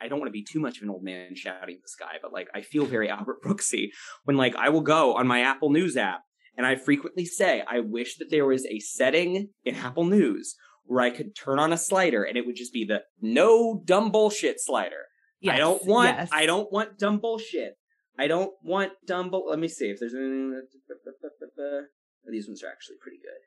I- 0.00 0.06
don't 0.06 0.20
want 0.20 0.28
to 0.28 0.32
be 0.32 0.44
too 0.44 0.60
much 0.60 0.76
of 0.76 0.84
an 0.84 0.90
old 0.90 1.02
man 1.02 1.34
shouting 1.34 1.74
at 1.74 1.82
the 1.82 1.88
sky, 1.88 2.18
but 2.22 2.32
like 2.32 2.46
I 2.54 2.60
feel 2.60 2.84
very 2.86 3.08
Albert 3.10 3.38
Brooksy 3.44 3.88
when 4.24 4.36
like 4.36 4.54
I 4.54 4.68
will 4.68 4.82
go 4.82 5.16
on 5.16 5.26
my 5.26 5.40
Apple 5.40 5.70
News 5.70 5.96
app 5.96 6.20
and 6.56 6.64
I 6.64 6.76
frequently 6.76 7.24
say 7.24 7.64
I 7.68 7.80
wish 7.80 8.16
that 8.18 8.30
there 8.30 8.46
was 8.46 8.64
a 8.66 8.78
setting 8.78 9.48
in 9.64 9.74
Apple 9.74 10.04
News 10.04 10.54
where 10.84 11.00
I 11.00 11.10
could 11.10 11.34
turn 11.34 11.58
on 11.58 11.72
a 11.72 11.76
slider 11.76 12.22
and 12.22 12.36
it 12.38 12.46
would 12.46 12.54
just 12.54 12.72
be 12.72 12.84
the 12.84 13.02
no 13.20 13.82
dumb 13.84 14.12
bullshit 14.12 14.60
slider. 14.60 15.06
I 15.46 15.58
don't 15.58 15.84
want 15.86 16.16
yes. 16.16 16.28
I 16.32 16.46
don't 16.46 16.72
want 16.72 16.98
dumb 16.98 17.18
bullshit. 17.18 17.74
I 18.18 18.26
don't 18.26 18.52
want 18.62 18.92
dumb 19.06 19.30
bull. 19.30 19.46
Let 19.48 19.58
me 19.58 19.68
see 19.68 19.86
if 19.90 20.00
there's 20.00 20.14
anything. 20.14 20.50
that- 20.50 21.86
These 22.30 22.48
ones 22.48 22.62
are 22.62 22.68
actually 22.68 22.96
pretty 23.00 23.18
good. 23.18 23.40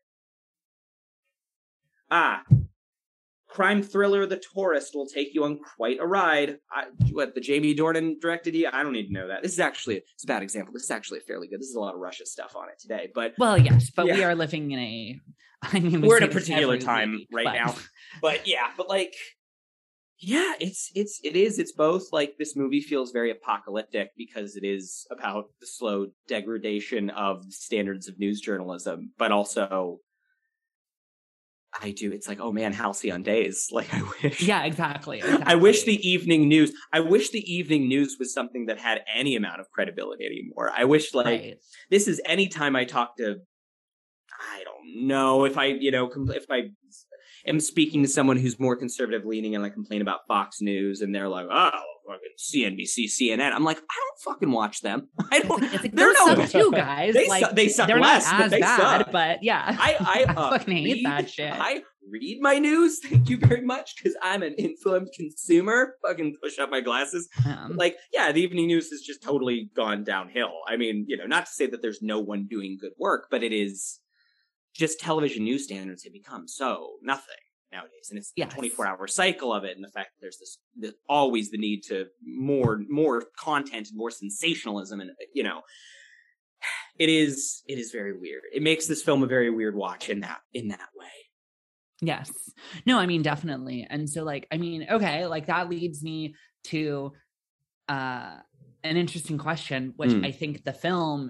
Ah, 2.10 2.44
crime 3.48 3.84
thriller 3.84 4.26
The 4.26 4.42
Tourist 4.54 4.92
will 4.96 5.06
take 5.08 5.34
you 5.34 5.44
on 5.44 5.60
quite 5.78 6.00
a 6.00 6.06
ride. 6.08 6.58
I, 6.72 6.86
what 7.12 7.36
the 7.36 7.42
Jamie 7.42 7.76
Dornan 7.76 8.20
directed? 8.22 8.56
you? 8.56 8.70
I 8.72 8.82
don't 8.84 8.94
need 8.94 9.08
to 9.08 9.14
know 9.14 9.28
that. 9.28 9.44
This 9.44 9.54
is 9.54 9.60
actually 9.60 9.98
it's 9.98 10.24
a 10.24 10.28
bad 10.28 10.42
example. 10.44 10.74
This 10.74 10.84
is 10.84 10.92
actually 10.92 11.20
fairly 11.22 11.48
good. 11.48 11.60
This 11.60 11.68
is 11.68 11.76
a 11.76 11.80
lot 11.80 11.94
of 11.94 12.00
Russia 12.00 12.26
stuff 12.26 12.56
on 12.56 12.70
it 12.70 12.80
today, 12.80 13.10
but 13.14 13.34
Well, 13.38 13.58
yes, 13.58 13.92
but 13.96 14.06
we 14.08 14.24
are 14.24 14.36
living 14.36 14.72
in 14.72 14.80
a 14.80 15.20
I 15.62 15.80
mean 15.80 16.02
we 16.02 16.08
we're 16.08 16.18
in 16.18 16.24
a 16.24 16.28
particular 16.28 16.78
time 16.78 17.12
week, 17.12 17.30
right 17.34 17.46
but- 17.46 17.54
now. 17.54 17.76
But 18.22 18.46
yeah, 18.48 18.68
but 18.76 18.90
like 18.90 19.14
yeah, 20.22 20.54
it's 20.60 20.92
it's 20.94 21.20
it 21.24 21.36
is 21.36 21.58
it's 21.58 21.72
both 21.72 22.10
like 22.12 22.38
this 22.38 22.56
movie 22.56 22.80
feels 22.80 23.12
very 23.12 23.32
apocalyptic 23.32 24.12
because 24.16 24.56
it 24.56 24.64
is 24.64 25.08
about 25.10 25.46
the 25.60 25.66
slow 25.66 26.08
degradation 26.28 27.10
of 27.10 27.44
standards 27.50 28.08
of 28.08 28.20
news 28.20 28.40
journalism, 28.40 29.14
but 29.18 29.32
also 29.32 29.98
I 31.82 31.90
do 31.90 32.12
it's 32.12 32.28
like 32.28 32.40
oh 32.40 32.52
man, 32.52 32.72
halcyon 32.72 33.24
days. 33.24 33.70
Like 33.72 33.92
I 33.92 34.04
wish 34.22 34.44
Yeah, 34.44 34.64
exactly, 34.64 35.24
I 35.24 35.56
wish 35.56 35.86
the 35.86 35.98
evening 36.08 36.48
news 36.48 36.72
I 36.94 37.00
wish 37.00 37.32
the 37.32 37.52
evening 37.52 37.88
news 37.88 38.18
was 38.20 38.32
something 38.32 38.68
that 38.68 38.78
had 38.78 39.02
any 39.12 39.36
amount 39.36 39.60
of 39.60 39.72
credibility 39.72 40.28
anymore. 40.28 40.72
I 40.72 40.86
wish 40.86 41.16
like 41.16 41.26
right. 41.26 41.58
this 41.90 42.08
is 42.08 42.22
anytime 42.26 42.76
I 42.76 42.86
talk 42.86 43.18
to, 43.18 43.38
I 44.40 44.64
don't 44.66 45.08
know 45.08 45.46
if 45.46 45.58
I, 45.58 45.66
you 45.66 45.90
know, 45.90 46.12
if 46.30 46.46
I 46.52 46.70
am 47.46 47.60
speaking 47.60 48.02
to 48.04 48.08
someone 48.10 48.38
who's 48.38 48.60
more 48.60 48.76
conservative 48.76 49.26
leaning 49.26 49.56
and 49.56 49.64
I 49.66 49.70
complain 49.70 50.02
about 50.02 50.22
Fox 50.28 50.62
News 50.62 51.02
and 51.02 51.14
they're 51.14 51.30
like, 51.30 51.48
oh, 51.50 51.72
fucking 52.08 52.76
CNBC, 52.78 53.06
CNN. 53.06 53.52
I'm 53.54 53.64
like, 53.64 53.78
I 53.78 53.82
don't 54.00 54.34
fucking 54.34 54.52
watch 54.52 54.82
them. 54.82 55.08
I 55.32 55.40
don't. 55.40 55.64
It's 55.64 55.84
like, 55.84 55.94
they're 55.94 56.14
no. 56.14 56.46
too, 56.46 56.72
guys. 56.72 57.14
They 57.14 57.28
like 57.28 57.46
suck- 57.46 57.56
they 57.56 57.68
suck 57.70 57.88
they're 57.88 58.00
less, 58.00 58.26
not 58.26 58.38
but 58.38 58.46
as 58.46 58.52
they 58.52 58.60
bad, 58.60 58.78
suck. 59.02 59.12
but 59.12 59.44
yeah. 59.44 59.76
I 59.80 59.98
I, 60.00 60.26
I 60.30 60.34
uh, 60.34 60.50
fucking 60.52 60.78
hate 60.78 60.94
read- 60.96 61.06
that 61.06 61.30
shit. 61.30 61.54
I 61.54 61.84
read 62.12 62.40
my 62.42 62.58
news. 62.58 63.00
Thank 63.04 63.30
you 63.30 63.38
very 63.38 63.62
much 63.62 63.96
because 63.96 64.18
I'm 64.24 64.44
an 64.44 64.56
informed 64.58 65.10
consumer. 65.16 65.96
Fucking 66.06 66.36
push 66.42 66.60
up 66.60 66.70
my 66.70 66.82
glasses 66.82 67.30
Um, 67.46 67.76
like 67.78 67.96
yeah 68.14 68.32
the 68.32 68.42
evening 68.42 68.68
news 68.68 68.90
has 68.90 69.02
just 69.02 69.22
totally 69.24 69.70
gone 69.76 70.04
downhill 70.04 70.52
i 70.68 70.76
mean 70.78 71.06
you 71.08 71.18
know 71.18 71.26
not 71.26 71.46
to 71.46 71.52
say 71.52 71.66
that 71.68 71.82
there's 71.82 72.02
no 72.02 72.20
one 72.20 72.48
doing 72.50 72.78
good 72.80 72.92
work 73.00 73.28
but 73.32 73.44
it 73.44 73.52
is 73.54 74.00
just 74.74 75.00
television 75.00 75.44
news 75.44 75.64
standards 75.66 76.04
have 76.04 76.14
become 76.14 76.48
so 76.48 76.94
nothing 77.02 77.36
nowadays 77.72 78.08
and 78.10 78.18
it's 78.20 78.34
Yes. 78.36 78.50
the 78.50 78.56
24 78.56 78.88
hour 78.88 79.08
cycle 79.08 79.54
of 79.54 79.64
it 79.64 79.76
and 79.76 79.84
the 79.84 79.90
fact 79.92 80.10
that 80.14 80.22
there's 80.22 80.38
this 80.38 80.58
the, 80.78 80.94
always 81.08 81.52
the 81.52 81.58
need 81.58 81.82
to 81.84 82.08
more 82.26 82.82
more 82.90 83.24
content 83.38 83.88
and 83.90 83.98
more 83.98 84.12
sensationalism 84.12 85.00
and 85.00 85.12
you 85.34 85.44
know 85.44 85.62
it 87.00 87.10
is 87.10 87.64
it 87.68 87.78
is 87.80 87.92
very 87.92 88.18
weird 88.18 88.42
it 88.54 88.62
makes 88.62 88.88
this 88.88 89.02
film 89.02 89.24
a 89.24 89.28
very 89.28 89.50
weird 89.50 89.76
watch 89.76 90.10
in 90.10 90.20
that 90.22 90.40
in 90.54 90.68
that 90.70 90.90
way 90.96 91.08
Yes. 92.04 92.32
No, 92.88 92.98
I 92.98 93.06
mean 93.06 93.22
definitely. 93.22 93.86
And 93.88 94.10
so 94.10 94.24
like 94.24 94.48
I 94.52 94.58
mean, 94.58 94.88
okay, 94.90 95.28
like 95.28 95.46
that 95.46 95.70
leads 95.70 96.02
me 96.02 96.34
to 96.66 97.14
uh 97.88 98.38
an 98.84 98.98
interesting 98.98 99.38
question 99.38 99.94
which 99.98 100.10
Mm. 100.10 100.26
I 100.26 100.32
think 100.32 100.64
the 100.64 100.74
film 100.74 101.30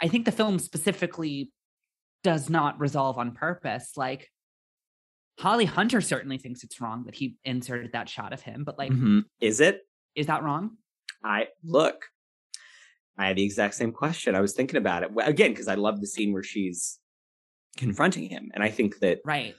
I 0.00 0.08
think 0.08 0.24
the 0.24 0.32
film 0.32 0.58
specifically 0.58 1.52
does 2.28 2.50
not 2.50 2.78
resolve 2.78 3.16
on 3.16 3.32
purpose. 3.32 3.92
Like 3.96 4.30
Holly 5.38 5.64
Hunter 5.64 6.02
certainly 6.02 6.36
thinks 6.36 6.62
it's 6.62 6.78
wrong 6.78 7.04
that 7.06 7.14
he 7.14 7.36
inserted 7.42 7.92
that 7.92 8.06
shot 8.06 8.34
of 8.34 8.42
him, 8.42 8.64
but 8.64 8.76
like 8.76 8.92
Mhm. 8.92 9.22
is 9.40 9.60
it 9.60 9.80
is 10.14 10.26
that 10.26 10.42
wrong? 10.42 10.76
I 11.24 11.48
look. 11.64 12.04
I 13.16 13.28
had 13.28 13.36
the 13.36 13.44
exact 13.44 13.74
same 13.76 13.92
question. 13.92 14.34
I 14.34 14.40
was 14.42 14.52
thinking 14.52 14.76
about 14.76 15.04
it 15.04 15.10
again 15.24 15.52
because 15.52 15.68
I 15.68 15.76
love 15.76 16.00
the 16.02 16.06
scene 16.06 16.32
where 16.34 16.42
she's 16.42 16.98
confronting 17.78 18.28
him, 18.28 18.50
and 18.52 18.62
I 18.62 18.68
think 18.70 18.98
that 18.98 19.20
Right. 19.24 19.54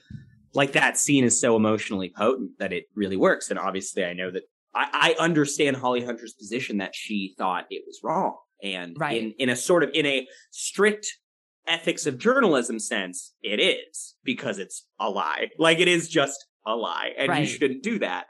like 0.54 0.72
that 0.72 0.96
scene 0.96 1.24
is 1.24 1.40
so 1.40 1.56
emotionally 1.56 2.10
potent 2.16 2.58
that 2.60 2.72
it 2.72 2.84
really 2.94 3.16
works. 3.16 3.50
And 3.50 3.58
obviously, 3.58 4.04
I 4.04 4.12
know 4.12 4.30
that 4.30 4.44
I, 4.74 5.14
I 5.18 5.22
understand 5.24 5.76
Holly 5.76 6.04
Hunter's 6.04 6.34
position 6.34 6.76
that 6.78 6.94
she 6.94 7.34
thought 7.36 7.66
it 7.70 7.82
was 7.84 7.98
wrong, 8.04 8.36
and 8.62 8.96
Right. 8.96 9.20
in 9.20 9.32
in 9.32 9.48
a 9.48 9.56
sort 9.56 9.82
of 9.82 9.90
in 9.92 10.06
a 10.06 10.28
strict 10.52 11.18
ethics 11.66 12.06
of 12.06 12.18
journalism 12.18 12.78
sense, 12.78 13.34
it 13.42 13.60
is 13.60 14.14
because 14.24 14.58
it's 14.58 14.86
a 14.98 15.08
lie. 15.08 15.48
Like 15.58 15.78
it 15.78 15.88
is 15.88 16.08
just 16.08 16.46
a 16.66 16.74
lie, 16.74 17.12
and 17.16 17.36
you 17.38 17.46
shouldn't 17.46 17.82
do 17.82 17.98
that. 18.00 18.26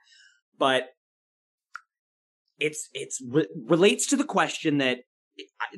But 0.59 0.85
it's 2.59 2.89
it's 2.93 3.21
re- 3.27 3.49
relates 3.67 4.07
to 4.09 4.17
the 4.17 4.25
question 4.25 4.79
that 4.79 4.99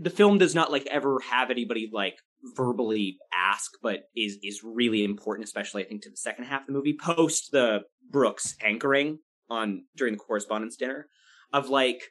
the 0.00 0.11
film 0.11 0.38
does 0.38 0.55
not 0.55 0.72
like 0.72 0.86
ever 0.90 1.20
have 1.30 1.50
anybody 1.50 1.88
like 1.92 2.16
verbally 2.57 3.18
ask, 3.34 3.70
but 3.82 4.00
is 4.16 4.38
is 4.42 4.62
really 4.64 5.05
important, 5.05 5.46
especially 5.46 5.84
I 5.84 5.88
think 5.88 6.03
to 6.03 6.11
the 6.11 6.16
second 6.16 6.44
half 6.44 6.62
of 6.62 6.66
the 6.66 6.72
movie, 6.72 6.96
post 7.00 7.50
the 7.53 7.80
Brooks 8.11 8.57
anchoring 8.62 9.18
on 9.48 9.84
during 9.96 10.14
the 10.14 10.18
correspondence 10.18 10.76
dinner, 10.76 11.07
of 11.53 11.68
like, 11.68 12.03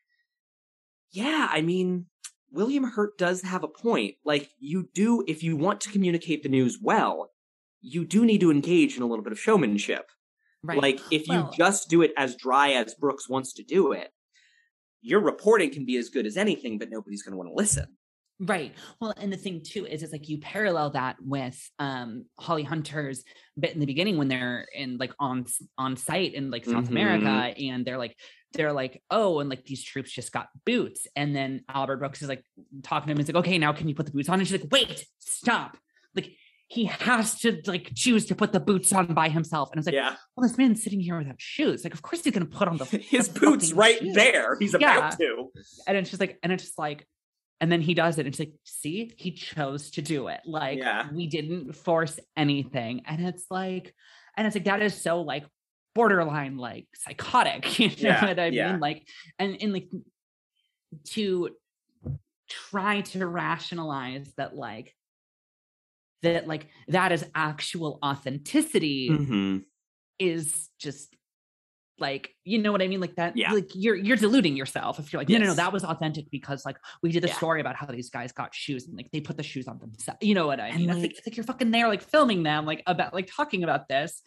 yeah, 1.12 1.48
I 1.52 1.62
mean, 1.62 2.06
William 2.52 2.84
Hurt 2.84 3.18
does 3.18 3.42
have 3.42 3.64
a 3.64 3.68
point. 3.68 4.16
Like, 4.26 4.50
you 4.60 4.90
do 4.94 5.24
if 5.28 5.42
you 5.44 5.56
want 5.56 5.82
to 5.82 5.92
communicate 5.92 6.44
the 6.44 6.50
news 6.50 6.78
well, 6.82 7.32
you 7.82 8.06
do 8.06 8.26
need 8.26 8.42
to 8.42 8.52
engage 8.52 8.96
in 8.98 9.04
a 9.04 9.08
little 9.08 9.24
bit 9.24 9.32
of 9.34 9.40
showmanship. 9.40 10.06
Right. 10.64 10.80
Like 10.82 11.00
if 11.12 11.28
you 11.28 11.34
Well- 11.36 11.54
just 11.58 11.90
do 11.90 12.02
it 12.02 12.14
as 12.16 12.36
dry 12.36 12.72
as 12.74 12.94
Brooks 12.94 13.28
wants 13.28 13.54
to 13.54 13.64
do 13.64 13.92
it, 13.94 14.12
your 15.02 15.20
reporting 15.20 15.72
can 15.72 15.86
be 15.86 15.98
as 15.98 16.10
good 16.10 16.28
as 16.28 16.38
anything, 16.38 16.78
but 16.78 16.92
nobody's 16.92 17.24
going 17.24 17.32
to 17.32 17.38
want 17.38 17.50
to 17.50 17.56
listen. 17.56 17.98
Right. 18.44 18.74
Well, 19.00 19.14
and 19.18 19.32
the 19.32 19.38
thing 19.38 19.62
too 19.64 19.86
is 19.86 20.02
it's 20.02 20.12
like 20.12 20.28
you 20.28 20.40
parallel 20.40 20.90
that 20.92 21.18
with 21.22 21.60
um 21.78 22.26
Holly 22.40 22.64
Hunter's 22.64 23.24
bit 23.60 23.74
in 23.74 23.80
the 23.80 23.86
beginning 23.86 24.18
when 24.18 24.30
they're 24.30 24.66
in 24.76 24.98
like 24.98 25.14
on 25.20 25.46
on 25.78 25.96
site 25.96 26.34
in 26.34 26.50
like 26.50 26.66
South 26.66 26.86
Mhm. 26.86 26.90
America 26.90 27.30
and 27.62 27.86
they're 27.86 28.00
like 28.00 28.18
they're 28.54 28.74
like, 28.74 29.02
oh, 29.12 29.40
and 29.40 29.50
like 29.50 29.64
these 29.64 29.84
troops 29.84 30.12
just 30.12 30.32
got 30.34 30.48
boots. 30.66 31.08
And 31.16 31.34
then 31.36 31.64
Albert 31.70 31.98
Brooks 31.98 32.22
is 32.22 32.28
like 32.30 32.44
talking 32.84 33.08
to 33.08 33.12
him. 33.12 33.18
He's 33.18 33.28
like, 33.30 33.38
okay, 33.46 33.58
now 33.58 33.72
can 33.74 33.88
you 33.88 33.96
put 33.96 34.08
the 34.08 34.12
boots 34.12 34.28
on? 34.28 34.40
And 34.40 34.48
she's 34.48 34.60
like, 34.60 34.72
wait, 34.72 35.06
stop. 35.20 35.78
Like 36.16 36.32
he 36.68 36.86
has 36.86 37.40
to 37.42 37.62
like 37.66 37.92
choose 37.96 38.26
to 38.26 38.36
put 38.36 38.52
the 38.54 38.60
boots 38.60 38.92
on 38.92 39.14
by 39.14 39.30
himself. 39.30 39.70
And 39.72 39.78
I 39.78 39.82
was 39.82 39.86
like, 39.86 39.96
yeah, 39.96 40.16
well, 40.36 40.48
this 40.48 40.58
man's 40.58 40.84
sitting 40.84 41.00
here 41.00 41.18
without 41.18 41.40
shoes. 41.40 41.84
Like, 41.84 41.94
of 41.94 42.02
course 42.02 42.24
he's 42.24 42.34
gonna 42.34 42.46
put 42.46 42.68
on 42.68 42.78
the 42.78 42.86
his 43.10 43.28
the 43.30 43.40
boots 43.40 43.72
right 43.72 44.00
shoes. 44.00 44.16
there. 44.16 44.58
He's 44.60 44.74
about 44.74 45.18
to. 45.20 45.50
and 45.88 45.96
it's 45.98 46.10
just 46.10 46.20
like, 46.20 46.40
and 46.44 46.52
it's 46.52 46.64
just 46.64 46.80
like, 46.80 47.08
and 47.62 47.72
then 47.72 47.80
he 47.80 47.94
does 47.94 48.18
it. 48.18 48.22
And 48.26 48.30
it's 48.30 48.40
like, 48.40 48.54
see, 48.66 49.14
he 49.18 49.32
chose 49.32 49.92
to 49.92 50.02
do 50.02 50.28
it. 50.28 50.42
Like, 50.46 50.80
Yeah. 50.80 51.08
we 51.14 51.28
didn't 51.28 51.74
force 51.74 52.20
anything. 52.36 53.04
And 53.06 53.26
it's 53.26 53.46
like, 53.52 53.94
and 54.36 54.48
it's 54.48 54.56
like, 54.56 54.66
that 54.66 54.82
is 54.82 55.00
so 55.00 55.22
like 55.22 55.46
borderline, 55.94 56.58
like 56.58 56.88
psychotic. 56.96 57.80
You 57.80 57.90
know 57.90 57.94
Yeah, 57.98 58.26
what 58.26 58.40
I 58.40 58.48
yeah. 58.48 58.72
mean? 58.72 58.80
Like, 58.82 59.08
and, 59.38 59.56
in 59.58 59.72
like 59.74 59.90
to 61.12 61.50
try 62.50 63.02
to 63.02 63.26
rationalize 63.28 64.34
that, 64.38 64.56
like, 64.56 64.94
that 66.24 66.48
like 66.48 66.68
that 66.88 67.12
is 67.12 67.26
actual 67.34 67.98
authenticity 68.04 69.10
Mhm. 69.10 69.64
is 70.20 70.70
just 70.80 71.16
like 72.02 72.36
you 72.44 72.58
know 72.60 72.72
what 72.72 72.82
I 72.82 72.88
mean 72.88 73.00
like 73.00 73.16
that 73.16 73.38
Yeah. 73.38 73.52
like 73.54 73.70
you're 73.74 73.96
you're 73.96 74.18
deluding 74.18 74.58
yourself 74.58 75.00
if 75.00 75.14
you're 75.14 75.22
like 75.22 75.30
no 75.30 75.38
no 75.38 75.46
no 75.46 75.54
that 75.54 75.72
was 75.72 75.84
authentic 75.86 76.30
because 76.32 76.66
like 76.66 76.78
we 77.04 77.12
did 77.12 77.24
a 77.24 77.28
Yeah. 77.28 77.36
story 77.36 77.62
about 77.62 77.76
how 77.76 77.86
these 77.86 78.10
guys 78.10 78.32
got 78.32 78.54
shoes 78.54 78.88
and 78.88 78.98
like 78.98 79.10
they 79.12 79.22
put 79.22 79.38
the 79.38 79.44
shoes 79.44 79.68
on 79.68 79.78
themselves 79.80 80.20
you 80.22 80.34
know 80.36 80.48
what 80.48 80.60
I 80.60 80.72
mean 80.76 80.90
it's 80.90 80.94
like, 81.00 81.02
like- 81.04 81.18
it's 81.18 81.28
like 81.28 81.38
you're 81.38 81.46
fucking 81.46 81.72
there 81.72 81.88
like 81.88 82.02
filming 82.02 82.44
them 82.44 82.66
like 82.66 82.84
about 82.88 83.14
like 83.14 83.30
talking 83.34 83.64
about 83.64 83.88
this 83.88 84.22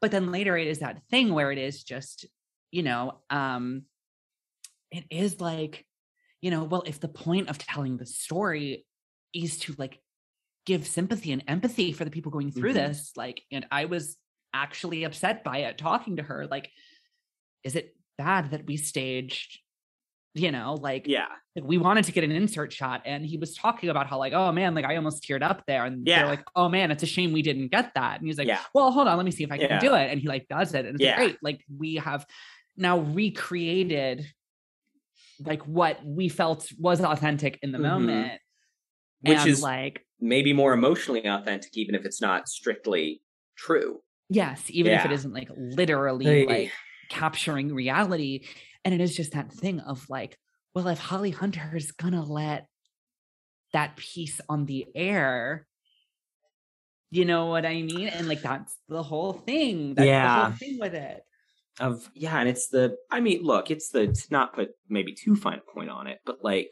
but 0.00 0.10
then 0.10 0.32
later 0.32 0.56
it 0.56 0.66
is 0.66 0.80
that 0.80 1.00
thing 1.10 1.32
where 1.32 1.52
it 1.52 1.58
is 1.58 1.84
just 1.84 2.26
you 2.72 2.82
know 2.82 3.20
um 3.30 3.82
it 4.90 5.04
is 5.10 5.40
like 5.40 5.84
you 6.40 6.50
know 6.50 6.64
well 6.64 6.82
if 6.86 6.98
the 7.00 7.08
point 7.08 7.48
of 7.48 7.58
telling 7.58 7.96
the 7.96 8.06
story 8.06 8.84
is 9.32 9.58
to 9.58 9.74
like 9.78 10.00
give 10.66 10.86
sympathy 10.86 11.32
and 11.32 11.42
empathy 11.48 11.92
for 11.92 12.04
the 12.04 12.10
people 12.10 12.30
going 12.32 12.50
through 12.52 12.70
Mhm. 12.70 12.74
this 12.74 13.12
like 13.16 13.42
and 13.50 13.66
i 13.70 13.84
was 13.86 14.16
actually 14.54 15.04
upset 15.04 15.42
by 15.42 15.58
it 15.58 15.78
talking 15.78 16.16
to 16.16 16.22
her 16.22 16.46
like 16.46 16.70
is 17.64 17.76
it 17.76 17.94
bad 18.18 18.50
that 18.50 18.66
we 18.66 18.76
staged 18.76 19.60
you 20.34 20.50
know 20.50 20.74
like 20.80 21.06
Yeah, 21.06 21.26
like, 21.56 21.64
we 21.64 21.76
wanted 21.78 22.04
to 22.04 22.12
get 22.12 22.24
an 22.24 22.32
insert 22.32 22.72
shot 22.72 23.02
and 23.04 23.24
he 23.24 23.36
was 23.36 23.54
talking 23.54 23.90
about 23.90 24.06
how 24.06 24.18
like 24.18 24.32
oh 24.32 24.50
man 24.52 24.74
like 24.74 24.84
i 24.84 24.96
almost 24.96 25.22
teared 25.22 25.42
up 25.42 25.62
there 25.66 25.84
and 25.84 26.06
Yeah. 26.06 26.20
they're 26.20 26.26
like 26.28 26.44
oh 26.56 26.68
man 26.68 26.90
it's 26.90 27.02
a 27.02 27.06
shame 27.06 27.32
we 27.32 27.42
didn't 27.42 27.68
get 27.68 27.92
that 27.94 28.18
and 28.18 28.26
he's 28.26 28.38
like 28.38 28.48
Yeah. 28.48 28.60
well 28.74 28.90
hold 28.90 29.08
on 29.08 29.16
let 29.16 29.24
me 29.26 29.30
see 29.32 29.44
if 29.44 29.52
i 29.52 29.58
can 29.58 29.68
Yeah. 29.68 29.78
do 29.80 29.94
it 29.94 30.10
and 30.10 30.20
he 30.20 30.28
like 30.28 30.46
does 30.48 30.72
it 30.74 30.86
and 30.86 30.94
it's 30.94 31.02
Yeah. 31.02 31.16
great 31.16 31.36
like 31.42 31.62
we 31.76 31.96
have 31.96 32.24
now 32.76 32.98
recreated 33.00 34.26
like 35.40 35.62
what 35.66 36.04
we 36.04 36.28
felt 36.28 36.70
was 36.78 37.00
authentic 37.00 37.58
in 37.62 37.72
the 37.72 37.78
Mhm. 37.78 37.82
moment 37.82 38.40
which 39.20 39.38
and, 39.38 39.50
is 39.50 39.62
like 39.62 40.04
maybe 40.18 40.52
more 40.52 40.72
emotionally 40.72 41.24
authentic, 41.26 41.76
even 41.76 41.94
if 41.94 42.04
it's 42.04 42.20
not 42.20 42.48
strictly 42.48 43.20
true. 43.56 44.00
yes 44.30 44.62
even 44.70 44.92
if 44.92 45.04
it 45.04 45.12
isn't 45.12 45.32
like 45.34 45.48
literally 45.56 46.24
Hey. 46.24 46.46
like 46.46 46.72
capturing 47.12 47.74
reality 47.74 48.46
and 48.84 48.94
it 48.94 49.00
is 49.00 49.14
just 49.16 49.32
that 49.32 49.52
thing 49.52 49.80
of 49.80 50.08
like 50.08 50.38
well 50.74 50.88
if 50.88 50.98
holly 50.98 51.30
hunter 51.30 51.70
is 51.76 51.92
gonna 51.92 52.24
let 52.24 52.68
that 53.72 53.96
piece 53.96 54.40
on 54.48 54.66
the 54.66 54.86
air 54.94 55.66
you 57.10 57.24
know 57.24 57.46
what 57.46 57.66
i 57.66 57.82
mean 57.82 58.08
and 58.08 58.28
like 58.28 58.42
that's 58.42 58.76
the 58.88 59.02
whole 59.02 59.32
thing 59.32 59.94
that's 59.94 60.18
the 60.20 60.28
Yeah. 60.28 60.28
whole 60.28 60.52
thing 60.52 60.78
with 60.78 60.94
it 60.94 61.22
Of 61.80 62.10
yeah, 62.14 62.38
and 62.38 62.48
it's 62.48 62.68
the. 62.68 62.96
I 63.10 63.20
mean, 63.20 63.42
look, 63.42 63.70
it's 63.70 63.88
the 63.88 64.06
to 64.08 64.26
not 64.30 64.54
put 64.54 64.72
maybe 64.90 65.14
too 65.14 65.34
fine 65.34 65.58
a 65.58 65.72
point 65.72 65.88
on 65.90 66.06
it, 66.06 66.20
but 66.26 66.44
like 66.44 66.70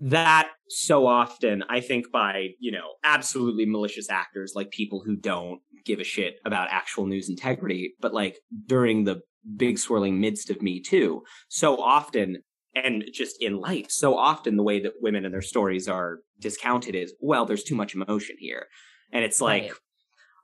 that 0.00 0.50
so 0.68 1.06
often 1.06 1.64
I 1.68 1.80
think 1.80 2.06
by 2.12 2.48
you 2.60 2.70
know 2.70 2.94
absolutely 3.04 3.66
malicious 3.66 4.10
actors 4.10 4.52
like 4.54 4.70
people 4.70 5.02
who 5.04 5.16
don't 5.16 5.60
give 5.84 6.00
a 6.00 6.04
shit 6.04 6.36
about 6.44 6.68
actual 6.70 7.06
news 7.06 7.28
integrity, 7.28 7.94
but 8.00 8.14
like 8.14 8.38
during 8.66 9.04
the 9.04 9.20
big 9.56 9.78
swirling 9.78 10.20
midst 10.20 10.50
of 10.50 10.62
Me 10.62 10.80
Too, 10.80 11.22
so 11.48 11.80
often 11.80 12.38
and 12.74 13.04
just 13.12 13.36
in 13.40 13.58
life, 13.58 13.86
so 13.88 14.16
often 14.16 14.56
the 14.56 14.62
way 14.62 14.80
that 14.80 14.92
women 15.00 15.24
and 15.24 15.34
their 15.34 15.42
stories 15.42 15.88
are 15.88 16.18
discounted 16.38 16.94
is 16.94 17.14
well, 17.20 17.44
there's 17.44 17.64
too 17.64 17.74
much 17.74 17.94
emotion 17.94 18.36
here, 18.38 18.66
and 19.12 19.24
it's 19.24 19.40
like. 19.40 19.62
Right. 19.64 19.72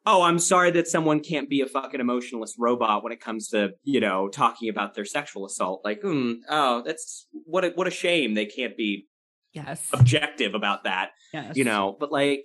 Oh, 0.06 0.20
I'm 0.20 0.38
sorry 0.38 0.70
that 0.72 0.86
someone 0.86 1.20
can't 1.20 1.48
be 1.48 1.62
a 1.62 1.66
fucking 1.66 1.98
emotionless 1.98 2.56
robot 2.58 3.02
when 3.02 3.10
it 3.10 3.22
comes 3.22 3.48
to, 3.48 3.70
you 3.84 4.00
know, 4.00 4.28
talking 4.28 4.68
about 4.68 4.92
their 4.92 5.06
sexual 5.06 5.46
assault. 5.46 5.80
Like, 5.82 6.02
hmm, 6.02 6.32
oh, 6.50 6.82
that's 6.84 7.26
what 7.32 7.64
a, 7.64 7.68
what 7.70 7.86
a 7.86 7.90
shame 7.90 8.34
they 8.34 8.44
can't 8.44 8.76
be 8.76 9.06
yes. 9.54 9.88
objective 9.92 10.54
about 10.54 10.84
that 10.84 11.10
yes. 11.32 11.56
you 11.56 11.64
know 11.64 11.96
but 11.98 12.12
like 12.12 12.44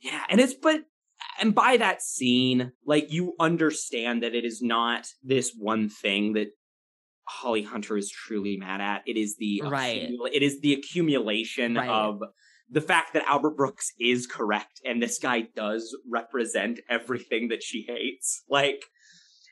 yeah 0.00 0.22
and 0.30 0.40
it's 0.40 0.54
but 0.54 0.80
and 1.40 1.54
by 1.54 1.76
that 1.76 2.00
scene 2.02 2.72
like 2.86 3.12
you 3.12 3.34
understand 3.38 4.22
that 4.22 4.34
it 4.34 4.44
is 4.44 4.62
not 4.62 5.06
this 5.22 5.52
one 5.56 5.88
thing 5.88 6.32
that 6.32 6.48
holly 7.24 7.62
hunter 7.62 7.96
is 7.96 8.10
truly 8.10 8.56
mad 8.56 8.80
at. 8.80 9.02
It 9.06 9.16
is 9.16 9.36
the 9.38 9.62
Right. 9.64 10.08
accumula- 10.08 10.30
it 10.32 10.42
is 10.42 10.60
the 10.60 10.72
accumulation 10.72 11.74
Right. 11.74 11.88
of 11.88 12.20
the 12.68 12.80
fact 12.80 13.12
that 13.14 13.22
albert 13.26 13.56
brooks 13.56 13.92
is 14.00 14.26
correct 14.26 14.80
and 14.84 15.02
this 15.02 15.18
guy 15.18 15.42
does 15.54 15.96
represent 16.08 16.80
everything 16.88 17.48
that 17.48 17.62
she 17.62 17.84
hates. 17.86 18.42
Like 18.48 18.82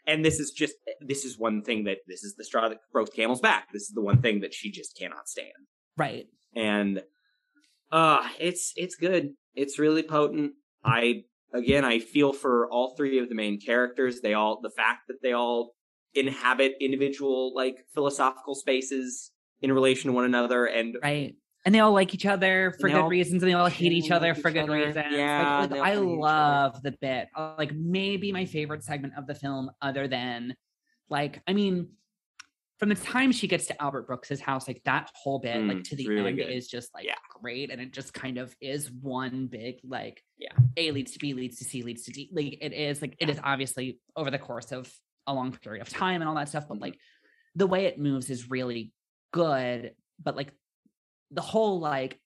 and 0.07 0.25
this 0.25 0.41
is 0.41 0.51
just 0.51 0.75
this 1.01 1.25
is 1.25 1.39
one 1.39 1.63
thing 1.63 1.85
that 1.85 1.99
this 2.09 2.25
is 2.25 2.35
the 2.37 2.45
straw 2.45 2.69
that 2.69 2.79
broke 2.93 3.11
the 3.11 3.17
camel's 3.17 3.41
back. 3.41 3.69
This 3.73 3.83
is 3.83 3.93
the 3.95 4.03
one 4.03 4.23
thing 4.23 4.41
that 4.41 4.55
she 4.55 4.71
just 4.71 4.97
cannot 4.97 5.29
stand. 5.29 5.53
Right 5.97 6.27
and 6.55 7.03
uh 7.91 8.29
it's 8.39 8.73
it's 8.77 8.97
good. 8.97 9.31
It's 9.55 9.79
really 9.79 10.03
potent. 10.03 10.53
I 10.85 11.25
again 11.55 11.83
i 11.83 11.99
feel 11.99 12.35
for 12.35 12.71
all 12.71 12.95
three 12.95 13.19
of 13.19 13.29
the 13.29 13.35
main 13.35 13.61
characters. 13.61 14.21
They 14.21 14.35
all 14.35 14.61
the 14.61 14.71
fact 14.71 15.09
that 15.09 15.23
they 15.23 15.33
all 15.33 15.75
inhabit 16.15 16.75
individual 16.81 17.55
like 17.55 17.85
philosophical 17.95 18.55
spaces 18.55 19.31
in 19.61 19.73
relation 19.73 20.11
to 20.11 20.15
one 20.15 20.25
another 20.25 20.67
and 20.67 20.97
right. 21.03 21.35
And 21.65 21.75
they 21.75 21.81
all 21.81 21.93
like 21.93 22.15
each 22.15 22.25
other 22.25 22.75
for 22.81 22.89
good 22.89 22.97
all 22.97 23.09
reasons 23.09 23.43
and 23.43 23.51
they 23.51 23.55
all 23.55 23.67
hate 23.67 23.93
each 23.93 24.11
other 24.11 24.33
like 24.33 24.41
for 24.41 24.51
good 24.51 24.65
other. 24.65 24.73
reasons. 24.73 25.07
Yeah, 25.11 25.67
like, 25.69 25.73
all 25.73 25.83
i 25.83 25.91
hate 25.91 25.93
each 25.93 25.99
other. 25.99 26.07
love 26.07 26.83
the 26.83 26.93
bit 27.01 27.29
like 27.37 27.75
maybe 27.75 28.33
my 28.33 28.47
favorite 28.47 28.85
segment 28.85 29.15
of 29.19 29.27
the 29.27 29.35
film 29.35 29.71
other 29.83 30.09
than 30.09 30.55
like 31.11 31.43
i 31.47 31.53
mean 31.53 31.89
from 32.79 32.89
the 32.89 32.95
time 32.95 33.33
she 33.33 33.49
gets 33.49 33.67
to 33.67 33.83
albert 33.83 34.07
brooks's 34.07 34.41
house 34.41 34.69
like 34.69 34.81
that 34.85 35.11
whole 35.15 35.39
bit 35.39 35.63
like 35.65 35.79
Mm, 35.79 35.85
to 35.89 35.97
the 35.97 36.09
really 36.09 36.29
end 36.31 36.37
good. 36.39 36.51
is 36.51 36.69
just 36.69 36.93
like 36.95 37.05
Yeah. 37.05 37.17
great 37.41 37.71
and 37.71 37.81
it 37.81 37.93
just 37.93 38.13
kind 38.15 38.39
of 38.39 38.55
is 38.61 38.91
one 38.91 39.47
big 39.49 39.77
like 39.85 40.23
Yeah. 40.39 40.53
a 40.77 40.91
leads 40.93 41.13
to 41.13 41.19
b 41.19 41.35
leads 41.35 41.59
to 41.59 41.65
c 41.65 41.83
leads 41.83 42.05
to 42.05 42.13
d 42.13 42.29
like 42.33 42.59
it 42.61 42.73
is 42.73 43.03
like 43.03 43.17
it 43.21 43.29
is 43.29 43.41
obviously 43.43 43.99
over 44.17 44.31
the 44.31 44.39
course 44.39 44.73
of 44.73 44.93
a 45.27 45.35
long 45.35 45.53
period 45.53 45.83
of 45.83 45.89
time 45.89 46.21
and 46.23 46.29
all 46.29 46.37
that 46.37 46.49
stuff 46.49 46.67
but 46.69 46.79
Mhm. 46.79 46.83
like 46.83 46.99
the 47.55 47.67
way 47.67 47.87
it 47.87 47.99
moves 47.99 48.31
is 48.31 48.49
really 48.51 48.93
good 49.33 49.95
but 50.23 50.37
like 50.37 50.53
the 51.31 51.43
whole 51.43 51.81
like 51.81 52.19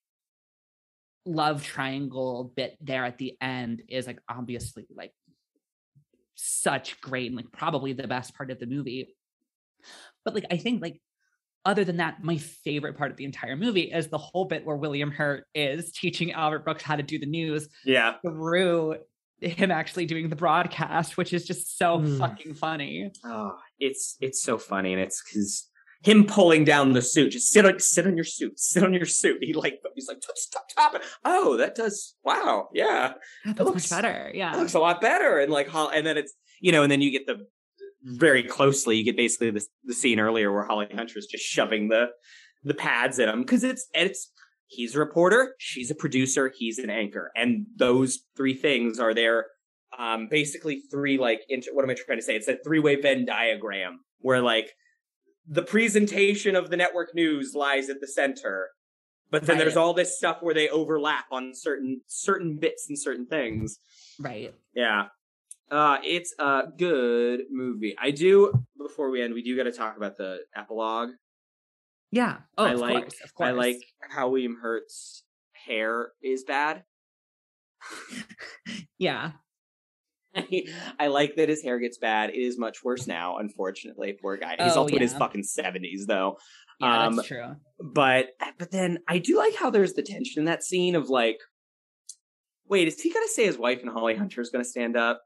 love 1.25 1.63
triangle 1.63 2.53
bit 2.57 2.77
there 2.81 3.05
at 3.05 3.17
the 3.19 3.37
end 3.41 3.83
is 3.89 4.07
like 4.07 4.19
obviously 4.29 4.87
like 4.95 5.13
such 6.35 7.01
great 7.01 7.29
and 7.29 7.37
like 7.37 7.51
probably 7.53 7.93
the 7.93 8.09
best 8.09 8.35
part 8.35 8.51
of 8.51 8.59
the 8.59 8.67
movie 8.67 9.15
but 10.25 10.35
like 10.35 10.45
i 10.51 10.57
think 10.57 10.81
like 10.83 11.01
other 11.65 11.85
than 11.85 11.99
that 11.99 12.23
my 12.23 12.37
favorite 12.39 12.97
part 12.99 13.11
of 13.11 13.17
the 13.17 13.25
entire 13.25 13.57
movie 13.57 13.83
is 13.93 14.09
the 14.09 14.19
whole 14.19 14.45
bit 14.47 14.65
where 14.65 14.77
william 14.77 15.11
hurt 15.11 15.47
is 15.55 15.93
teaching 15.93 16.33
albert 16.33 16.65
brooks 16.65 16.83
how 16.83 16.97
to 16.97 17.03
do 17.03 17.19
the 17.19 17.27
news 17.27 17.69
yeah. 17.85 18.15
through 18.25 18.97
him 19.41 19.71
actually 19.73 20.07
doing 20.07 20.29
the 20.29 20.37
broadcast 20.37 21.17
which 21.17 21.33
is 21.33 21.45
just 21.45 21.77
so 21.79 21.99
Mm. 21.99 22.19
fucking 22.19 22.55
funny. 22.55 23.11
Oh 23.25 23.57
it's 23.81 24.17
it's 24.21 24.41
so 24.41 24.57
funny 24.57 24.93
and 24.93 25.03
it's 25.03 25.21
because 25.23 25.69
him 26.05 26.27
pulling 26.27 26.65
down 26.65 26.93
the 26.93 27.03
suit 27.03 27.31
just 27.33 27.49
sit 27.53 27.67
on 27.67 27.79
sit 27.81 28.07
on 28.07 28.17
your 28.17 28.25
suit 28.25 28.59
sit 28.61 28.85
on 28.85 28.93
your 28.93 29.05
suit. 29.05 29.39
He 29.43 29.53
like 29.53 29.81
he's 29.97 30.07
like 30.09 30.23
stop 30.37 30.71
stop 30.71 30.95
it 30.95 31.03
oh 31.25 31.57
that 31.57 31.75
does 31.75 32.15
wow 32.25 32.69
yeah. 32.73 33.15
That 33.45 33.59
looks- 33.65 33.91
much 33.91 34.03
better 34.03 34.29
It 34.29 34.37
yeah 34.37 34.55
looks 34.55 34.75
a 34.75 34.79
lot 34.81 35.01
better 35.01 35.41
and 35.41 35.51
like 35.53 35.73
and 35.75 36.07
then 36.07 36.17
it's 36.19 36.33
you 36.61 36.71
know 36.71 36.85
and 36.85 36.91
then 36.93 37.01
you 37.01 37.11
get 37.11 37.27
the 37.27 37.45
very 38.05 38.43
closely 38.43 38.97
you 38.97 39.05
get 39.05 39.17
basically 39.17 39.51
the, 39.51 39.65
the 39.85 39.95
scene 39.95 40.19
earlier 40.19 40.53
where 40.53 40.65
holly 40.65 40.87
hunter 40.95 41.19
is 41.19 41.27
just 41.27 41.45
shoving 41.45 41.89
the 41.89 42.07
the 42.65 42.75
pads 42.75 43.19
in 43.19 43.29
him 43.29 43.41
because 43.43 43.63
it's 43.65 43.87
it's 43.95 44.33
he's 44.67 44.95
a 44.97 44.99
reporter 44.99 45.55
she's 45.59 45.91
a 45.91 45.95
producer 45.95 46.53
he's 46.57 46.79
an 46.79 46.91
anchor 46.91 47.31
and 47.37 47.67
those 47.77 48.21
three 48.37 48.55
things 48.55 48.99
are 48.99 49.15
there. 49.15 49.47
um, 49.99 50.27
basically 50.31 50.81
three 50.91 51.19
like 51.19 51.41
inter- 51.49 51.71
what 51.75 51.85
am 51.85 51.91
I 51.91 51.95
trying 51.95 52.19
to 52.19 52.23
say? 52.25 52.35
It's 52.35 52.49
a 52.49 52.57
three 52.65 52.79
way 52.81 52.97
Venn 53.01 53.25
diagram 53.27 54.01
where 54.21 54.41
like 54.41 54.71
the 55.47 55.63
presentation 55.63 56.57
of 56.57 56.71
the 56.71 56.77
network 56.79 57.15
news 57.15 57.53
lies 57.55 57.91
at 57.91 58.01
the 58.01 58.07
center, 58.07 58.71
but 59.31 59.45
then 59.45 59.57
Right. 59.57 59.65
there's 59.65 59.77
all 59.77 59.93
this 59.93 60.17
stuff 60.17 60.39
where 60.41 60.55
they 60.55 60.69
overlap 60.71 61.27
on 61.31 61.53
certain 61.55 62.01
certain 62.07 62.57
bits 62.59 62.87
and 62.89 62.99
certain 62.99 63.27
things. 63.27 63.79
Right. 64.19 64.55
Yeah. 64.75 65.09
Uh, 65.73 65.99
it's 66.05 66.35
a 66.39 66.65
good 66.79 67.41
movie. 67.51 67.97
I 67.99 68.11
do. 68.11 68.53
Before 68.77 69.11
we 69.11 69.23
end, 69.23 69.33
we 69.33 69.43
do 69.43 69.57
got 69.57 69.63
to 69.65 69.73
talk 69.73 69.97
about 69.97 70.19
the 70.19 70.41
epilogue. 70.55 71.11
Yeah. 72.11 72.39
Oh, 72.59 72.65
I 72.65 72.73
of 72.75 72.81
like. 72.81 73.03
course. 73.05 73.21
Of 73.25 73.35
course. 73.35 73.49
I 73.49 73.53
like 73.53 73.77
how 74.11 74.29
William 74.29 74.59
Hurt's 74.61 75.25
hair 75.53 76.13
is 76.23 76.45
bad. 76.45 76.85
Yeah. 78.99 79.33
I 81.01 81.09
like 81.09 81.35
that 81.37 81.49
his 81.49 81.63
hair 81.63 81.81
gets 81.81 81.99
bad. 81.99 82.31
It 82.31 82.37
is 82.37 82.57
much 82.57 82.85
worse 82.85 83.09
now, 83.09 83.39
unfortunately. 83.39 84.17
Poor 84.21 84.37
guy. 84.37 84.57
He's 84.63 84.77
Oh, 84.77 84.83
also 84.83 84.95
in 84.95 85.03
his 85.03 85.13
fucking 85.13 85.43
seventies, 85.43 86.07
though. 86.07 86.39
Yeah, 86.81 87.07
Um, 87.07 87.17
that's 87.17 87.27
true. 87.29 87.57
But 87.81 88.29
but 88.59 88.71
then 88.71 88.99
I 89.09 89.19
do 89.19 89.37
like 89.37 89.57
how 89.57 89.71
there's 89.71 89.95
the 89.95 90.03
tension 90.03 90.39
in 90.41 90.45
that 90.45 90.63
scene 90.63 90.95
of 90.95 91.09
like, 91.11 91.39
wait, 92.69 92.87
is 92.87 93.01
he 93.01 93.13
gonna 93.13 93.27
say 93.27 93.45
his 93.45 93.59
wife 93.59 93.81
and 93.83 93.91
Holly 93.91 94.15
Hunter 94.15 94.41
is 94.41 94.51
gonna 94.51 94.65
stand 94.65 94.97
up? 94.97 95.21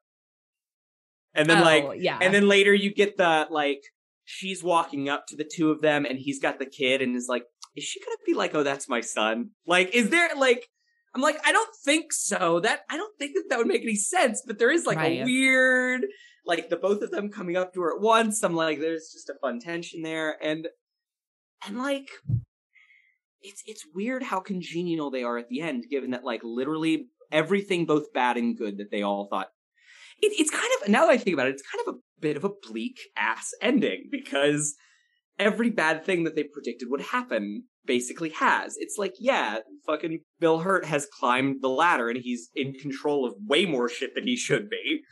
And 1.37 1.49
then 1.49 1.62
like 1.62 1.84
oh, 1.84 1.93
yeah. 1.93 2.18
And 2.20 2.34
then 2.34 2.49
later 2.49 2.74
you 2.74 2.93
get 2.93 3.16
the 3.16 3.47
like 3.51 3.82
she's 4.24 4.62
walking 4.62 5.09
up 5.09 5.26
to 5.28 5.37
the 5.37 5.49
two 5.51 5.70
of 5.70 5.80
them 5.80 6.05
and 6.05 6.18
he's 6.18 6.41
got 6.41 6.59
the 6.59 6.66
kid 6.66 7.03
and 7.03 7.16
is 7.16 7.28
like, 7.28 7.45
is 7.74 7.84
she 7.84 8.01
gonna 8.01 8.16
be 8.26 8.34
like, 8.34 8.55
oh, 8.55 8.62
that's 8.62 8.89
my 8.89 9.01
son? 9.01 9.51
Like, 9.66 9.95
is 9.95 10.11
there 10.11 10.30
like 10.37 10.68
I'm 11.14 11.22
like, 11.22 11.39
I 11.47 11.53
don't 11.53 11.74
think 11.84 12.12
so. 12.12 12.61
That 12.61 12.80
I 12.91 12.97
don't 12.97 13.16
think 13.18 13.34
that 13.34 13.45
that 13.51 13.59
would 13.59 13.66
make 13.66 13.82
any 13.82 13.97
sense, 13.97 14.43
but 14.47 14.59
there 14.59 14.70
is 14.70 14.84
like 14.84 14.99
a 14.99 15.24
weird 15.24 16.07
like 16.47 16.68
the 16.68 16.76
both 16.76 17.03
of 17.03 17.11
them 17.11 17.30
coming 17.30 17.57
up 17.57 17.74
to 17.74 17.80
her 17.80 17.97
at 17.97 18.01
once. 18.01 18.43
I'm 18.43 18.55
like, 18.55 18.80
there's 18.80 19.11
just 19.12 19.28
a 19.28 19.34
fun 19.41 19.59
tension 19.61 20.03
there. 20.03 20.37
And 20.43 20.68
and 21.66 21.78
like 21.78 22.09
it's 23.43 23.62
it's 23.66 23.84
weird 23.95 24.22
how 24.22 24.41
congenial 24.41 25.11
they 25.11 25.22
are 25.22 25.39
at 25.39 25.49
the 25.49 25.61
end, 25.61 25.84
given 25.91 26.11
that 26.11 26.24
like 26.24 26.43
literally 26.45 27.09
everything 27.32 27.87
both 27.87 28.12
bad 28.12 28.37
and 28.37 28.57
good 28.57 28.78
that 28.78 28.91
they 28.91 29.03
all 29.03 29.28
thought 29.30 29.49
it, 30.22 30.32
it's 30.38 30.50
kind 30.50 30.70
of 30.82 30.88
now 30.88 31.06
that 31.06 31.12
I 31.12 31.18
think 31.18 31.34
about 31.34 31.48
it, 31.48 31.54
it's 31.54 31.62
kind 31.62 31.86
of 31.86 31.94
a 31.94 31.98
bit 32.20 32.36
of 32.36 32.44
a 32.44 32.50
bleak 32.50 32.98
ass 33.16 33.52
ending 33.60 34.08
because 34.10 34.74
every 35.38 35.70
bad 35.70 36.04
thing 36.04 36.24
that 36.24 36.34
they 36.34 36.44
predicted 36.44 36.88
would 36.90 37.02
happen 37.02 37.64
basically 37.84 38.30
has. 38.30 38.76
It's 38.78 38.96
like, 38.98 39.14
yeah, 39.18 39.58
fucking 39.86 40.20
Bill 40.40 40.60
Hurt 40.60 40.84
has 40.86 41.06
climbed 41.06 41.62
the 41.62 41.68
ladder 41.68 42.08
and 42.08 42.18
he's 42.20 42.50
in 42.54 42.72
control 42.74 43.26
of 43.26 43.34
way 43.46 43.64
more 43.66 43.88
shit 43.88 44.14
than 44.14 44.26
he 44.26 44.36
should 44.36 44.68
be. 44.68 45.02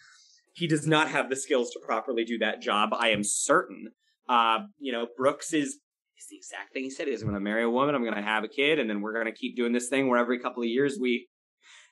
He 0.55 0.67
does 0.67 0.87
not 0.87 1.09
have 1.09 1.31
the 1.31 1.37
skills 1.37 1.71
to 1.73 1.81
properly 1.85 2.25
do 2.25 2.39
that 2.39 2.63
job, 2.63 2.91
I 2.93 3.09
am 3.09 3.25
certain. 3.25 3.89
Uh, 4.29 4.61
you 4.79 4.93
know, 4.93 5.07
Brooks 5.17 5.53
is 5.53 5.79
is 6.17 6.27
the 6.31 6.37
exact 6.37 6.73
thing 6.73 6.85
he 6.85 6.91
said. 6.91 7.09
He's 7.09 7.23
going 7.23 7.35
to 7.35 7.41
marry 7.41 7.65
a 7.65 7.71
woman. 7.71 7.95
I'm 7.95 8.03
going 8.03 8.15
to 8.15 8.23
have 8.23 8.45
a 8.45 8.49
kid, 8.49 8.79
and 8.79 8.89
then 8.89 9.01
we're 9.01 9.13
going 9.13 9.27
to 9.27 9.33
keep 9.33 9.57
doing 9.57 9.73
this 9.73 9.89
thing 9.89 10.09
where 10.09 10.19
every 10.19 10.39
couple 10.39 10.63
of 10.63 10.69
years 10.69 10.97
we 10.99 11.29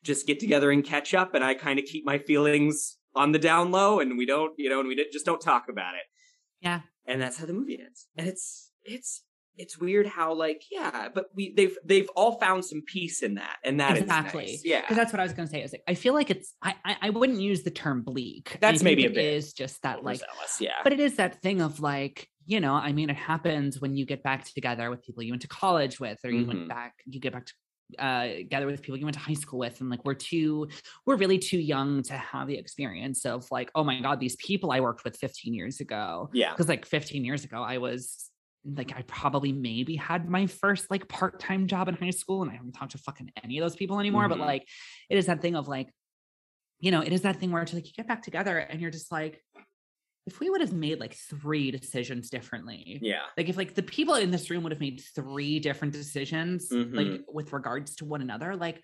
just 0.04 0.26
get 0.26 0.40
together 0.40 0.70
and 0.70 0.84
catch 0.84 1.12
up, 1.12 1.34
and 1.34 1.44
I 1.44 1.54
kind 1.54 1.78
of 1.78 1.84
keep 1.84 2.04
my 2.06 2.18
feelings 2.18 2.98
on 3.14 3.32
the 3.32 3.38
down 3.38 3.70
low, 3.70 4.00
and 4.00 4.16
we 4.18 4.26
don't, 4.26 4.52
you 4.56 4.68
know, 4.70 4.80
and 4.80 4.88
we 4.88 4.96
just 5.12 5.26
don't 5.26 5.40
talk 5.40 5.64
about 5.68 5.94
it. 5.94 6.02
Yeah. 6.60 6.80
and 7.06 7.20
that's 7.20 7.36
how 7.38 7.46
the 7.46 7.52
movie 7.52 7.78
ends. 7.80 8.06
And 8.16 8.28
it's 8.28 8.70
it's 8.84 9.22
it's 9.56 9.76
weird 9.78 10.06
how 10.06 10.32
like 10.32 10.62
yeah, 10.70 11.08
but 11.14 11.26
we 11.34 11.52
they've 11.54 11.76
they've 11.84 12.08
all 12.16 12.38
found 12.40 12.64
some 12.64 12.82
peace 12.86 13.22
in 13.22 13.34
that, 13.34 13.56
and 13.64 13.80
that 13.80 13.96
is 13.96 14.02
exactly. 14.04 14.44
nice. 14.44 14.62
yeah. 14.64 14.80
Because 14.80 14.96
that's 14.96 15.12
what 15.12 15.20
I 15.20 15.24
was 15.24 15.32
going 15.32 15.46
to 15.48 15.52
say. 15.52 15.62
Is 15.62 15.72
like 15.72 15.82
I 15.86 15.94
feel 15.94 16.14
like 16.14 16.30
it's 16.30 16.54
I, 16.62 16.74
I 16.84 16.96
I 17.02 17.10
wouldn't 17.10 17.40
use 17.40 17.62
the 17.64 17.70
term 17.70 18.02
bleak. 18.02 18.56
That's 18.60 18.82
maybe 18.82 19.04
a 19.04 19.08
it 19.10 19.14
bit 19.14 19.24
is 19.34 19.52
just 19.52 19.82
that 19.82 20.04
like 20.04 20.20
yeah, 20.60 20.70
but 20.84 20.92
it 20.92 21.00
is 21.00 21.16
that 21.16 21.42
thing 21.42 21.60
of 21.60 21.80
like 21.80 22.28
you 22.44 22.58
know 22.58 22.74
i 22.74 22.90
mean 22.90 23.08
it 23.08 23.14
happens 23.14 23.80
when 23.80 23.94
you 23.94 24.04
get 24.04 24.20
back 24.24 24.44
together 24.52 24.90
with 24.90 25.00
people 25.04 25.22
you 25.22 25.30
went 25.30 25.42
to 25.42 25.46
college 25.46 26.00
with 26.00 26.18
or 26.24 26.30
you 26.32 26.42
Mhm. 26.44 26.48
went 26.48 26.68
back 26.68 26.94
you 27.06 27.20
get 27.20 27.32
back 27.32 27.46
to 27.46 27.52
uh 27.99 28.26
together 28.26 28.66
with 28.66 28.82
people 28.82 28.97
you 28.99 29.05
went 29.05 29.14
to 29.14 29.20
high 29.20 29.34
school 29.34 29.59
with 29.59 29.80
and 29.80 29.90
like 29.90 30.05
we're 30.05 30.14
too 30.14 30.68
we're 31.07 31.16
really 31.16 31.38
too 31.38 31.59
young 31.59 32.03
to 32.03 32.14
have 32.14 32.47
the 32.49 32.57
experience 32.57 33.24
of 33.24 33.47
like 33.51 33.70
oh 33.74 33.84
my 33.84 34.01
god 34.01 34.20
these 34.20 34.36
people 34.36 34.70
i 34.72 34.80
worked 34.80 35.05
with 35.05 35.16
15 35.16 35.55
years 35.55 35.80
ago 35.80 36.30
yeah, 36.32 36.51
because 36.53 36.68
like 36.68 36.84
15 36.86 37.24
years 37.24 37.45
ago 37.45 37.62
i 37.62 37.78
was 37.78 38.30
like 38.64 38.97
i 38.97 39.03
probably 39.03 39.53
maybe 39.53 39.97
had 39.97 40.28
my 40.28 40.47
first 40.47 40.90
like 40.90 41.09
part-time 41.09 41.66
job 41.66 41.88
in 41.88 41.95
high 41.95 42.11
school 42.11 42.43
and 42.43 42.51
i 42.51 42.55
haven't 42.55 42.72
talked 42.72 42.93
to 42.93 42.99
fucking 42.99 43.30
any 43.43 43.59
of 43.59 43.64
those 43.64 43.76
people 43.76 43.99
anymore 43.99 44.28
but 44.28 44.38
Mhm. 44.38 44.47
like 44.47 44.68
it 45.11 45.18
is 45.18 45.26
that 45.26 45.40
thing 45.43 45.57
of 45.57 45.66
like 45.68 45.88
you 46.80 46.90
know 46.90 47.01
it 47.01 47.12
is 47.12 47.22
that 47.22 47.40
thing 47.40 47.51
where 47.51 47.62
it's 47.62 47.72
like 47.72 47.86
you 47.86 47.93
get 47.93 48.07
back 48.09 48.22
together 48.22 48.59
and 48.59 48.80
you're 48.80 48.90
just 48.90 49.11
like 49.11 49.43
if 50.26 50.38
we 50.40 50.48
would 50.50 50.60
have 50.60 50.72
made 50.72 51.00
like 51.00 51.14
three 51.14 51.70
decisions 51.70 52.30
differently 52.30 52.98
yeah, 53.02 53.22
like 53.36 53.48
if 53.48 53.56
like 53.56 53.74
the 53.74 53.82
people 53.82 54.14
in 54.14 54.30
this 54.30 54.50
room 54.50 54.62
would 54.62 54.72
have 54.72 54.80
made 54.80 55.02
three 55.14 55.58
different 55.58 55.92
decisions 55.92 56.68
Mhm. 56.70 56.94
like 56.94 57.22
with 57.28 57.52
regards 57.52 57.96
to 57.96 58.04
one 58.04 58.22
another 58.22 58.54
like 58.56 58.82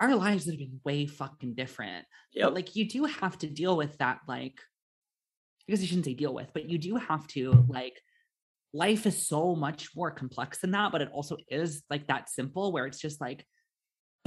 our 0.00 0.14
lives 0.14 0.44
would 0.46 0.52
have 0.52 0.58
been 0.60 0.80
way 0.84 1.06
fucking 1.06 1.54
different 1.54 2.04
yep. 2.34 2.46
but 2.46 2.54
like 2.54 2.76
you 2.76 2.86
do 2.88 3.04
have 3.04 3.38
to 3.38 3.46
deal 3.48 3.76
with 3.76 3.96
that 3.98 4.20
like 4.28 4.60
I 5.68 5.72
guess 5.72 5.82
I 5.82 5.86
shouldn't 5.86 6.04
say 6.04 6.14
deal 6.14 6.32
with, 6.32 6.52
but 6.54 6.70
you 6.70 6.78
do 6.78 6.94
have 6.96 7.26
to 7.28 7.50
like 7.68 8.00
life 8.72 9.06
is 9.06 9.26
so 9.26 9.56
much 9.56 9.96
more 9.96 10.10
complex 10.12 10.58
than 10.58 10.70
that, 10.72 10.92
but 10.92 11.00
it 11.02 11.10
also 11.12 11.38
is 11.50 11.82
like 11.90 12.06
that 12.06 12.28
simple 12.28 12.72
where 12.72 12.86
it's 12.86 13.00
just 13.00 13.20
like 13.20 13.44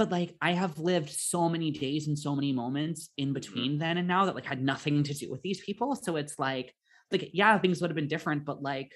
but 0.00 0.10
like 0.10 0.34
I 0.40 0.52
have 0.52 0.78
lived 0.78 1.10
so 1.10 1.46
many 1.50 1.70
days 1.70 2.08
and 2.08 2.18
so 2.18 2.34
many 2.34 2.54
moments 2.54 3.10
Mm-hmm. 3.20 3.28
in 3.28 3.34
between 3.34 3.78
then 3.78 3.98
and 3.98 4.08
now 4.08 4.24
that 4.24 4.34
like 4.34 4.46
had 4.46 4.62
nothing 4.62 5.02
to 5.04 5.12
do 5.12 5.30
with 5.30 5.42
these 5.42 5.60
people. 5.60 5.94
So 5.94 6.16
it's 6.16 6.38
like 6.38 6.74
like 7.12 7.30
yeah, 7.34 7.58
things 7.58 7.82
would 7.82 7.90
have 7.90 7.96
been 7.96 8.08
different, 8.08 8.46
but 8.46 8.62
like 8.62 8.92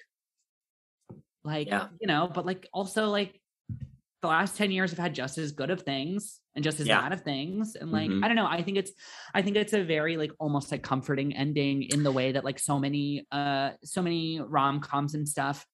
like 1.45 1.69
Yeah. 1.69 1.89
you 2.01 2.07
know, 2.07 2.31
but 2.35 2.47
like 2.47 2.67
also 2.73 3.11
like 3.11 3.39
the 4.23 4.29
last 4.29 4.57
10 4.57 4.71
years 4.71 4.93
have 4.93 4.99
had 4.99 5.15
just 5.15 5.37
as 5.37 5.53
good 5.53 5.69
of 5.69 5.83
things 5.83 6.41
and 6.55 6.65
just 6.65 6.81
as 6.81 6.87
Yeah. 6.87 7.03
bad 7.03 7.13
of 7.13 7.21
things 7.21 7.77
and 7.77 7.93
like 7.93 8.11
Mhm. 8.11 8.25
i 8.25 8.27
don't 8.27 8.37
know 8.37 8.47
i 8.47 8.63
think 8.63 8.79
it's 8.79 8.93
i 9.35 9.43
think 9.43 9.55
it's 9.55 9.75
a 9.75 9.85
very 9.85 10.17
like 10.17 10.33
almost 10.41 10.73
like 10.73 10.83
comforting 10.83 11.37
ending 11.37 11.83
in 11.83 12.03
the 12.03 12.11
way 12.11 12.33
that 12.33 12.43
like 12.43 12.59
so 12.59 12.79
many 12.79 13.27
uh 13.31 13.73
so 13.85 14.01
many 14.01 14.41
rom-coms 14.41 15.15
and 15.15 15.29
stuff 15.29 15.67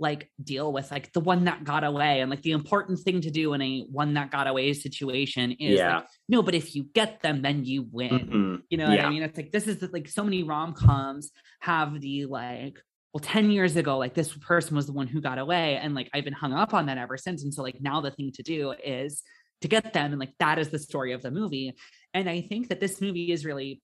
like 0.00 0.30
deal 0.42 0.72
with 0.72 0.90
like 0.90 1.12
the 1.12 1.20
one 1.20 1.44
that 1.44 1.64
got 1.64 1.82
away 1.82 2.20
and 2.20 2.30
like 2.30 2.42
the 2.42 2.52
important 2.52 2.98
thing 3.00 3.20
to 3.20 3.30
do 3.30 3.52
in 3.54 3.60
a 3.60 3.80
one 3.90 4.14
that 4.14 4.30
got 4.30 4.46
away 4.46 4.72
situation 4.72 5.50
is 5.52 5.78
Yeah. 5.78 5.96
like 5.96 6.06
no 6.28 6.42
but 6.42 6.54
if 6.54 6.76
you 6.76 6.84
get 6.94 7.20
them 7.20 7.42
then 7.42 7.64
you 7.64 7.82
win 7.90 8.10
Mhm. 8.10 8.62
you 8.70 8.78
know 8.78 8.86
what 8.88 8.94
Yeah. 8.98 9.06
I 9.06 9.10
mean? 9.10 9.22
It's 9.22 9.36
like 9.36 9.50
this 9.50 9.66
is 9.66 9.78
the, 9.78 9.88
like 9.88 10.08
so 10.08 10.22
many 10.22 10.42
rom 10.44 10.72
coms 10.72 11.32
have 11.60 12.00
the 12.00 12.26
like, 12.26 12.78
well, 13.12 13.20
10 13.20 13.50
years 13.50 13.74
ago, 13.76 13.98
like 13.98 14.14
this 14.14 14.32
person 14.36 14.76
was 14.76 14.86
the 14.86 14.92
one 14.92 15.08
who 15.08 15.20
got 15.20 15.38
away. 15.38 15.76
And 15.76 15.94
like 15.94 16.08
I've 16.14 16.24
been 16.24 16.32
hung 16.32 16.52
up 16.52 16.74
on 16.74 16.86
that 16.86 16.98
ever 16.98 17.16
since. 17.16 17.42
And 17.42 17.52
so 17.52 17.62
like 17.62 17.80
now 17.80 18.00
the 18.00 18.10
thing 18.12 18.30
to 18.32 18.42
do 18.42 18.72
is 18.84 19.22
to 19.62 19.68
get 19.68 19.92
them. 19.92 20.12
And 20.12 20.20
like 20.20 20.34
that 20.38 20.58
is 20.60 20.68
the 20.68 20.78
story 20.78 21.12
of 21.12 21.22
the 21.22 21.30
movie. 21.32 21.74
And 22.14 22.28
I 22.28 22.42
think 22.42 22.68
that 22.68 22.78
this 22.80 23.00
movie 23.00 23.32
is 23.32 23.44
really 23.44 23.82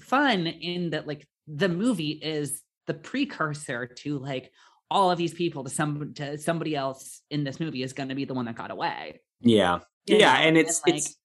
fun 0.00 0.46
in 0.46 0.90
that 0.90 1.06
like 1.08 1.26
the 1.48 1.68
movie 1.68 2.10
is 2.10 2.62
the 2.86 2.94
precursor 2.94 3.86
to 3.86 4.18
like 4.18 4.52
all 4.90 5.10
of 5.10 5.18
these 5.18 5.34
people 5.34 5.64
to 5.64 5.70
some 5.70 6.14
to 6.14 6.38
somebody 6.38 6.76
else 6.76 7.22
in 7.30 7.44
this 7.44 7.58
movie 7.60 7.82
is 7.82 7.92
going 7.92 8.08
to 8.08 8.14
be 8.14 8.24
the 8.24 8.34
one 8.34 8.44
that 8.46 8.56
got 8.56 8.70
away. 8.70 9.20
Yeah. 9.40 9.80
you 10.06 10.16
yeah, 10.18 10.34
know? 10.34 10.40
and 10.40 10.56
it's 10.56 10.82
like, 10.86 10.96
it's 10.96 11.16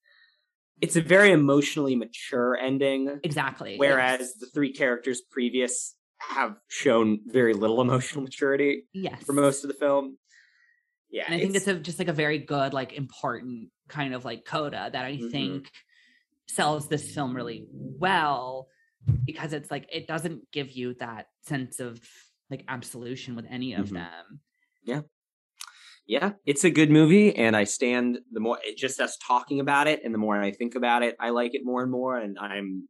it's 0.80 0.96
a 0.96 1.00
very 1.00 1.30
emotionally 1.30 1.94
mature 1.94 2.56
ending, 2.56 3.20
exactly. 3.22 3.76
whereas 3.76 4.34
the 4.34 4.46
three 4.46 4.72
characters 4.72 5.22
previous 5.30 5.94
have 6.20 6.56
shown 6.68 7.20
very 7.26 7.54
little 7.54 7.80
emotional 7.86 8.22
maturity 8.22 8.84
yes. 8.92 9.22
for 9.22 9.32
most 9.32 9.64
of 9.64 9.68
the 9.68 9.74
film. 9.74 10.18
Yeah, 11.10 11.24
and 11.26 11.34
I 11.34 11.38
think 11.40 11.54
it's 11.54 11.68
a 11.68 11.74
just 11.74 11.98
like 11.98 12.08
a 12.08 12.12
very 12.12 12.38
good, 12.38 12.72
like 12.72 12.94
important 12.94 13.68
kind 13.88 14.14
of 14.14 14.24
like 14.24 14.44
coda 14.44 14.90
that 14.92 15.04
I 15.04 15.16
Mhm. 15.18 15.30
think 15.30 15.70
sells 16.48 16.88
this 16.88 17.14
film 17.14 17.36
really 17.36 17.66
well 17.70 18.68
because 19.24 19.52
it's 19.52 19.70
like 19.70 19.88
it 19.92 20.06
doesn't 20.06 20.50
give 20.52 20.70
you 20.72 20.94
that 20.94 21.26
sense 21.42 21.80
of 21.80 22.00
like 22.52 22.64
absolution 22.68 23.34
with 23.34 23.46
any 23.50 23.72
of 23.74 23.88
Mhm. 23.88 23.94
them. 23.94 24.40
yeah, 24.84 25.02
Yeah, 26.06 26.32
it's 26.44 26.64
a 26.64 26.70
good 26.70 26.90
movie, 26.90 27.34
and 27.34 27.56
I 27.56 27.64
stand 27.64 28.18
the 28.30 28.40
more 28.40 28.58
it 28.62 28.76
just 28.76 29.00
us 29.00 29.16
talking 29.26 29.60
about 29.60 29.86
it, 29.86 30.00
and 30.04 30.12
the 30.12 30.18
more 30.18 30.36
I 30.40 30.50
think 30.52 30.74
about 30.74 31.02
it, 31.02 31.16
I 31.18 31.30
like 31.30 31.54
it 31.54 31.62
more 31.64 31.82
and 31.82 31.90
more, 31.90 32.16
and 32.18 32.38
I'm 32.38 32.88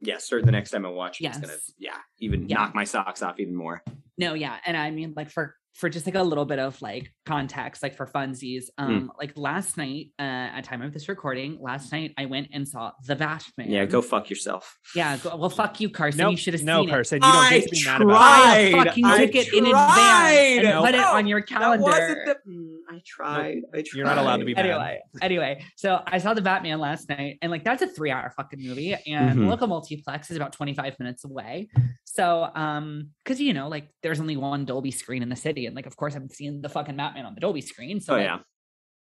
yeah, 0.00 0.18
certain 0.18 0.46
the 0.46 0.52
next 0.52 0.70
time 0.70 0.86
I 0.86 0.90
watch 0.90 1.20
it, 1.20 1.26
it's 1.26 1.38
gonna 1.38 1.58
yeah 1.78 1.98
even 2.20 2.48
Yeah. 2.48 2.56
knock 2.58 2.74
my 2.74 2.84
socks 2.84 3.22
off 3.22 3.38
even 3.40 3.54
more. 3.54 3.82
No, 4.16 4.34
yeah, 4.34 4.58
and 4.64 4.76
I 4.76 4.90
mean 4.90 5.12
like 5.16 5.30
for 5.30 5.54
for 5.78 5.88
just 5.88 6.06
like 6.06 6.16
a 6.16 6.22
little 6.22 6.44
bit 6.44 6.58
of 6.58 6.80
like 6.82 7.12
context, 7.24 7.82
like 7.84 7.94
for 7.94 8.04
funsies, 8.04 8.64
Hmm. 8.78 8.84
um, 8.84 9.12
like 9.16 9.32
last 9.36 9.76
night, 9.76 10.06
uh, 10.18 10.22
at 10.56 10.64
time 10.64 10.82
of 10.82 10.92
this 10.92 11.08
recording, 11.08 11.58
last 11.60 11.92
night 11.92 12.12
I 12.18 12.26
went 12.26 12.48
and 12.52 12.66
saw 12.66 12.90
The 13.06 13.14
Batman. 13.14 13.70
Yeah, 13.70 13.84
go 13.84 14.02
fuck 14.02 14.28
yourself. 14.28 14.76
Yeah, 14.96 15.16
go, 15.18 15.36
well, 15.36 15.50
fuck 15.50 15.80
you, 15.80 15.88
Carson. 15.88 16.18
Nope, 16.18 16.32
you 16.32 16.36
should 16.36 16.54
have 16.54 16.64
no, 16.64 16.80
seen 16.80 16.88
it. 16.88 16.90
No, 16.90 16.94
Carson, 16.96 17.16
you 17.22 17.32
don't 17.32 17.50
get 17.50 17.62
to 17.62 17.70
be 17.70 17.84
mad 17.84 18.02
about 18.02 18.12
Buy 18.14 18.70
tried. 18.72 18.86
fucking 18.86 19.04
I 19.04 19.18
ticket 19.18 19.52
in 19.54 19.66
advance 19.66 19.94
tried. 19.94 20.64
and 20.64 20.84
put 20.84 20.94
it 20.96 21.00
on 21.04 21.26
your 21.28 21.40
calendar. 21.42 21.84
That 21.84 22.00
wasn't 22.00 22.26
the. 22.26 22.50
Mm, 22.50 22.74
I 22.90 22.94
I 22.96 23.02
tried. 23.06 23.56
I 23.72 23.76
tried. 23.76 23.86
You're 23.94 24.06
not 24.06 24.18
allowed 24.18 24.38
to 24.38 24.44
be 24.44 24.54
mad. 24.54 24.66
anyway, 24.66 25.00
anyway, 25.22 25.64
so 25.76 26.02
I 26.06 26.18
saw 26.18 26.34
the 26.34 26.42
Batman 26.42 26.80
last 26.80 27.08
night, 27.08 27.38
and 27.40 27.52
like 27.52 27.62
that's 27.62 27.82
a 27.82 27.86
three-hour 27.86 28.32
fucking 28.36 28.60
movie, 28.60 28.94
and 29.06 29.38
Mhm. 29.38 29.48
local 29.48 29.68
multiplex 29.68 30.30
is 30.30 30.36
about 30.36 30.52
25 30.52 30.98
minutes 30.98 31.24
away. 31.24 31.68
So, 32.04 32.50
um, 32.54 33.10
because 33.22 33.40
you 33.40 33.52
know, 33.54 33.68
like 33.68 33.88
there's 34.02 34.18
only 34.20 34.36
one 34.36 34.64
Dolby 34.64 34.90
screen 34.90 35.22
in 35.22 35.28
the 35.28 35.36
city, 35.36 35.67
and 35.68 35.76
like 35.76 35.86
of 35.86 35.96
course 35.96 36.14
I'm 36.14 36.28
seeing 36.28 36.60
the 36.60 36.68
fucking 36.68 36.96
Batman 36.96 37.26
on 37.26 37.34
the 37.34 37.40
Dolby 37.40 37.60
screen. 37.60 38.00
So, 38.00 38.14
Oh 38.14 38.16
like, 38.16 38.24
yeah. 38.24 38.38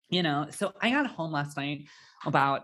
you 0.09 0.21
know, 0.23 0.47
so 0.51 0.73
I 0.81 0.91
got 0.91 1.07
home 1.07 1.31
last 1.31 1.57
night 1.57 1.87
about 2.25 2.63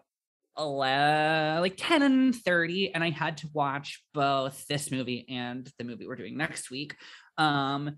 11, 0.58 1.62
like 1.62 1.76
10 1.78 2.01
and 2.04 2.36
30, 2.36 2.93
and 2.93 3.04
I 3.04 3.10
had 3.10 3.38
to 3.38 3.49
watch 3.54 4.04
both 4.14 4.66
this 4.68 4.91
movie 4.91 5.26
and 5.30 5.70
the 5.78 5.84
movie 5.84 6.06
we're 6.06 6.16
doing 6.16 6.38
next 6.38 6.70
week. 6.70 6.95
Um, 7.38 7.95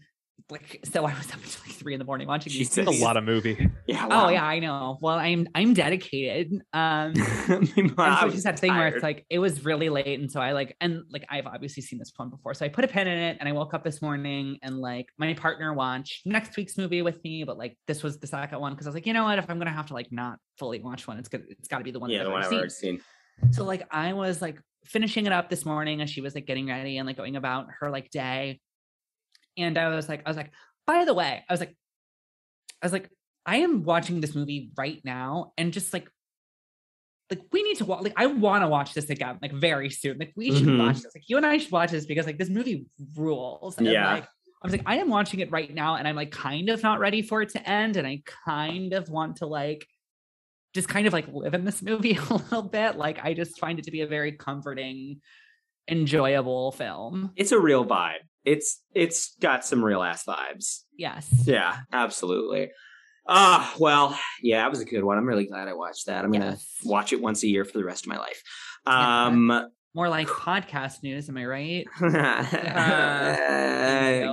like 0.52 0.80
so 0.92 1.06
I 1.06 1.14
was 1.16 1.28
up 1.32 1.36
until 1.38 1.62
like 1.66 1.76
three 1.76 1.94
in 1.94 2.00
the 2.00 2.06
morning 2.06 2.28
watching 2.28 2.52
these 2.52 2.70
Jesus. 2.70 2.86
Movies. 2.86 3.02
a 3.02 3.04
lot 3.04 3.18
of 3.18 3.24
movie. 3.24 3.70
Yeah. 3.88 4.08
Oh 4.10 4.30
yeah, 4.30 4.44
I 4.44 4.60
know. 4.60 4.98
Well, 5.02 5.18
I'm 5.18 5.48
I'm 5.56 5.74
dedicated. 5.74 6.52
Um 6.74 7.14
and 7.48 7.94
I 7.98 8.20
so 8.22 8.26
was 8.26 8.34
it's 8.34 8.34
just 8.34 8.44
that 8.44 8.60
thing 8.60 8.74
where 8.74 8.88
it's 8.88 9.04
like 9.04 9.26
it 9.30 9.40
was 9.40 9.64
really 9.64 9.90
late, 9.90 10.20
and 10.20 10.32
so 10.32 10.42
I 10.42 10.54
like 10.54 10.76
and 10.82 11.04
like 11.12 11.26
I've 11.30 11.46
obviously 11.46 11.84
seen 11.84 12.00
this 12.00 12.12
one 12.16 12.30
before, 12.30 12.54
so 12.54 12.66
I 12.66 12.70
put 12.70 12.84
a 12.84 12.88
pin 12.88 13.08
in 13.08 13.18
it, 13.18 13.38
and 13.40 13.48
I 13.48 13.52
woke 13.52 13.74
up 13.74 13.84
this 13.84 14.02
morning, 14.02 14.58
and 14.64 14.80
like 14.80 15.08
my 15.18 15.34
partner 15.34 15.74
watched 15.74 16.26
next 16.26 16.58
week's 16.58 16.78
movie 16.78 17.02
with 17.02 17.24
me, 17.24 17.44
but 17.44 17.58
like 17.58 17.78
this 17.88 18.02
was 18.04 18.20
the 18.20 18.28
second 18.28 18.60
one 18.60 18.74
because 18.74 18.88
I 18.88 18.90
was 18.90 18.96
like, 18.96 19.06
you 19.06 19.14
know 19.14 19.24
what, 19.24 19.38
if 19.40 19.50
I'm 19.50 19.58
gonna 19.60 19.72
have 19.72 19.88
to 19.88 19.94
like 19.94 20.12
not 20.12 20.40
fully 20.58 20.80
watch 20.80 21.08
one, 21.08 21.18
it's 21.20 21.30
good, 21.30 21.44
it's 21.50 21.68
got 21.68 21.80
to 21.80 21.84
be 21.84 21.92
the 21.92 22.00
one. 22.00 22.10
yeah, 22.10 22.20
that 22.20 22.24
the 22.26 22.30
one 22.32 22.42
I've 22.42 22.48
I've 22.48 22.54
already 22.54 22.58
already 22.58 22.70
seen. 22.72 23.00
seen. 23.42 23.54
So 23.54 23.64
like 23.64 23.88
I 23.92 24.14
was 24.14 24.42
like 24.42 24.60
finishing 24.86 25.26
it 25.26 25.32
up 25.32 25.50
this 25.50 25.66
morning 25.66 26.02
as 26.02 26.10
she 26.10 26.22
was 26.22 26.36
like 26.36 26.46
getting 26.46 26.68
ready 26.68 26.98
and 26.98 27.08
like 27.08 27.18
going 27.18 27.36
about 27.36 27.68
her 27.80 27.90
like 27.90 28.10
day, 28.10 28.60
and 29.58 29.78
I 29.78 29.89
was 29.89 30.08
like, 30.10 30.22
I 30.26 30.30
was 30.30 30.38
like, 30.38 30.51
by 30.88 31.06
the 31.06 31.14
way, 31.14 31.43
I 31.49 31.53
was 31.53 31.60
like, 31.60 31.76
I 32.82 32.86
was 32.86 32.93
like, 32.93 33.10
I 33.45 33.58
am 33.58 33.84
watching 33.84 34.22
this 34.22 34.36
movie 34.36 34.72
right 34.78 35.01
now, 35.03 35.53
and 35.58 35.72
just 35.74 35.93
like 35.93 36.10
like 37.32 37.41
we 37.51 37.64
need 37.64 37.78
to 37.78 37.86
watch 37.86 38.03
like 38.03 38.14
I 38.18 38.28
want 38.28 38.64
to 38.64 38.68
watch 38.68 38.93
this 38.93 39.10
again 39.10 39.39
like 39.41 39.51
very 39.53 39.89
soon. 39.89 40.18
Like 40.20 40.34
we 40.36 40.51
should 40.56 40.68
Mhm. 40.68 40.78
watch 40.80 40.97
this. 41.01 41.16
Like 41.16 41.28
you 41.28 41.38
and 41.38 41.45
I 41.45 41.58
should 41.58 41.72
watch 41.72 41.89
this 41.91 42.06
because 42.06 42.28
like 42.28 42.38
this 42.38 42.49
movie 42.49 42.86
rules. 43.16 43.78
And 43.80 43.88
Yeah. 43.88 44.14
like 44.14 44.24
I 44.26 44.28
was 44.68 44.72
like, 44.72 44.84
I 44.86 44.97
am 44.97 45.10
watching 45.10 45.39
it 45.39 45.49
right 45.51 45.74
now 45.74 45.95
and 45.95 46.08
I'm 46.08 46.16
like 46.16 46.30
kind 46.32 46.70
of 46.70 46.84
not 46.84 46.99
ready 46.99 47.24
for 47.24 47.41
it 47.41 47.49
to 47.49 47.68
end. 47.70 47.97
And 47.97 48.06
I 48.06 48.22
kind 48.45 48.93
of 48.93 49.10
want 49.10 49.38
to 49.38 49.47
like 49.47 49.88
just 50.76 50.88
kind 50.88 51.08
of 51.08 51.14
like 51.14 51.28
live 51.32 51.56
in 51.56 51.66
this 51.66 51.82
movie 51.82 52.14
a 52.30 52.34
little 52.36 52.62
bit. 52.62 52.95
Like 52.95 53.24
I 53.26 53.34
just 53.34 53.60
find 53.60 53.80
it 53.80 53.86
to 53.86 53.91
be 53.91 54.01
a 54.01 54.08
very 54.08 54.34
comforting, 54.34 55.20
enjoyable 55.89 56.74
film. 56.74 57.32
It's 57.36 57.51
a 57.51 57.60
real 57.60 57.86
vibe. 57.86 58.22
It's 58.46 58.82
it's 58.93 59.36
got 59.41 59.66
some 59.66 59.84
real 59.84 60.04
ass 60.04 60.24
vibes. 60.26 60.82
Yes. 60.98 61.28
Yeah, 61.46 61.78
absolutely. 61.91 62.72
Ah, 63.28 63.74
well, 63.80 64.18
yeah, 64.41 64.62
that 64.62 64.70
was 64.70 64.82
a 64.82 64.86
good 64.86 65.04
one. 65.04 65.18
I'm 65.18 65.26
really 65.26 65.48
glad 65.48 65.68
I 65.68 65.74
watched 65.74 66.06
that. 66.06 66.24
I'm 66.24 66.32
gonna 66.32 66.58
watch 66.84 67.12
it 67.12 67.22
once 67.22 67.41
a 67.43 67.48
year 67.48 67.66
for 67.66 67.78
the 67.78 67.84
rest 67.84 68.06
of 68.06 68.10
my 68.10 68.18
life. 68.18 68.41
Yeah. 68.86 69.26
Um, 69.26 69.70
More 69.96 70.10
like 70.10 70.28
podcast 70.28 71.02
news, 71.02 71.28
am 71.28 71.38
I 71.38 71.46
right? 71.46 71.86
you. 72.02 72.12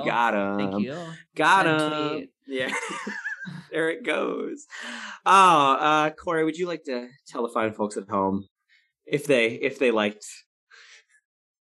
got 0.04 0.34
him. 0.34 0.58
Thank 0.58 0.84
you. 0.84 0.96
Got 1.34 1.64
Send 1.64 1.80
him. 1.80 2.10
tweet. 2.10 2.30
Yeah. 2.46 2.74
there 3.70 3.90
it 3.90 4.04
goes. 4.04 4.66
Oh, 5.24 5.74
uh, 5.74 6.10
Corey, 6.10 6.44
would 6.44 6.56
you 6.56 6.66
like 6.66 6.84
to 6.84 7.08
tell 7.26 7.42
the 7.42 7.52
fine 7.52 7.72
folks 7.72 7.96
at 7.96 8.08
home 8.08 8.46
if 9.06 9.26
they 9.26 9.46
if 9.46 9.78
they 9.78 9.90
liked 9.90 10.26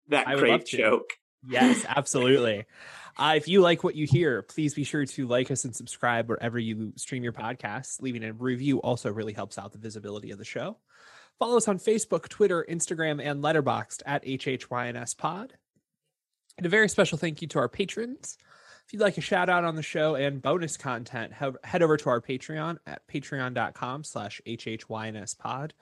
that 0.10 0.28
I 0.28 0.36
would 0.36 0.48
love 0.48 0.60
great 0.62 0.66
joke? 0.66 1.10
Yes, 1.48 1.86
absolutely. 1.88 2.66
Uh, 3.18 3.34
if 3.36 3.48
you 3.48 3.62
like 3.62 3.84
what 3.84 3.96
you 3.96 4.06
hear, 4.06 4.42
please 4.42 4.74
be 4.74 4.84
sure 4.84 5.06
to 5.06 5.28
like 5.28 5.52
us 5.52 5.66
and 5.66 5.76
subscribe 5.76 6.30
wherever 6.30 6.58
you 6.58 6.94
stream 6.96 7.24
your 7.24 7.34
podcasts. 7.34 8.02
Leaving 8.02 8.24
a 8.24 8.34
review 8.34 8.80
also 8.82 9.12
really 9.12 9.34
helps 9.34 9.58
out 9.58 9.72
the 9.72 9.78
visibility 9.78 10.32
of 10.32 10.38
the 10.38 10.46
show. 10.46 10.78
Follow 11.40 11.58
us 11.58 11.68
on 11.68 11.80
Facebook, 11.80 12.30
Twitter, 12.30 12.66
Instagram, 12.70 13.22
and 13.24 13.44
Letterboxd 13.44 14.04
at 14.06 14.24
HHYNS 14.24 15.18
Pod. 15.18 15.54
And 16.58 16.66
a 16.66 16.70
very 16.70 16.88
special 16.88 17.18
thank 17.18 17.42
you 17.42 17.48
to 17.50 17.60
our 17.60 17.70
patrons. 17.70 18.38
If 18.86 18.94
you'd 18.94 19.02
like 19.02 19.18
a 19.18 19.22
shout 19.22 19.50
out 19.50 19.64
on 19.64 19.76
the 19.76 19.84
show 19.84 20.16
and 20.16 20.42
bonus 20.42 20.78
content, 20.78 21.34
he- 21.40 21.50
head 21.64 21.82
over 21.82 21.98
to 21.98 22.10
our 22.10 22.22
Patreon 22.22 22.78
at 22.86 23.08
patreon.com 23.08 24.04
slash 24.04 24.42
HHYNS 24.46 25.38
Pod. 25.38 25.74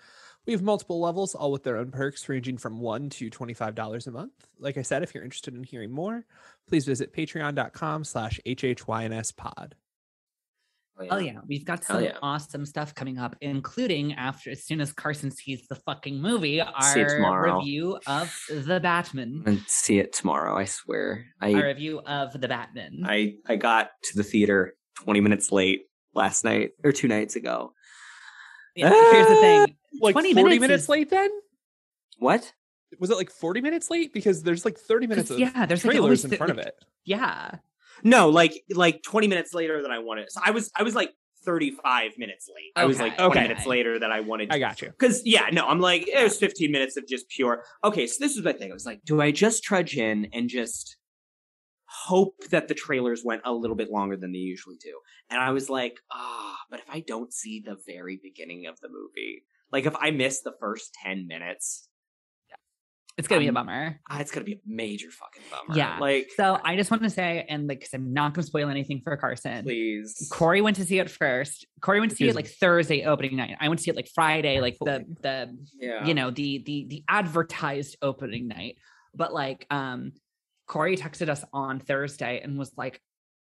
We 0.49 0.53
have 0.53 0.63
multiple 0.63 0.99
levels, 0.99 1.35
all 1.35 1.51
with 1.51 1.61
their 1.61 1.77
own 1.77 1.91
perks, 1.91 2.27
ranging 2.27 2.57
from 2.57 2.79
$1 2.79 3.11
to 3.11 3.29
$25 3.29 4.07
a 4.07 4.09
month. 4.09 4.31
Like 4.57 4.79
I 4.79 4.81
said, 4.81 5.03
if 5.03 5.13
you're 5.13 5.23
interested 5.23 5.53
in 5.53 5.63
hearing 5.63 5.91
more, 5.91 6.25
please 6.67 6.87
visit 6.87 7.13
patreon.com 7.13 8.03
slash 8.03 8.39
HHYNS 8.47 9.31
pod. 9.37 9.75
Oh 11.11 11.19
yeah, 11.19 11.41
we've 11.47 11.65
got 11.65 11.85
Hell 11.85 11.97
some 11.97 12.05
yeah. 12.05 12.17
awesome 12.23 12.65
stuff 12.65 12.95
coming 12.95 13.19
up, 13.19 13.35
including 13.41 14.13
after 14.13 14.49
as 14.49 14.63
soon 14.63 14.81
as 14.81 14.91
Carson 14.91 15.29
sees 15.29 15.67
the 15.67 15.75
fucking 15.75 16.19
movie, 16.19 16.59
our 16.61 16.81
See 16.81 17.01
it 17.01 17.09
tomorrow. 17.09 17.59
review 17.59 17.99
of 18.07 18.35
the 18.49 18.79
Batman. 18.79 19.43
And 19.45 19.61
see 19.67 19.99
it 19.99 20.13
tomorrow, 20.13 20.57
I 20.57 20.65
swear. 20.65 21.27
I 21.39 21.53
Our 21.53 21.67
review 21.67 21.99
of 21.99 22.33
the 22.33 22.47
Batman. 22.47 23.03
I 23.05 23.35
I 23.47 23.55
got 23.55 23.91
to 24.05 24.17
the 24.17 24.23
theater 24.23 24.73
20 25.03 25.21
minutes 25.21 25.51
late 25.51 25.81
last 26.15 26.43
night 26.43 26.71
or 26.83 26.91
two 26.91 27.07
nights 27.07 27.35
ago. 27.35 27.71
yeah, 28.75 28.89
here's 28.89 29.27
the 29.27 29.35
thing. 29.35 29.75
Like 30.01 30.13
20 30.13 30.33
40 30.33 30.43
minutes 30.43 30.61
minutes, 30.61 30.83
is- 30.83 30.89
late 30.89 31.09
then? 31.09 31.29
What? 32.17 32.53
Was 32.99 33.09
it 33.11 33.17
like 33.17 33.29
40 33.31 33.61
minutes 33.61 33.89
late? 33.89 34.13
Because 34.13 34.43
there's 34.43 34.65
like 34.65 34.77
30 34.77 35.07
minutes 35.07 35.29
of 35.29 35.39
yeah, 35.39 35.65
there's 35.65 35.81
trailers 35.81 35.99
always 36.01 36.23
in 36.25 36.29
the- 36.31 36.37
front 36.37 36.51
of 36.51 36.57
like- 36.57 36.67
it. 36.67 36.75
Yeah. 37.05 37.55
No, 38.03 38.29
like 38.29 38.63
like 38.73 39.03
20 39.03 39.27
minutes 39.27 39.53
later 39.53 39.81
than 39.81 39.91
I 39.91 39.99
wanted. 39.99 40.31
So 40.31 40.41
I 40.43 40.51
was 40.51 40.71
I 40.75 40.83
was 40.83 40.95
like 40.95 41.11
35 41.45 42.17
minutes 42.17 42.49
late. 42.53 42.71
I 42.75 42.85
was 42.85 42.99
like 42.99 43.13
Okay. 43.13 43.23
20 43.25 43.31
Okay. 43.39 43.47
minutes 43.47 43.65
later 43.65 43.99
than 43.99 44.11
I 44.11 44.19
wanted. 44.21 44.51
I 44.51 44.59
got 44.59 44.81
you. 44.81 44.89
Because 44.89 45.21
yeah, 45.25 45.49
no, 45.51 45.65
I'm 45.67 45.79
like 45.79 46.07
it 46.07 46.21
was 46.23 46.37
15 46.37 46.71
minutes 46.71 46.97
of 46.97 47.07
just 47.07 47.29
pure. 47.29 47.63
Okay, 47.83 48.07
so 48.07 48.17
this 48.19 48.35
is 48.37 48.43
my 48.43 48.53
thing. 48.53 48.71
I 48.71 48.73
was 48.73 48.85
like, 48.85 49.03
do 49.05 49.21
I 49.21 49.31
just 49.31 49.63
trudge 49.63 49.97
in 49.97 50.27
and 50.33 50.49
just 50.49 50.97
hope 51.85 52.35
that 52.51 52.67
the 52.67 52.73
trailers 52.75 53.23
went 53.23 53.41
a 53.45 53.53
little 53.53 53.75
bit 53.75 53.89
longer 53.91 54.15
than 54.17 54.31
they 54.31 54.37
usually 54.39 54.77
do? 54.77 54.99
And 55.29 55.39
I 55.39 55.51
was 55.51 55.69
like, 55.69 55.99
ah, 56.11 56.57
but 56.69 56.79
if 56.79 56.85
I 56.89 56.99
don't 57.01 57.33
see 57.33 57.61
the 57.65 57.77
very 57.87 58.19
beginning 58.21 58.67
of 58.67 58.79
the 58.81 58.89
movie, 58.89 59.43
like 59.71 59.85
if 59.85 59.95
I 59.99 60.11
miss 60.11 60.41
the 60.41 60.53
first 60.59 60.93
10 61.03 61.27
minutes, 61.27 61.85
It's 63.17 63.27
gonna 63.27 63.39
be 63.41 63.47
a 63.47 63.49
Um, 63.49 63.55
bummer. 63.55 63.99
ah, 64.09 64.21
it's 64.21 64.31
gonna 64.31 64.45
be 64.45 64.53
a 64.53 64.59
major 64.65 65.11
fucking 65.11 65.43
bummer. 65.51 65.77
Yeah. 65.77 65.97
like 65.99 66.29
So 66.37 66.57
I 66.63 66.77
just 66.77 66.89
want 66.89 67.03
to 67.03 67.09
say, 67.09 67.45
and 67.49 67.67
like, 67.67 67.79
because 67.79 67.93
I'm 67.93 68.13
not 68.13 68.33
gonna 68.33 68.47
spoil 68.47 68.69
anything 68.69 69.01
for 69.03 69.17
Carson. 69.17 69.63
please. 69.65 70.29
Corey 70.31 70.61
went 70.61 70.77
to 70.77 70.85
see 70.85 70.99
it 70.99 71.09
first. 71.09 71.67
Corey 71.81 71.99
went 71.99 72.11
to 72.11 72.15
see 72.15 72.29
it 72.29 72.35
like 72.35 72.47
Thursday 72.47 73.03
opening 73.03 73.35
night. 73.35 73.57
I 73.59 73.67
went 73.67 73.79
to 73.79 73.83
see 73.83 73.91
it 73.91 73.97
like 73.97 74.07
Friday, 74.15 74.61
like 74.61 74.77
the 74.79 75.03
the 75.21 75.53
Yeah. 75.77 76.05
you 76.07 76.13
know 76.13 76.31
the 76.31 76.63
the 76.65 76.85
the 76.87 77.03
advertised 77.09 77.97
opening 78.01 78.47
night 78.47 78.77
but 79.13 79.33
like 79.33 79.65
um 79.69 80.13
corey 80.67 80.95
texted 80.95 81.29
us 81.29 81.43
on 81.51 81.79
thursday 81.79 82.39
and 82.43 82.57
was 82.59 82.71
like 82.77 83.01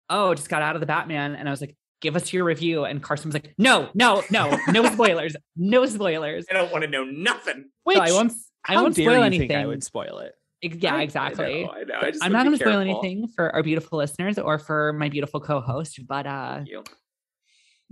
oh 0.09 0.35
just 0.35 0.49
got 0.49 0.63
out 0.63 0.75
of 0.75 0.81
the 0.81 0.87
batman 0.87 1.35
and 1.35 1.47
i 1.47 1.51
was 1.51 1.61
like 1.61 1.77
give 2.01 2.17
us 2.17 2.33
your 2.33 2.45
review 2.45 2.85
and 2.85 3.03
carson 3.03 3.29
was 3.29 3.35
like 3.35 3.55
no 3.59 3.89
no 3.95 4.23
no 4.31 4.57
no 4.73 4.85
spoilers 4.93 5.37
no 5.57 5.85
spoilers 5.87 6.47
I 6.51 6.55
don't 6.55 6.73
want 6.73 6.85
to 6.85 6.91
know 6.91 7.05
nothing. 7.05 7.67
Which, 7.85 7.97
so 7.99 8.03
i 8.03 8.13
won't 8.13 8.33
i 8.67 8.77
won't 8.81 8.95
spoil 8.95 9.19
you 9.19 9.23
anything 9.23 9.49
think 9.49 9.61
I 9.61 9.67
would 9.67 9.83
spoil 9.85 10.19
it? 10.19 10.33
Yeah 10.63 10.95
I- 10.95 10.99
I 10.99 11.03
exactly 11.03 11.65
know, 11.65 11.71
I 11.73 11.85
know. 11.85 11.95
I 12.03 12.11
just 12.11 12.25
i'm 12.25 12.33
not 12.33 12.45
going 12.45 12.57
to 12.59 12.63
spoil 12.65 12.81
anything 12.81 13.29
for 13.29 13.55
our 13.55 13.63
beautiful 13.63 13.99
listeners 13.99 14.39
or 14.39 14.59
for 14.59 14.93
my 14.95 15.09
beautiful 15.09 15.41
co-host 15.41 15.99
but 16.07 16.27
uh 16.27 16.57
Thank 16.57 16.69
you. 16.71 16.85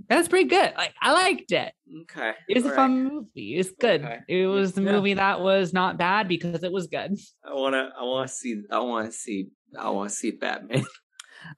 that's 0.08 0.28
pretty 0.28 0.48
good 0.48 0.72
like 0.76 0.94
i 1.02 1.12
liked 1.12 1.50
it 1.52 1.72
Okay. 2.02 2.32
it 2.48 2.54
was 2.56 2.64
a 2.64 2.66
all 2.66 2.70
right. 2.70 2.76
fun 2.76 3.04
movie 3.04 3.56
it's 3.56 3.70
good 3.80 4.04
Okay. 4.04 4.18
it 4.28 4.46
was 4.46 4.76
a 4.78 4.82
Yeah. 4.82 4.92
movie 4.92 5.14
that 5.14 5.40
was 5.40 5.72
not 5.72 5.96
bad 5.98 6.28
because 6.28 6.62
it 6.62 6.70
was 6.72 6.86
good 6.86 7.18
I 7.44 7.54
wanna. 7.54 7.90
I 7.98 8.04
wanna 8.04 8.28
see. 8.28 8.62
I 8.70 8.78
wanna 8.80 9.10
see. 9.12 9.48
I 9.78 9.88
wanna 9.90 10.10
see 10.10 10.30
Batman. 10.32 10.84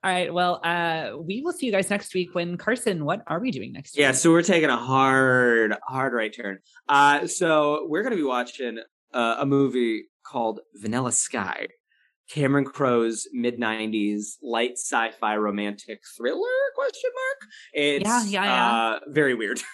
All 0.03 0.11
right. 0.11 0.33
Well, 0.33 0.61
uh, 0.65 1.13
we 1.19 1.43
will 1.43 1.53
see 1.53 1.67
you 1.67 1.73
guys 1.73 1.91
next 1.91 2.15
week 2.15 2.35
when 2.35 2.57
Carson, 2.57 3.05
what 3.05 3.23
are 3.27 3.41
we 3.41 3.51
doing 3.51 3.73
next 3.73 3.97
yeah. 3.97 4.11
week? 4.11 4.17
So 4.17 4.31
we're 4.31 4.43
taking 4.43 4.71
a 4.71 4.77
hard, 4.77 5.75
hard 5.87 6.13
right 6.13 6.35
turn. 6.35 6.59
Uh, 6.89 7.27
so 7.27 7.87
we're 7.89 8.03
gonna 8.03 8.17
be 8.17 8.23
watching 8.23 8.79
uh, 9.13 9.37
a 9.39 9.47
movie 9.47 10.05
called 10.23 10.61
Vanilla 10.75 11.13
Sky. 11.13 11.69
Cameron 12.31 12.65
Crowe's 12.65 13.27
mid 13.33 13.59
'90s 13.59 14.37
light 14.43 14.73
sci-fi 14.73 15.37
romantic 15.37 16.01
thriller? 16.17 16.49
Question 16.75 17.11
mark. 17.15 17.51
It's 17.73 18.05
Yeah, 18.05 18.25
yeah, 18.25 18.45
yeah. 18.45 18.73
Uh, 18.73 19.01
very 19.09 19.35
weird. 19.35 19.61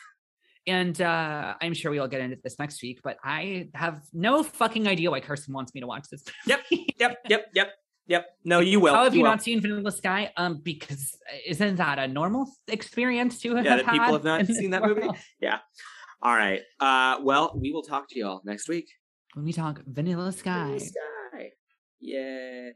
And 0.69 1.01
uh, 1.01 1.55
I'm 1.61 1.75
sure 1.75 1.93
we'll 1.93 2.09
get 2.09 2.21
into 2.21 2.39
this 2.43 2.59
next 2.59 2.83
week, 2.83 2.99
but 3.05 3.19
I 3.23 3.69
have 3.75 4.03
no 4.13 4.43
fucking 4.43 4.89
idea 4.89 5.11
why 5.13 5.21
Carson 5.21 5.55
wants 5.55 5.73
me 5.75 5.81
to 5.81 5.87
watch 5.87 6.09
this. 6.11 6.25
Yep, 6.47 6.61
yep. 6.99 7.19
Yep. 7.29 7.47
Yep. 7.55 7.73
Yep. 8.09 8.27
No, 8.45 8.61
you 8.61 8.79
will. 8.81 8.95
How 8.95 9.05
have 9.05 9.15
you 9.15 9.23
will. 9.23 9.31
not 9.31 9.43
seen 9.43 9.61
Vanilla 9.61 9.91
Sky? 9.91 10.33
Um, 10.37 10.61
because 10.63 11.17
isn't 11.47 11.77
that 11.77 11.99
a 11.99 12.07
normal 12.07 12.51
experience 12.69 13.41
to 13.41 13.57
have 13.57 13.65
Yeah, 13.65 13.77
that 13.77 13.87
people 13.87 14.13
have 14.13 14.25
not 14.25 14.47
seen 14.47 14.71
that 14.71 14.83
movie? 14.83 15.09
Yeah. 15.41 15.59
All 16.23 16.35
right. 16.35 16.63
Uh, 16.81 17.19
well, 17.23 17.53
we 17.61 17.73
will 17.73 17.83
talk 17.83 18.09
to 18.11 18.19
you 18.19 18.27
all 18.27 18.43
next 18.45 18.69
week. 18.69 18.89
When 19.35 19.45
we 19.45 19.53
talk 19.53 19.83
Vanilla 19.87 20.33
Sky. 20.33 20.65
Vanilla 20.65 20.81
Sky. 20.81 21.53
Yeah. 22.01 22.71